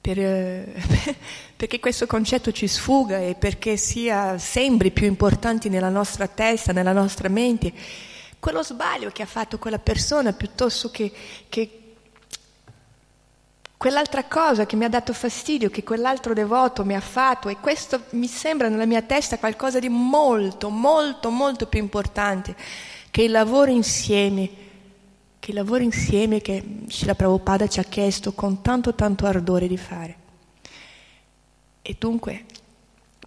per, 0.05 0.19
eh, 0.19 0.73
perché 1.55 1.79
questo 1.79 2.05
concetto 2.05 2.51
ci 2.51 2.67
sfuga 2.67 3.17
e 3.17 3.35
perché 3.35 3.75
sia 3.77 4.37
sempre 4.37 4.91
più 4.91 5.07
importante 5.07 5.67
nella 5.69 5.89
nostra 5.89 6.27
testa, 6.27 6.71
nella 6.71 6.91
nostra 6.91 7.27
mente, 7.27 7.73
quello 8.39 8.61
sbaglio 8.61 9.09
che 9.09 9.23
ha 9.23 9.27
fatto 9.27 9.57
quella 9.57 9.79
persona 9.79 10.33
piuttosto 10.33 10.91
che, 10.91 11.11
che 11.49 11.84
quell'altra 13.85 14.23
cosa 14.23 14.65
che 14.65 14.75
mi 14.75 14.83
ha 14.83 14.89
dato 14.89 15.13
fastidio, 15.13 15.69
che 15.69 15.83
quell'altro 15.83 16.33
devoto 16.33 16.83
mi 16.83 16.95
ha 16.95 16.99
fatto 16.99 17.49
e 17.49 17.57
questo 17.57 18.05
mi 18.13 18.25
sembra 18.25 18.67
nella 18.67 18.87
mia 18.87 19.03
testa 19.03 19.37
qualcosa 19.37 19.77
di 19.77 19.89
molto, 19.89 20.69
molto, 20.69 21.29
molto 21.29 21.67
più 21.67 21.79
importante 21.79 22.55
che 23.11 23.21
il 23.21 23.29
lavoro 23.29 23.69
insieme, 23.69 24.49
che 25.37 25.51
il 25.51 25.57
lavoro 25.57 25.83
insieme 25.83 26.41
che 26.41 26.63
Srila 26.87 27.13
Prabhupada 27.13 27.67
ci 27.67 27.79
ha 27.79 27.83
chiesto 27.83 28.33
con 28.33 28.63
tanto 28.63 28.95
tanto 28.95 29.27
ardore 29.27 29.67
di 29.67 29.77
fare. 29.77 30.15
E 31.83 31.95
dunque, 31.99 32.43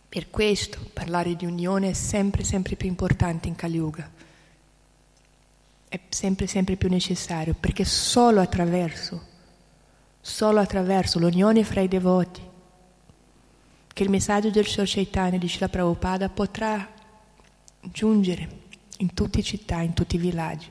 per 0.09 0.29
questo 0.29 0.81
parlare 0.93 1.37
di 1.37 1.47
unione 1.47 1.91
è 1.91 1.93
sempre, 1.93 2.43
sempre 2.43 2.75
più 2.75 2.89
importante 2.89 3.47
in 3.47 3.55
Kali 3.55 3.77
Yuga. 3.77 4.11
È 5.89 6.01
sempre, 6.09 6.49
sempre 6.49 6.75
più 6.75 6.89
necessario, 6.89 7.55
perché 7.55 7.85
solo 7.85 8.41
attraverso, 8.41 9.37
solo 10.29 10.61
attraverso 10.61 11.19
l'unione 11.19 11.65
fra 11.65 11.81
i 11.81 11.89
devoti, 11.89 12.43
che 13.89 14.03
il 14.03 14.11
messaggio 14.11 14.51
del 14.51 14.67
Sri 14.67 14.85
Chaitanya 14.87 15.39
di 15.39 15.49
Srila 15.49 15.71
Prabhupada 15.71 16.29
potrà 16.29 16.87
giungere 17.81 18.67
in 18.99 19.15
tutte 19.15 19.39
le 19.39 19.43
città, 19.43 19.81
in 19.81 19.95
tutti 19.95 20.17
i 20.17 20.19
villaggi. 20.19 20.71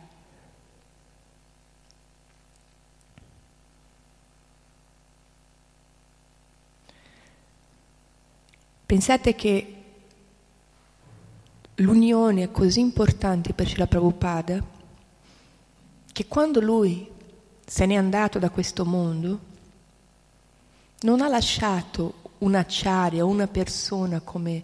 Pensate 8.86 9.36
che 9.36 9.84
l'unione 11.76 12.44
è 12.44 12.52
così 12.52 12.80
importante 12.80 13.54
per 13.54 13.68
Srila 13.68 13.88
Prabhupada 13.88 14.64
che 16.14 16.28
quando 16.28 16.62
lui 16.62 17.16
se 17.66 17.86
n'è 17.86 17.96
andato 17.96 18.40
da 18.40 18.50
questo 18.50 18.86
mondo 18.86 19.47
non 21.02 21.22
ha 21.22 21.28
lasciato 21.28 22.26
un'acciaria, 22.40 23.26
una 23.26 23.48
persona 23.48 24.20
come 24.22 24.64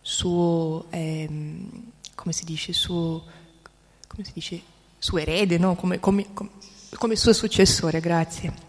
suo, 0.00 0.86
ehm, 0.90 1.68
come 2.14 2.32
si 2.32 2.44
dice, 2.44 2.72
suo, 2.72 3.24
come 4.06 4.24
si 4.24 4.32
dice, 4.32 4.62
suo 4.98 5.18
erede, 5.18 5.58
no? 5.58 5.74
come, 5.76 6.00
come, 6.00 6.26
come 6.94 7.16
suo 7.16 7.32
successore, 7.32 8.00
grazie. 8.00 8.66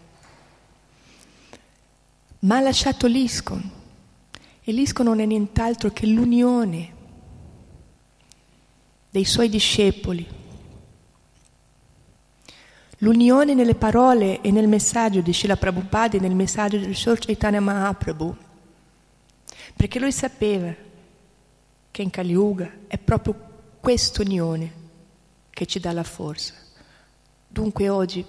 Ma 2.40 2.56
ha 2.56 2.60
lasciato 2.60 3.06
l'ISCON 3.06 3.70
e 4.62 4.72
l'ISCO 4.72 5.02
non 5.02 5.20
è 5.20 5.26
nient'altro 5.26 5.90
che 5.90 6.06
l'unione 6.06 6.94
dei 9.10 9.24
suoi 9.24 9.48
discepoli. 9.48 10.38
L'unione 13.02 13.54
nelle 13.54 13.74
parole 13.74 14.42
e 14.42 14.50
nel 14.50 14.68
messaggio 14.68 15.22
di 15.22 15.32
Srila 15.32 15.56
Prabhupada 15.56 16.18
e 16.18 16.20
nel 16.20 16.34
messaggio 16.34 16.76
del 16.76 16.94
Sri 16.94 17.16
Chaitanya 17.18 17.60
Mahaprabhu. 17.60 18.36
Perché 19.74 19.98
lui 19.98 20.12
sapeva 20.12 20.74
che 21.90 22.02
in 22.02 22.10
Kali 22.10 22.32
Yuga 22.32 22.70
è 22.86 22.98
proprio 22.98 23.34
questa 23.80 24.20
unione 24.20 24.72
che 25.48 25.64
ci 25.64 25.80
dà 25.80 25.92
la 25.92 26.02
forza. 26.02 26.52
Dunque 27.48 27.88
oggi, 27.88 28.22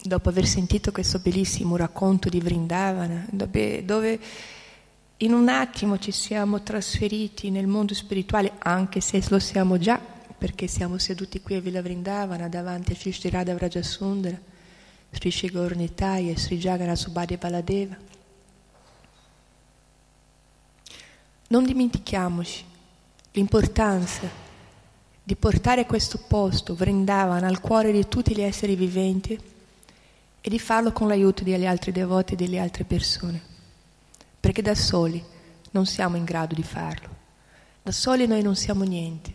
dopo 0.00 0.28
aver 0.28 0.46
sentito 0.46 0.92
questo 0.92 1.18
bellissimo 1.18 1.76
racconto 1.76 2.28
di 2.28 2.38
Vrindavana, 2.38 3.26
dove, 3.30 3.84
dove 3.84 4.20
in 5.18 5.32
un 5.32 5.48
attimo 5.48 5.98
ci 5.98 6.12
siamo 6.12 6.62
trasferiti 6.62 7.50
nel 7.50 7.66
mondo 7.66 7.94
spirituale, 7.94 8.52
anche 8.58 9.00
se 9.00 9.20
lo 9.28 9.40
siamo 9.40 9.76
già, 9.76 10.00
perché 10.38 10.66
siamo 10.66 10.98
seduti 10.98 11.40
qui 11.40 11.54
a 11.54 11.60
Villa 11.60 11.82
Vrindavana 11.82 12.48
davanti 12.48 12.92
a 12.92 12.94
Sri 12.94 13.30
Radha 13.30 13.54
Vrajasundara, 13.54 14.38
Sri 15.10 15.30
Shigornitai 15.30 16.30
e 16.30 16.38
Sri 16.38 16.58
Jagannath 16.58 17.08
Baladeva. 17.38 17.96
Non 21.48 21.64
dimentichiamoci 21.64 22.64
l'importanza 23.32 24.28
di 25.22 25.36
portare 25.36 25.86
questo 25.86 26.18
posto, 26.26 26.74
Vrindavana, 26.74 27.46
al 27.46 27.60
cuore 27.60 27.92
di 27.92 28.08
tutti 28.08 28.34
gli 28.34 28.42
esseri 28.42 28.76
viventi 28.76 29.40
e 30.40 30.50
di 30.50 30.58
farlo 30.58 30.92
con 30.92 31.08
l'aiuto 31.08 31.44
degli 31.44 31.66
altri 31.66 31.92
devoti 31.92 32.34
e 32.34 32.36
delle 32.36 32.58
altre 32.58 32.84
persone 32.84 33.54
perché 34.46 34.62
da 34.62 34.76
soli 34.76 35.20
non 35.72 35.86
siamo 35.86 36.14
in 36.14 36.22
grado 36.22 36.54
di 36.54 36.62
farlo. 36.62 37.08
Da 37.82 37.90
soli 37.90 38.28
noi 38.28 38.42
non 38.42 38.54
siamo 38.54 38.84
niente. 38.84 39.34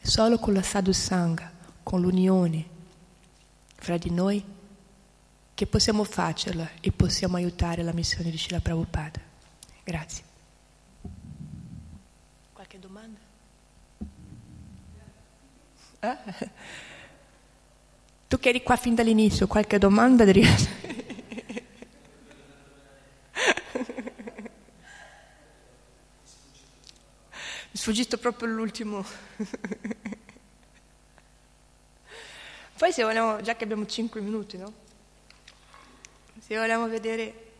Solo 0.00 0.38
con 0.38 0.54
la 0.54 0.62
sadhu 0.62 0.92
sangha, 0.92 1.50
con 1.82 2.00
l'unione 2.00 2.64
fra 3.76 3.96
di 3.96 4.10
noi, 4.10 4.44
che 5.54 5.66
possiamo 5.66 6.04
farcela 6.04 6.68
e 6.80 6.90
possiamo 6.90 7.36
aiutare 7.36 7.82
la 7.82 7.92
missione 7.92 8.30
di 8.30 8.38
Srila 8.38 8.60
Prabhupada. 8.60 9.20
Grazie. 9.84 10.24
Qualche 12.52 12.78
domanda? 12.78 13.18
Eh? 16.00 16.16
Tu 18.30 18.38
che 18.38 18.50
eri 18.50 18.62
qua 18.62 18.76
fin 18.76 18.94
dall'inizio, 18.94 19.48
qualche 19.48 19.76
domanda? 19.78 20.24
Mi 20.24 20.99
sfuggito 27.80 28.18
proprio 28.18 28.48
l'ultimo. 28.48 29.02
Poi 32.76 32.92
se 32.92 33.02
vogliamo, 33.02 33.40
già 33.40 33.56
che 33.56 33.64
abbiamo 33.64 33.86
5 33.86 34.20
minuti, 34.20 34.58
no? 34.58 34.70
Se 36.40 36.58
vogliamo 36.58 36.86
vedere... 36.88 37.52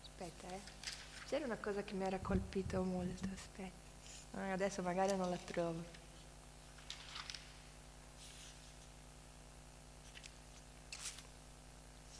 Aspetta, 0.00 0.46
eh. 0.48 0.60
C'era 1.28 1.44
una 1.44 1.58
cosa 1.58 1.82
che 1.82 1.92
mi 1.92 2.04
era 2.04 2.18
colpito 2.20 2.82
molto, 2.82 3.28
aspetta. 3.34 4.50
adesso 4.52 4.80
magari 4.80 5.14
non 5.14 5.28
la 5.28 5.36
trovo. 5.36 5.84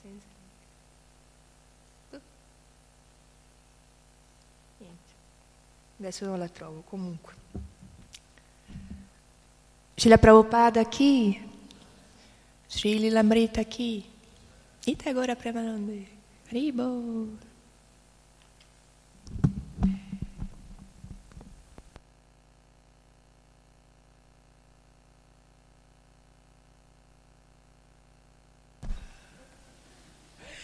Senza... 0.03 0.32
Adesso 6.03 6.26
non 6.26 6.40
la 6.40 6.48
trovo, 6.48 6.80
comunque. 6.80 7.32
Srila 9.94 10.18
Prabhupada 10.18 10.82
chi? 10.86 11.40
Sri 12.66 12.98
Lilamrita 12.98 13.62
chi? 13.62 14.05
Ita 14.82 15.11
agora 15.11 15.36
Premanande. 15.36 16.07
Ribo. 16.48 17.28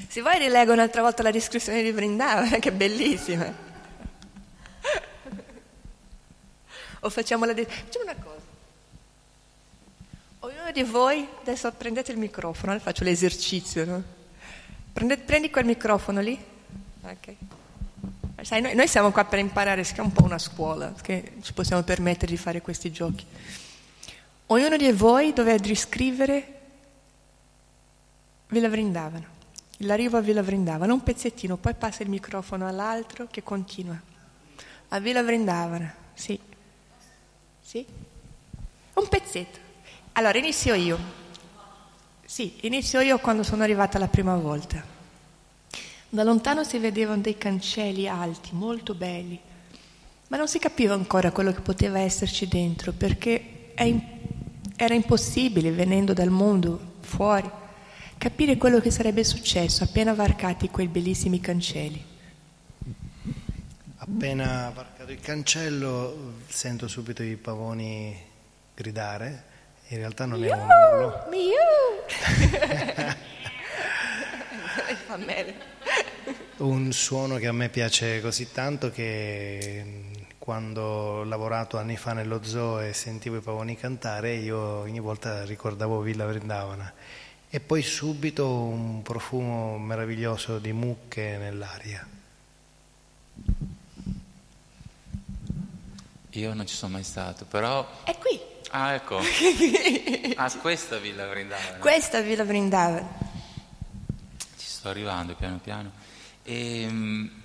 Se 0.09 0.21
vuoi 0.21 0.39
rileggo 0.39 0.73
un'altra 0.73 1.03
volta 1.03 1.23
la 1.23 1.31
descrizione 1.31 1.85
di 1.85 1.93
Vrindavana, 1.93 2.59
che 2.59 2.73
bellissima. 2.73 3.68
O 7.01 7.11
facciamo 7.11 7.45
la... 7.45 7.55
Facciamo 7.55 8.05
una 8.05 8.17
cosa. 8.17 8.47
Ognuno 10.41 10.71
di 10.73 10.83
voi, 10.85 11.27
adesso 11.41 11.71
prendete 11.73 12.13
il 12.13 12.19
microfono, 12.19 12.75
eh, 12.75 12.79
faccio 12.79 13.03
l'esercizio, 13.03 13.85
no? 13.85 14.03
Prendete, 14.93 15.23
prendi 15.23 15.51
quel 15.51 15.65
microfono 15.65 16.21
lì. 16.21 16.39
Ok. 17.03 17.35
Sai, 18.43 18.61
noi, 18.61 18.77
noi, 18.77 18.87
siamo 18.87 19.11
qua 19.11 19.25
per 19.25 19.41
imparare, 19.41 19.83
è 19.83 20.01
un 20.01 20.13
po' 20.13 20.23
una 20.23 20.39
scuola, 20.39 20.95
che 21.03 21.33
ci 21.43 21.53
possiamo 21.53 21.83
permettere 21.83 22.31
di 22.31 22.37
fare 22.37 22.63
questi 22.63 22.93
giochi. 22.93 23.27
Ognuno 24.47 24.77
di 24.77 24.91
voi 24.93 25.33
doveva 25.33 25.61
riscrivere 25.61 26.61
Villa 28.49 28.69
Vrindavana, 28.69 29.29
l'arrivo 29.79 30.19
a 30.19 30.21
Villa 30.21 30.43
Vrindavana, 30.43 30.93
un 30.93 31.03
pezzettino, 31.03 31.57
poi 31.57 31.75
passa 31.75 32.05
il 32.05 32.09
microfono 32.09 32.67
all'altro 32.67 33.27
che 33.29 33.43
continua. 33.43 34.01
A 34.91 35.01
Villa 35.01 35.23
Vrindavana, 35.23 35.93
sì. 36.15 36.39
Sì? 37.69 37.85
Un 38.95 39.09
pezzetto. 39.09 39.59
Allora, 40.13 40.39
inizio 40.39 40.73
io. 40.73 40.99
Sì, 42.25 42.57
inizio 42.63 43.01
io 43.01 43.19
quando 43.19 43.43
sono 43.43 43.63
arrivata 43.63 43.99
la 43.99 44.09
prima 44.09 44.35
volta. 44.37 44.83
Da 46.09 46.23
lontano 46.23 46.65
si 46.65 46.79
vedevano 46.79 47.21
dei 47.21 47.37
cancelli 47.37 48.09
alti, 48.09 48.55
molto 48.55 48.95
belli, 48.95 49.39
ma 50.29 50.39
non 50.39 50.49
si 50.49 50.59
capiva 50.59 50.95
ancora 50.95 51.31
quello 51.31 51.53
che 51.53 51.61
poteva 51.61 51.99
esserci 51.99 52.49
dentro, 52.49 52.93
perché 52.93 53.75
era 53.75 54.95
impossibile, 54.95 55.71
venendo 55.71 56.15
dal 56.15 56.31
mondo 56.31 56.95
fuori, 57.01 57.51
capire 58.17 58.57
quello 58.57 58.81
che 58.81 58.91
sarebbe 58.91 59.25
successo 59.25 59.85
appena 59.85 60.15
varcati 60.15 60.71
quei 60.71 60.89
bellissimi 60.89 61.39
cancelli. 61.39 62.08
Appena 64.11 64.73
varcato 64.75 65.13
il 65.13 65.21
cancello 65.21 66.37
sento 66.49 66.89
subito 66.89 67.23
i 67.23 67.37
pavoni 67.37 68.19
gridare, 68.75 69.45
in 69.89 69.99
realtà 69.99 70.25
non 70.25 70.43
è 70.43 70.51
un 70.51 70.67
urlo. 70.67 71.27
un 76.57 76.91
suono 76.91 77.37
che 77.37 77.47
a 77.47 77.53
me 77.53 77.69
piace 77.69 78.23
così 78.23 78.51
tanto 78.51 78.91
che 78.91 80.07
quando 80.39 80.83
ho 80.83 81.25
lavorato 81.25 81.77
anni 81.77 81.99
fa 81.99 82.15
nello 82.15 82.43
zoo 82.43 82.81
e 82.81 82.95
sentivo 82.95 83.37
i 83.37 83.41
pavoni 83.41 83.77
cantare 83.77 84.33
io 84.33 84.59
ogni 84.59 85.01
volta 85.01 85.45
ricordavo 85.45 86.01
Villa 86.01 86.25
Vrindavana. 86.27 86.91
E 87.51 87.61
poi 87.61 87.83
subito 87.83 88.51
un 88.51 89.03
profumo 89.03 89.77
meraviglioso 89.79 90.59
di 90.59 90.73
mucche 90.73 91.37
nell'aria. 91.37 92.17
Io 96.33 96.53
non 96.53 96.67
ci 96.67 96.75
sono 96.75 96.93
mai 96.93 97.05
stato, 97.05 97.47
però... 97.47 97.89
È 98.05 98.17
qui. 98.19 98.39
Ah, 98.71 98.93
ecco. 98.93 99.19
ah, 100.37 100.53
questa 100.59 100.99
Villa 100.99 101.27
Vrindavana. 101.27 101.79
Questa 101.79 102.21
Villa 102.21 102.45
Vrindavana. 102.45 103.09
Ci 104.37 104.67
sto 104.67 104.91
arrivando 104.91 105.35
piano 105.35 105.59
piano. 105.59 105.91
E, 106.43 106.83
ehm, 106.83 107.43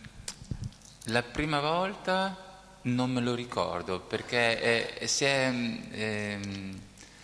la 1.05 1.23
prima 1.23 1.61
volta 1.61 2.35
non 2.83 3.11
me 3.11 3.21
lo 3.21 3.33
ricordo 3.33 4.01
perché 4.01 4.97
è, 4.97 5.05
si, 5.07 5.23
è, 5.23 5.49
è, 5.89 6.39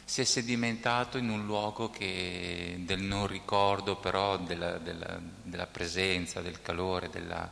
si, 0.06 0.22
è, 0.22 0.24
sedimentato 0.24 1.18
in 1.18 1.30
un 1.30 1.46
luogo 1.46 1.90
che, 1.90 2.78
del 2.80 3.02
non 3.02 3.28
ricordo, 3.28 3.98
però 3.98 4.38
della, 4.38 4.78
della, 4.78 5.20
della 5.44 5.68
presenza, 5.68 6.40
del 6.40 6.62
calore, 6.62 7.10
della, 7.10 7.52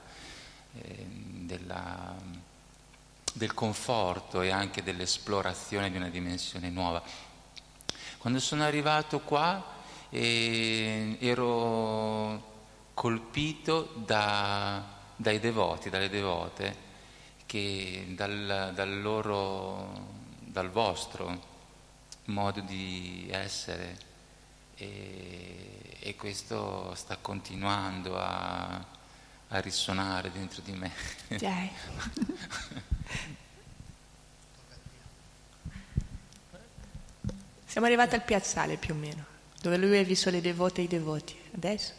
eh, 0.82 1.05
della 1.08 2.16
del 3.38 3.53
conforto 3.53 4.41
e 4.41 4.49
anche 4.49 4.83
dell'esplorazione 4.83 5.91
di 5.91 5.97
una 5.97 6.09
dimensione 6.09 6.69
nuova. 6.69 7.01
Quando 8.17 8.39
sono 8.39 8.63
arrivato 8.63 9.19
qua 9.19 9.63
eh, 10.09 11.17
ero 11.19 12.55
colpito 12.93 13.93
da, 13.95 14.83
dai 15.15 15.39
devoti, 15.39 15.89
dalle 15.89 16.09
devote, 16.09 16.85
che 17.45 18.07
dal, 18.09 18.71
dal, 18.73 19.01
loro, 19.01 20.07
dal 20.39 20.71
vostro 20.71 21.55
modo 22.25 22.59
di 22.61 23.27
essere 23.31 23.97
e, 24.75 25.97
e 25.99 26.15
questo 26.15 26.93
sta 26.95 27.17
continuando 27.17 28.17
a, 28.17 28.83
a 29.50 29.60
risuonare 29.60 30.32
dentro 30.32 30.62
di 30.64 30.72
me. 30.74 30.91
Dai. 31.28 31.72
Siamo 37.66 37.86
arrivati 37.88 38.16
al 38.16 38.24
piazzale 38.24 38.78
più 38.78 38.93
o 38.93 38.98
meno, 38.98 39.26
dove 39.62 39.78
lui 39.78 39.98
ha 39.98 40.04
visto 40.04 40.30
le 40.30 40.41
devote 40.41 40.82
e 40.82 40.86
i 40.86 40.88
devoti. 40.88 41.36
Adesso? 41.56 41.93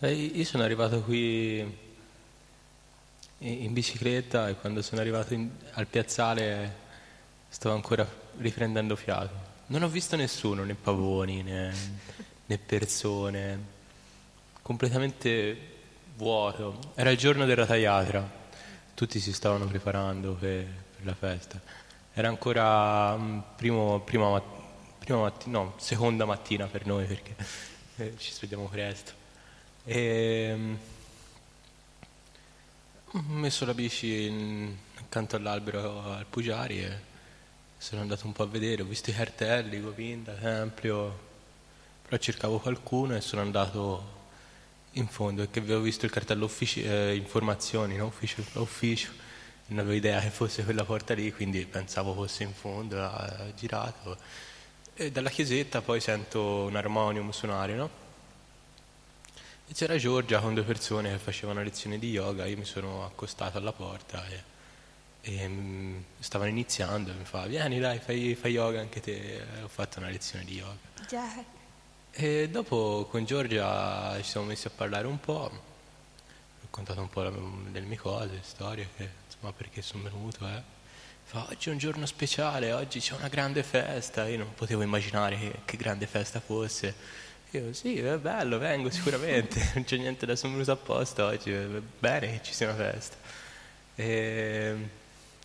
Eh, 0.00 0.12
io 0.12 0.44
sono 0.44 0.62
arrivato 0.62 1.02
qui 1.02 1.84
in 3.38 3.72
bicicletta 3.72 4.48
e 4.48 4.56
quando 4.56 4.82
sono 4.82 5.00
arrivato 5.00 5.34
in, 5.34 5.48
al 5.72 5.86
piazzale 5.86 6.84
stavo 7.48 7.74
ancora 7.74 8.06
riprendendo 8.38 8.96
fiato. 8.96 9.54
Non 9.66 9.82
ho 9.82 9.88
visto 9.88 10.16
nessuno, 10.16 10.64
né 10.64 10.74
pavoni, 10.74 11.42
né, 11.42 11.74
né 12.46 12.58
persone, 12.58 13.58
completamente 14.62 15.75
vuoto. 16.16 16.92
Era 16.94 17.10
il 17.10 17.18
giorno 17.18 17.44
del 17.44 17.56
Ratayatra 17.56 18.44
tutti 18.96 19.20
si 19.20 19.34
stavano 19.34 19.66
preparando 19.66 20.32
per, 20.32 20.64
per 20.64 21.04
la 21.04 21.14
festa. 21.14 21.60
Era 22.14 22.28
ancora 22.28 23.12
um, 23.12 23.44
primo, 23.54 24.00
prima, 24.00 24.40
prima 24.98 25.20
mattina, 25.20 25.58
no, 25.58 25.74
seconda 25.76 26.24
mattina 26.24 26.66
per 26.66 26.86
noi 26.86 27.04
perché 27.04 27.36
eh, 27.96 28.14
ci 28.16 28.32
svegliamo 28.32 28.66
presto. 28.68 29.12
E, 29.84 30.50
um, 30.54 30.78
ho 33.10 33.22
messo 33.26 33.66
la 33.66 33.74
bici 33.74 34.24
in, 34.24 34.74
accanto 34.94 35.36
all'albero 35.36 36.14
al 36.14 36.24
Pugiari 36.24 36.82
e 36.82 36.98
sono 37.76 38.00
andato 38.00 38.24
un 38.24 38.32
po' 38.32 38.44
a 38.44 38.46
vedere, 38.46 38.80
ho 38.80 38.86
visto 38.86 39.10
i 39.10 39.14
cartelli, 39.14 39.78
Govinda, 39.78 40.32
Tempio, 40.32 41.18
però 42.00 42.16
cercavo 42.16 42.60
qualcuno 42.60 43.14
e 43.14 43.20
sono 43.20 43.42
andato 43.42 44.15
in 44.96 45.08
fondo 45.08 45.42
è 45.42 45.50
che 45.50 45.60
avevo 45.60 45.80
visto 45.80 46.04
il 46.04 46.10
cartello 46.10 46.46
uffici- 46.46 46.82
eh, 46.82 47.14
informazioni, 47.14 47.96
no? 47.96 48.06
ufficio, 48.06 48.42
ufficio, 48.54 49.10
non 49.66 49.80
avevo 49.80 49.94
idea 49.94 50.20
che 50.20 50.30
fosse 50.30 50.64
quella 50.64 50.84
porta 50.84 51.14
lì, 51.14 51.32
quindi 51.32 51.64
pensavo 51.66 52.14
fosse 52.14 52.44
in 52.44 52.52
fondo, 52.52 53.02
ha 53.02 53.52
girato. 53.54 54.16
E 54.94 55.10
dalla 55.10 55.28
chiesetta 55.28 55.82
poi 55.82 56.00
sento 56.00 56.64
un 56.64 56.76
armonium 56.76 57.30
suonare, 57.30 57.74
no? 57.74 58.04
E 59.68 59.74
c'era 59.74 59.96
Giorgia 59.96 60.40
con 60.40 60.54
due 60.54 60.62
persone 60.62 61.10
che 61.10 61.18
facevano 61.18 61.62
lezioni 61.62 61.98
di 61.98 62.10
yoga, 62.10 62.46
io 62.46 62.56
mi 62.56 62.64
sono 62.64 63.04
accostato 63.04 63.58
alla 63.58 63.72
porta 63.72 64.24
e, 64.28 64.42
e 65.22 65.48
mm, 65.48 65.98
stavano 66.20 66.48
iniziando 66.50 67.10
e 67.10 67.14
mi 67.14 67.24
fa 67.24 67.46
vieni 67.46 67.80
dai 67.80 67.98
fai, 67.98 68.34
fai 68.34 68.52
yoga 68.52 68.80
anche 68.80 69.00
te, 69.00 69.42
ho 69.62 69.68
fatto 69.68 69.98
una 69.98 70.08
lezione 70.08 70.44
di 70.44 70.54
yoga. 70.54 70.78
Già. 71.08 71.55
E 72.18 72.48
dopo 72.48 73.06
con 73.10 73.26
Giorgia 73.26 74.16
ci 74.22 74.30
siamo 74.30 74.46
messi 74.46 74.66
a 74.68 74.70
parlare 74.74 75.06
un 75.06 75.20
po', 75.20 75.50
ho 75.50 75.60
raccontato 76.62 76.98
un 77.02 77.10
po' 77.10 77.22
delle 77.68 77.84
mie 77.84 77.98
cose, 77.98 78.40
storie, 78.40 78.88
che, 78.96 79.06
insomma 79.26 79.52
perché 79.52 79.82
sono 79.82 80.04
venuto. 80.04 80.48
Eh. 80.48 80.62
Fa, 81.24 81.46
oggi 81.50 81.68
è 81.68 81.72
un 81.72 81.76
giorno 81.76 82.06
speciale, 82.06 82.72
oggi 82.72 83.00
c'è 83.00 83.12
una 83.12 83.28
grande 83.28 83.62
festa, 83.62 84.26
io 84.28 84.38
non 84.38 84.54
potevo 84.54 84.80
immaginare 84.80 85.38
che, 85.38 85.58
che 85.66 85.76
grande 85.76 86.06
festa 86.06 86.40
fosse. 86.40 86.94
Io 87.50 87.74
sì, 87.74 87.98
è 87.98 88.16
bello, 88.16 88.56
vengo 88.56 88.88
sicuramente, 88.88 89.72
non 89.74 89.84
c'è 89.84 89.98
niente 89.98 90.24
da 90.24 90.36
sono 90.36 90.52
venuto 90.54 90.72
apposta 90.72 91.26
oggi, 91.26 91.52
è 91.52 91.66
bene 91.98 92.30
che 92.30 92.40
ci 92.42 92.54
sia 92.54 92.72
una 92.72 92.76
festa. 92.92 93.16
E, 93.94 94.88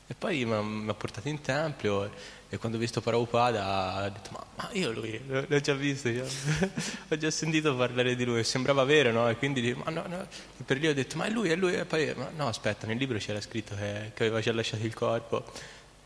e 0.08 0.14
poi 0.18 0.46
mi 0.46 0.90
ha 0.90 0.94
portato 0.94 1.28
in 1.28 1.42
tempio 1.42 2.10
e 2.54 2.58
quando 2.58 2.76
ho 2.76 2.82
visto 2.82 3.00
Prabhupada 3.00 4.04
ho 4.04 4.10
detto 4.10 4.30
ma, 4.32 4.46
ma 4.58 4.70
io 4.74 4.92
lui 4.92 5.18
l'ho 5.26 5.60
già 5.62 5.74
visto, 5.74 6.10
io, 6.10 6.26
ho 7.08 7.18
già 7.18 7.32
sentito 7.32 7.74
parlare 7.78 8.14
di 8.14 8.26
lui, 8.26 8.44
sembrava 8.44 8.84
vero, 8.84 9.14
no? 9.14 9.30
E 9.30 9.38
quindi 9.38 9.74
ma 9.74 9.90
no, 9.90 10.06
no. 10.06 10.22
E 10.22 10.64
per 10.66 10.78
lì 10.78 10.88
ho 10.88 10.94
detto 10.94 11.16
ma 11.16 11.28
è 11.28 11.30
lui, 11.30 11.50
è 11.50 11.56
lui, 11.56 11.76
e 11.76 11.86
poi 11.86 12.14
ma 12.14 12.30
no 12.36 12.50
aspetta, 12.50 12.88
nel 12.88 12.98
libro 12.98 13.18
c'era 13.20 13.40
scritto 13.40 13.74
che, 13.74 14.12
che 14.14 14.24
aveva 14.26 14.42
già 14.42 14.52
lasciato 14.52 14.86
il 14.86 14.94
corpo, 14.94 15.46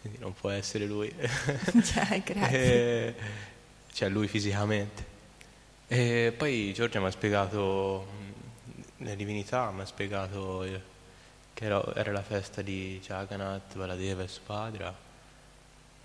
quindi 0.02 0.20
non 0.20 0.36
può 0.36 0.52
essere 0.52 0.86
lui. 0.86 1.12
Cioè, 1.84 2.22
grazie. 2.24 2.60
E, 2.60 3.16
cioè 3.92 4.08
lui 4.10 4.28
fisicamente. 4.28 5.04
E 5.88 6.32
poi 6.38 6.72
Giorgia 6.76 7.00
mi 7.00 7.08
ha 7.08 7.12
spiegato 7.12 8.06
le 8.98 9.16
divinità, 9.16 9.72
mi 9.72 9.82
ha 9.82 9.86
spiegato 9.86 10.64
che 11.56 11.66
era, 11.66 11.84
era 11.96 12.12
la 12.12 12.22
festa 12.22 12.62
di 12.62 13.02
Jagannath, 13.04 13.76
Baladeva 13.76 14.22
e 14.22 14.28
Spadra 14.28 15.05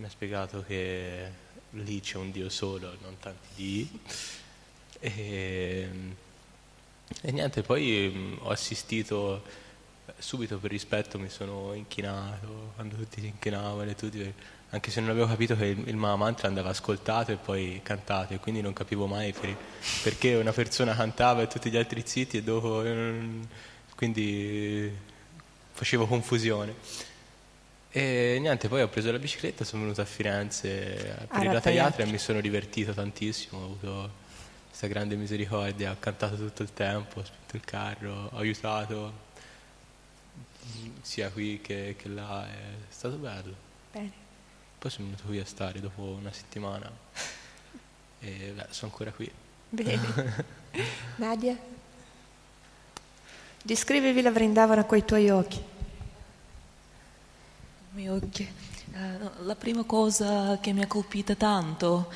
mi 0.01 0.07
ha 0.07 0.09
spiegato 0.09 0.65
che 0.67 1.31
lì 1.73 2.01
c'è 2.01 2.17
un 2.17 2.31
Dio 2.31 2.49
solo, 2.49 2.97
non 3.03 3.19
tanti 3.19 3.49
Dii. 3.55 4.01
E, 4.99 5.89
e 7.21 7.33
niente, 7.33 7.63
poi 7.63 8.11
mm, 8.13 8.37
ho 8.41 8.49
assistito 8.49 9.43
subito 10.17 10.59
per 10.59 10.71
rispetto, 10.71 11.19
mi 11.19 11.29
sono 11.29 11.75
inchinato 11.75 12.73
quando 12.77 12.97
tutti 12.97 13.21
si 13.21 13.27
inchinavano, 13.27 13.95
tutti, 13.95 14.33
anche 14.71 14.91
se 14.91 15.01
non 15.01 15.11
avevo 15.11 15.27
capito 15.27 15.55
che 15.55 15.67
il, 15.67 15.87
il 15.87 15.97
Mahamantra 15.97 16.49
andava 16.49 16.71
ascoltato 16.71 17.33
e 17.33 17.37
poi 17.37 17.81
cantato, 17.83 18.33
e 18.33 18.39
quindi 18.39 18.63
non 18.63 18.73
capivo 18.73 19.07
mai 19.07 19.35
per, 19.35 19.55
perché 20.03 20.35
una 20.37 20.53
persona 20.53 20.95
cantava 20.97 21.43
e 21.43 21.47
tutti 21.47 21.71
gli 21.71 21.77
altri 21.77 22.03
zitti 22.07 22.39
e 22.39 22.43
dopo. 22.43 22.83
Quindi 23.95 24.91
facevo 25.73 26.07
confusione. 26.07 26.75
E 27.93 28.39
niente, 28.41 28.69
poi 28.69 28.83
ho 28.83 28.89
preso 28.89 29.11
la 29.11 29.19
bicicletta, 29.19 29.65
sono 29.65 29.83
venuto 29.83 30.01
a 30.01 30.05
Firenze 30.05 31.27
per 31.29 31.43
il 31.43 31.53
Rataiatra 31.53 32.05
e 32.05 32.07
mi 32.07 32.19
sono 32.19 32.41
divertito 32.41 32.93
tantissimo, 32.93 33.59
ho 33.59 33.65
avuto 33.65 34.11
questa 34.69 34.87
grande 34.87 35.17
misericordia, 35.17 35.91
ho 35.91 35.97
cantato 35.99 36.37
tutto 36.37 36.63
il 36.63 36.73
tempo, 36.73 37.19
ho 37.19 37.25
spinto 37.25 37.57
il 37.57 37.65
carro, 37.65 38.31
ho 38.33 38.37
aiutato. 38.37 39.29
sia 41.03 41.31
qui 41.31 41.61
che, 41.61 41.97
che 41.99 42.09
là, 42.09 42.47
è 42.49 42.59
stato 42.89 43.17
bello. 43.17 43.55
Bene. 43.91 44.13
Poi 44.79 44.91
sono 44.91 45.07
venuto 45.07 45.25
qui 45.27 45.41
a 45.41 45.45
stare 45.45 45.81
dopo 45.81 46.03
una 46.03 46.33
settimana 46.33 46.91
e 48.21 48.53
beh, 48.55 48.67
sono 48.71 48.93
ancora 48.93 49.11
qui. 49.11 49.31
Bene. 49.69 50.45
Nadia? 51.17 51.59
Descrivi 53.63 54.13
Villa 54.13 54.31
Vrindavana 54.31 54.85
coi 54.85 55.05
tuoi 55.05 55.29
occhi. 55.31 55.59
I 55.59 55.63
miei 55.63 55.69
occhi. 55.69 55.69
Eh, 55.69 55.69
no, 57.79 57.80
la 59.43 59.57
prima 59.57 59.83
cosa 59.85 60.59
che 60.61 60.73
mi 60.73 60.83
ha 60.83 60.87
colpita 60.87 61.35
tanto 61.35 62.13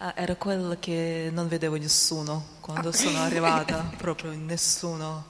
eh, 0.00 0.12
era 0.16 0.34
quella 0.34 0.76
che 0.76 1.30
non 1.32 1.46
vedevo 1.46 1.76
nessuno 1.76 2.44
quando 2.60 2.90
sono 2.92 3.18
arrivata, 3.18 3.90
proprio 3.96 4.32
nessuno, 4.32 5.26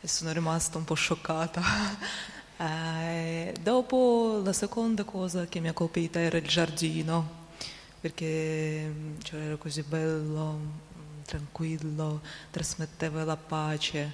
e 0.00 0.08
sono 0.08 0.32
rimasta 0.32 0.78
un 0.78 0.84
po' 0.84 0.94
scioccata. 0.94 1.62
Eh, 2.60 3.54
dopo 3.62 4.40
la 4.42 4.52
seconda 4.52 5.04
cosa 5.04 5.46
che 5.46 5.60
mi 5.60 5.68
ha 5.68 5.72
colpita 5.72 6.18
era 6.18 6.38
il 6.38 6.48
giardino, 6.48 7.46
perché 8.00 8.84
mm, 8.92 9.20
cioè, 9.22 9.40
era 9.42 9.54
così 9.54 9.82
bello, 9.82 10.52
mm, 10.54 11.22
tranquillo, 11.24 12.20
trasmetteva 12.50 13.22
la 13.22 13.36
pace. 13.36 14.12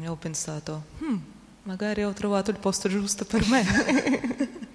E 0.00 0.08
ho 0.08 0.14
pensato, 0.16 0.84
"Hmm, 1.00 1.18
magari 1.68 2.02
ho 2.02 2.14
trovato 2.14 2.50
il 2.50 2.58
posto 2.58 2.88
giusto 2.88 3.24
per 3.24 3.46
me. 3.46 4.56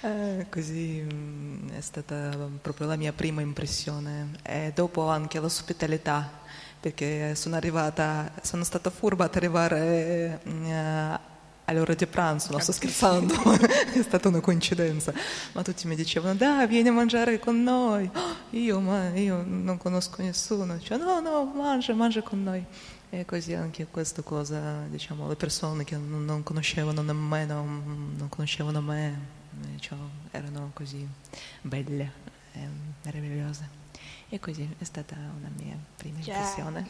Eh, 0.00 0.46
così 0.48 1.04
mm, 1.12 1.70
è 1.70 1.80
stata 1.80 2.30
proprio 2.62 2.86
la 2.86 2.94
mia 2.94 3.12
prima 3.12 3.40
impressione. 3.40 4.30
E 4.42 4.70
dopo 4.72 5.08
anche 5.08 5.40
l'ospitalità, 5.40 6.30
perché 6.78 7.34
sono 7.34 7.56
arrivata, 7.56 8.30
sono 8.42 8.62
stata 8.62 8.90
furba 8.90 9.24
ad 9.24 9.34
arrivare 9.34 10.40
eh, 10.44 11.18
all'ora 11.64 11.94
di 11.94 12.06
pranzo, 12.06 12.52
non 12.52 12.60
sto 12.60 12.70
scherzando, 12.70 13.34
è 13.92 14.00
stata 14.00 14.28
una 14.28 14.38
coincidenza. 14.38 15.12
Ma 15.50 15.62
tutti 15.62 15.88
mi 15.88 15.96
dicevano, 15.96 16.36
dai, 16.36 16.68
vieni 16.68 16.90
a 16.90 16.92
mangiare 16.92 17.40
con 17.40 17.60
noi. 17.60 18.08
Io, 18.50 18.78
ma 18.78 19.08
io 19.16 19.44
non 19.44 19.78
conosco 19.78 20.22
nessuno. 20.22 20.78
Cioè, 20.78 20.96
no, 20.96 21.18
no, 21.18 21.44
mangia, 21.44 21.92
mangia 21.92 22.22
con 22.22 22.44
noi. 22.44 22.64
E 23.10 23.24
così 23.24 23.54
anche 23.54 23.86
questa 23.86 24.20
cosa, 24.20 24.82
diciamo, 24.82 25.28
le 25.28 25.36
persone 25.36 25.82
che 25.84 25.96
non, 25.96 26.42
conoscevano 26.42 27.00
nemmeno, 27.00 27.62
non 27.64 28.26
conoscevano 28.28 28.82
me, 28.82 29.18
diciamo, 29.50 30.10
erano 30.30 30.70
così 30.74 31.08
belle, 31.62 32.12
e 32.52 32.68
meravigliose. 33.04 33.76
E 34.28 34.38
così 34.38 34.68
è 34.78 34.84
stata 34.84 35.16
una 35.16 35.50
mia 35.56 35.76
prima 35.96 36.20
Già. 36.20 36.36
impressione. 36.36 36.88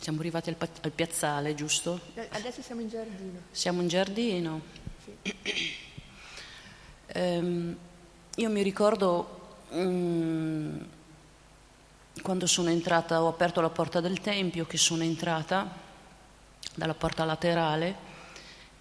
Siamo 0.00 0.18
arrivati 0.18 0.48
al, 0.48 0.56
al 0.58 0.90
piazzale, 0.90 1.54
giusto? 1.54 2.00
Adesso 2.30 2.60
siamo 2.60 2.80
in 2.80 2.88
giardino. 2.88 3.40
Siamo 3.52 3.82
in 3.82 3.86
giardino. 3.86 4.60
Ehm, 7.06 7.76
io 8.36 8.48
mi 8.48 8.62
ricordo 8.62 9.40
mm, 9.74 10.80
quando 12.22 12.46
sono 12.46 12.70
entrata, 12.70 13.22
ho 13.22 13.28
aperto 13.28 13.60
la 13.60 13.68
porta 13.68 14.00
del 14.00 14.20
tempio, 14.20 14.64
che 14.64 14.78
sono 14.78 15.02
entrata 15.02 15.70
dalla 16.74 16.94
porta 16.94 17.24
laterale 17.24 18.10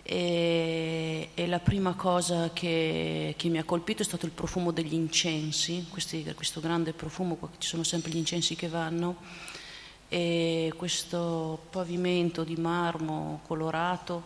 e, 0.04 1.30
e 1.34 1.48
la 1.48 1.60
prima 1.60 1.96
cosa 1.96 2.52
che, 2.54 3.34
che 3.38 3.50
mi 3.50 3.58
ha 3.58 3.66
colpito 3.66 4.02
è 4.02 4.06
stato 4.06 4.26
il 4.26 4.32
profumo 4.32 4.72
degli 4.72 4.94
incensi, 4.94 5.86
questi- 5.90 6.24
questo 6.34 6.62
grande 6.62 6.94
profumo, 6.94 7.36
qua 7.36 7.50
ci 7.58 7.68
sono 7.68 7.84
sempre 7.84 8.12
gli 8.12 8.18
incensi 8.18 8.56
che 8.56 8.70
vanno 8.70 9.18
e 10.08 10.72
questo 10.78 11.66
pavimento 11.70 12.44
di 12.44 12.56
marmo 12.56 13.42
colorato. 13.46 14.24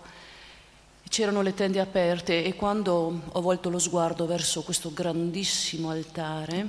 C'erano 1.16 1.42
le 1.42 1.54
tende 1.54 1.80
aperte 1.80 2.44
e 2.44 2.56
quando 2.56 3.22
ho 3.32 3.40
volto 3.40 3.70
lo 3.70 3.80
sguardo 3.80 4.26
verso 4.26 4.64
questo 4.64 4.92
grandissimo 4.92 5.90
altare 5.90 6.68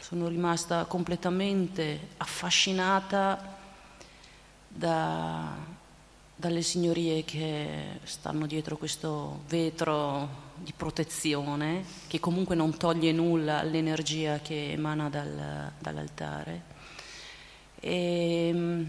sono 0.00 0.26
rimasta 0.26 0.84
completamente 0.86 2.08
affascinata 2.16 3.56
da- 4.66 5.54
dalle 6.34 6.62
signorie 6.62 7.22
che 7.24 8.00
stanno 8.02 8.46
dietro 8.46 8.76
questo 8.76 9.42
vetro 9.46 10.28
di 10.56 10.72
protezione 10.76 11.84
che 12.08 12.18
comunque 12.18 12.56
non 12.56 12.76
toglie 12.76 13.12
nulla 13.12 13.60
all'energia 13.60 14.40
che 14.40 14.72
emana 14.72 15.08
dal- 15.08 15.70
dall'altare. 15.78 16.62
E, 17.78 18.84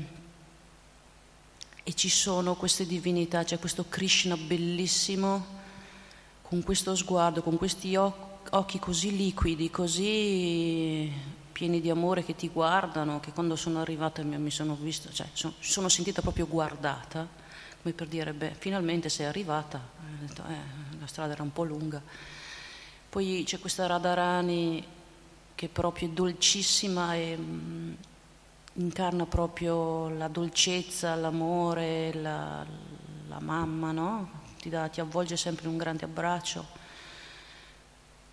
e 1.84 1.94
ci 1.94 2.10
sono 2.10 2.56
queste 2.56 2.86
divinità, 2.86 3.44
c'è 3.44 3.60
questo 3.60 3.86
Krishna 3.90 4.38
bellissimo 4.38 5.62
con 6.42 6.64
questo 6.64 6.96
sguardo, 6.96 7.42
con 7.42 7.58
questi 7.58 7.96
oc- 7.96 8.54
occhi 8.54 8.80
così 8.80 9.16
liquidi, 9.16 9.70
così 9.70 11.12
pieni 11.52 11.82
di 11.82 11.90
amore 11.90 12.24
che 12.24 12.36
ti 12.36 12.50
guardano, 12.50 13.20
che 13.20 13.32
quando 13.32 13.56
sono 13.56 13.82
arrivata 13.82 14.24
mi, 14.24 14.52
sono 14.52 14.76
vista, 14.76 15.12
cioè 15.12 15.28
sono, 15.34 15.54
sono 15.60 15.90
sentita 15.90 16.22
proprio 16.22 16.48
guardata, 16.48 17.28
come 17.82 17.94
per 17.94 18.08
dire, 18.08 18.34
beh, 18.34 18.56
finalmente 18.58 19.10
sei 19.10 19.26
arrivata, 19.26 19.80
detto, 20.20 20.44
eh, 20.48 21.00
la 21.00 21.08
strada 21.08 21.34
era 21.34 21.44
un 21.44 21.52
po' 21.52 21.64
lunga. 21.64 22.02
Poi 23.10 23.43
c'è 23.46 23.60
questa 23.60 23.86
Radharani 23.86 24.84
che 25.55 25.70
proprio 25.70 26.08
è 26.08 26.12
dolcissima 26.12 27.16
e 27.16 27.38
mm, 27.38 27.93
incarna 28.74 29.25
proprio 29.25 30.09
la 30.09 30.28
dolcezza, 30.28 31.16
l'amore, 31.16 32.13
la, 32.13 32.66
la 33.28 33.39
mamma, 33.39 33.91
no? 33.91 34.41
Ti, 34.59 34.70
dà- 34.70 34.87
ti 34.87 35.00
avvolge 35.00 35.37
sempre 35.37 35.66
in 35.66 35.71
un 35.71 35.78
grande 35.78 36.05
abbraccio. 36.05 36.82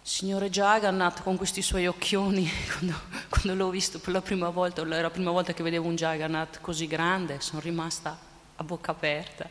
Signore 0.02 0.48
Jagannath 0.48 1.22
con 1.22 1.36
questi 1.36 1.60
suoi 1.60 1.86
occhioni, 1.86 2.48
quando, 2.78 2.98
quando 3.28 3.54
l'ho 3.54 3.70
visto 3.70 3.98
per 3.98 4.12
la 4.12 4.22
prima 4.22 4.48
volta, 4.48 4.80
era 4.82 5.02
la 5.02 5.10
prima 5.10 5.30
volta 5.30 5.52
che 5.52 5.62
vedevo 5.62 5.86
un 5.86 5.96
Jagannath 5.96 6.60
così 6.60 6.86
grande, 6.86 7.40
sono 7.40 7.60
rimasta 7.60 8.18
a 8.56 8.64
bocca 8.64 8.92
aperta. 8.92 9.48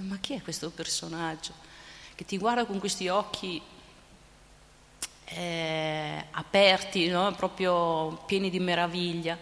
Ma 0.00 0.18
chi 0.18 0.34
è 0.34 0.42
questo 0.42 0.70
personaggio? 0.70 1.54
Che 2.14 2.24
ti 2.24 2.36
guarda 2.36 2.66
con 2.66 2.78
questi 2.78 3.08
occhi 3.08 3.62
eh, 5.24 6.24
aperti, 6.30 7.08
no? 7.08 7.32
proprio 7.34 8.22
pieni 8.26 8.50
di 8.50 8.60
meraviglia. 8.60 9.38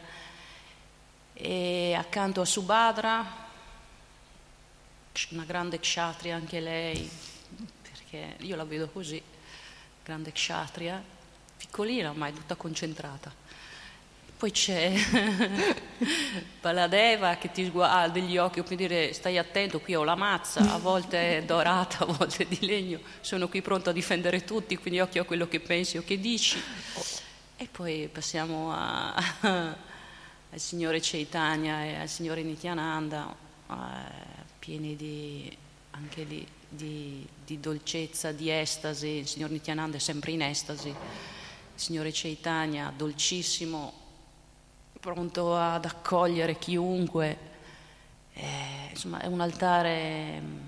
E 1.34 1.94
accanto 1.98 2.40
a 2.40 2.44
Subhadra, 2.44 3.26
una 5.30 5.44
grande 5.44 5.80
kshatriya 5.80 6.36
anche 6.36 6.60
lei, 6.60 7.10
perché 7.82 8.36
io 8.38 8.54
la 8.54 8.64
vedo 8.64 8.88
così, 8.88 9.20
grande 10.04 10.30
kshatriya, 10.30 11.02
piccolina 11.56 12.12
ma 12.12 12.28
è 12.28 12.32
tutta 12.32 12.54
concentrata. 12.54 13.32
Poi 14.36 14.50
c'è 14.50 14.92
Baladeva 16.60 17.36
che 17.36 17.50
ti 17.50 17.68
guarda, 17.70 18.00
ha 18.00 18.08
degli 18.08 18.36
occhi, 18.36 18.62
come 18.62 18.76
dire, 18.76 19.12
stai 19.12 19.38
attento, 19.38 19.80
qui 19.80 19.94
ho 19.94 20.04
la 20.04 20.14
mazza, 20.16 20.72
a 20.72 20.78
volte 20.78 21.38
è 21.38 21.42
dorata, 21.42 22.04
a 22.04 22.06
volte 22.06 22.44
è 22.44 22.46
di 22.46 22.64
legno, 22.64 23.00
sono 23.20 23.48
qui 23.48 23.60
pronto 23.60 23.90
a 23.90 23.92
difendere 23.92 24.44
tutti, 24.44 24.76
quindi 24.76 25.00
occhio 25.00 25.22
a 25.22 25.24
quello 25.24 25.48
che 25.48 25.60
pensi 25.60 25.98
o 25.98 26.04
che 26.04 26.20
dici. 26.20 26.62
E 27.56 27.68
poi 27.70 28.08
passiamo 28.12 28.72
a- 28.72 29.14
al 30.54 30.60
signore 30.60 31.00
Chaitanya 31.02 31.84
e 31.84 31.96
al 31.96 32.08
signore 32.08 32.44
Nityananda, 32.44 33.34
eh, 33.68 33.74
pieni 34.60 34.94
di, 34.94 35.54
anche 35.90 36.24
di, 36.28 36.46
di- 36.68 37.26
di 37.44 37.58
dolcezza, 37.58 38.30
di 38.30 38.50
estasi. 38.50 39.08
Il 39.08 39.26
signor 39.26 39.50
Nityananda 39.50 39.96
è 39.96 40.00
sempre 40.00 40.30
in 40.30 40.42
estasi, 40.42 40.90
il 40.90 40.94
signore 41.74 42.10
Chaitanya 42.12 42.92
dolcissimo, 42.96 43.92
pronto 45.00 45.56
ad 45.56 45.86
accogliere 45.86 46.56
chiunque. 46.56 47.52
Eh, 48.32 48.90
insomma, 48.90 49.20
è 49.22 49.26
un 49.26 49.40
altare 49.40 50.40
mm, 50.40 50.58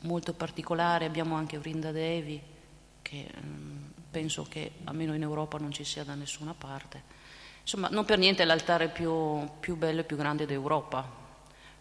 molto 0.00 0.32
particolare. 0.32 1.04
Abbiamo 1.04 1.34
anche 1.36 1.58
Vrindadevi, 1.58 2.40
che 3.02 3.30
mm, 3.44 3.76
penso 4.10 4.46
che 4.48 4.72
almeno 4.84 5.14
in 5.14 5.20
Europa 5.20 5.58
non 5.58 5.70
ci 5.70 5.84
sia 5.84 6.02
da 6.02 6.14
nessuna 6.14 6.54
parte. 6.54 7.17
Insomma, 7.68 7.90
non 7.90 8.06
per 8.06 8.16
niente 8.16 8.44
è 8.44 8.46
l'altare 8.46 8.88
più, 8.88 9.46
più 9.60 9.76
bello 9.76 10.00
e 10.00 10.04
più 10.04 10.16
grande 10.16 10.46
d'Europa, 10.46 11.06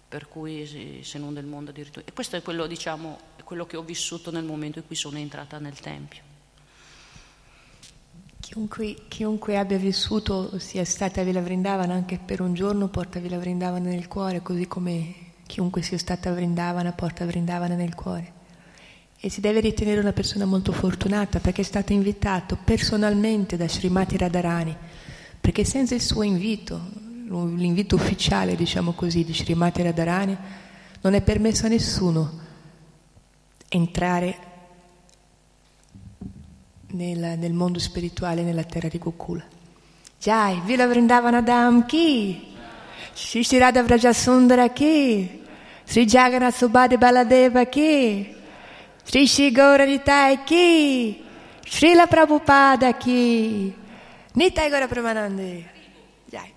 per 0.06 0.28
cui 0.28 1.02
se 1.02 1.18
non 1.18 1.34
del 1.34 1.46
mondo 1.46 1.70
addirittura. 1.70 2.04
E 2.06 2.12
questo 2.12 2.36
è 2.36 2.42
quello, 2.42 2.68
diciamo, 2.68 3.18
quello 3.46 3.66
che 3.66 3.78
ho 3.78 3.84
vissuto 3.84 4.30
nel 4.30 4.44
momento 4.44 4.80
in 4.80 4.86
cui 4.86 4.98
sono 4.98 5.18
entrata 5.18 5.60
nel 5.60 5.80
Tempio. 5.80 6.22
Chiunque, 8.42 8.96
chiunque 9.08 9.58
abbia 9.58 9.78
vissuto 9.78 10.60
sia 10.60 10.84
stata 10.84 11.22
a 11.22 11.24
Villa 11.24 11.40
Vrindavana 11.40 11.94
anche 11.94 12.20
per 12.20 12.42
un 12.42 12.54
giorno 12.54 12.90
porta 12.90 13.22
Villa 13.22 13.40
Vrindavana 13.40 13.88
nel 13.88 14.10
cuore, 14.10 14.42
così 14.42 14.68
come 14.68 15.14
chiunque 15.46 15.84
sia 15.84 15.98
stata 15.98 16.32
a 16.32 16.34
Vrindavana 16.34 16.92
porta 16.92 17.26
Vrindavana 17.26 17.76
nel 17.76 17.96
cuore. 17.96 18.34
E 19.18 19.30
si 19.30 19.40
deve 19.40 19.62
ritenere 19.62 20.02
una 20.02 20.12
persona 20.12 20.44
molto 20.44 20.74
fortunata 20.74 21.40
perché 21.40 21.62
è 21.62 21.64
stato 21.64 21.94
invitato 21.94 22.58
personalmente 22.62 23.56
da 23.56 23.70
Srimati 23.70 24.18
Radharani 24.18 24.78
perché 25.48 25.64
senza 25.64 25.96
il 25.96 26.02
suo 26.02 26.24
invito, 26.24 26.78
l'invito 27.30 27.96
ufficiale, 27.96 28.58
diciamo 28.58 28.92
così, 28.92 29.24
di 29.24 29.34
Srimati 29.34 29.82
Radharani, 29.82 30.38
non 31.00 31.14
è 31.14 31.22
permesso 31.22 31.68
a 31.68 31.70
nessuno 31.70 32.32
entrare 33.70 34.38
nel, 36.88 37.38
nel 37.40 37.54
mondo 37.54 37.80
spirituale, 37.80 38.44
nella 38.44 38.66
terra 38.66 38.90
di 38.90 38.98
Gokula. 38.98 39.46
Jai, 40.20 40.60
Vila 40.66 40.86
Vrindavana 40.86 41.42
Dham 41.42 41.86
Ki, 41.86 42.54
Radha 43.52 43.84
Vrajasundara 43.84 44.68
Ki, 44.74 45.44
Sri 45.86 46.06
Jagannath 46.06 46.58
Subhade 46.58 46.98
Baladeva 46.98 47.64
Ki, 47.68 48.36
Sri 49.02 49.26
Shri 49.26 49.52
Gauranitai 49.52 50.44
Ki, 50.44 51.24
Srila 51.66 52.06
Prabhupada 52.06 52.98
Ki, 52.98 53.86
Nitai 54.38 54.70
Gora 54.70 54.88
Premanande. 54.88 55.66
Jai. 56.30 56.54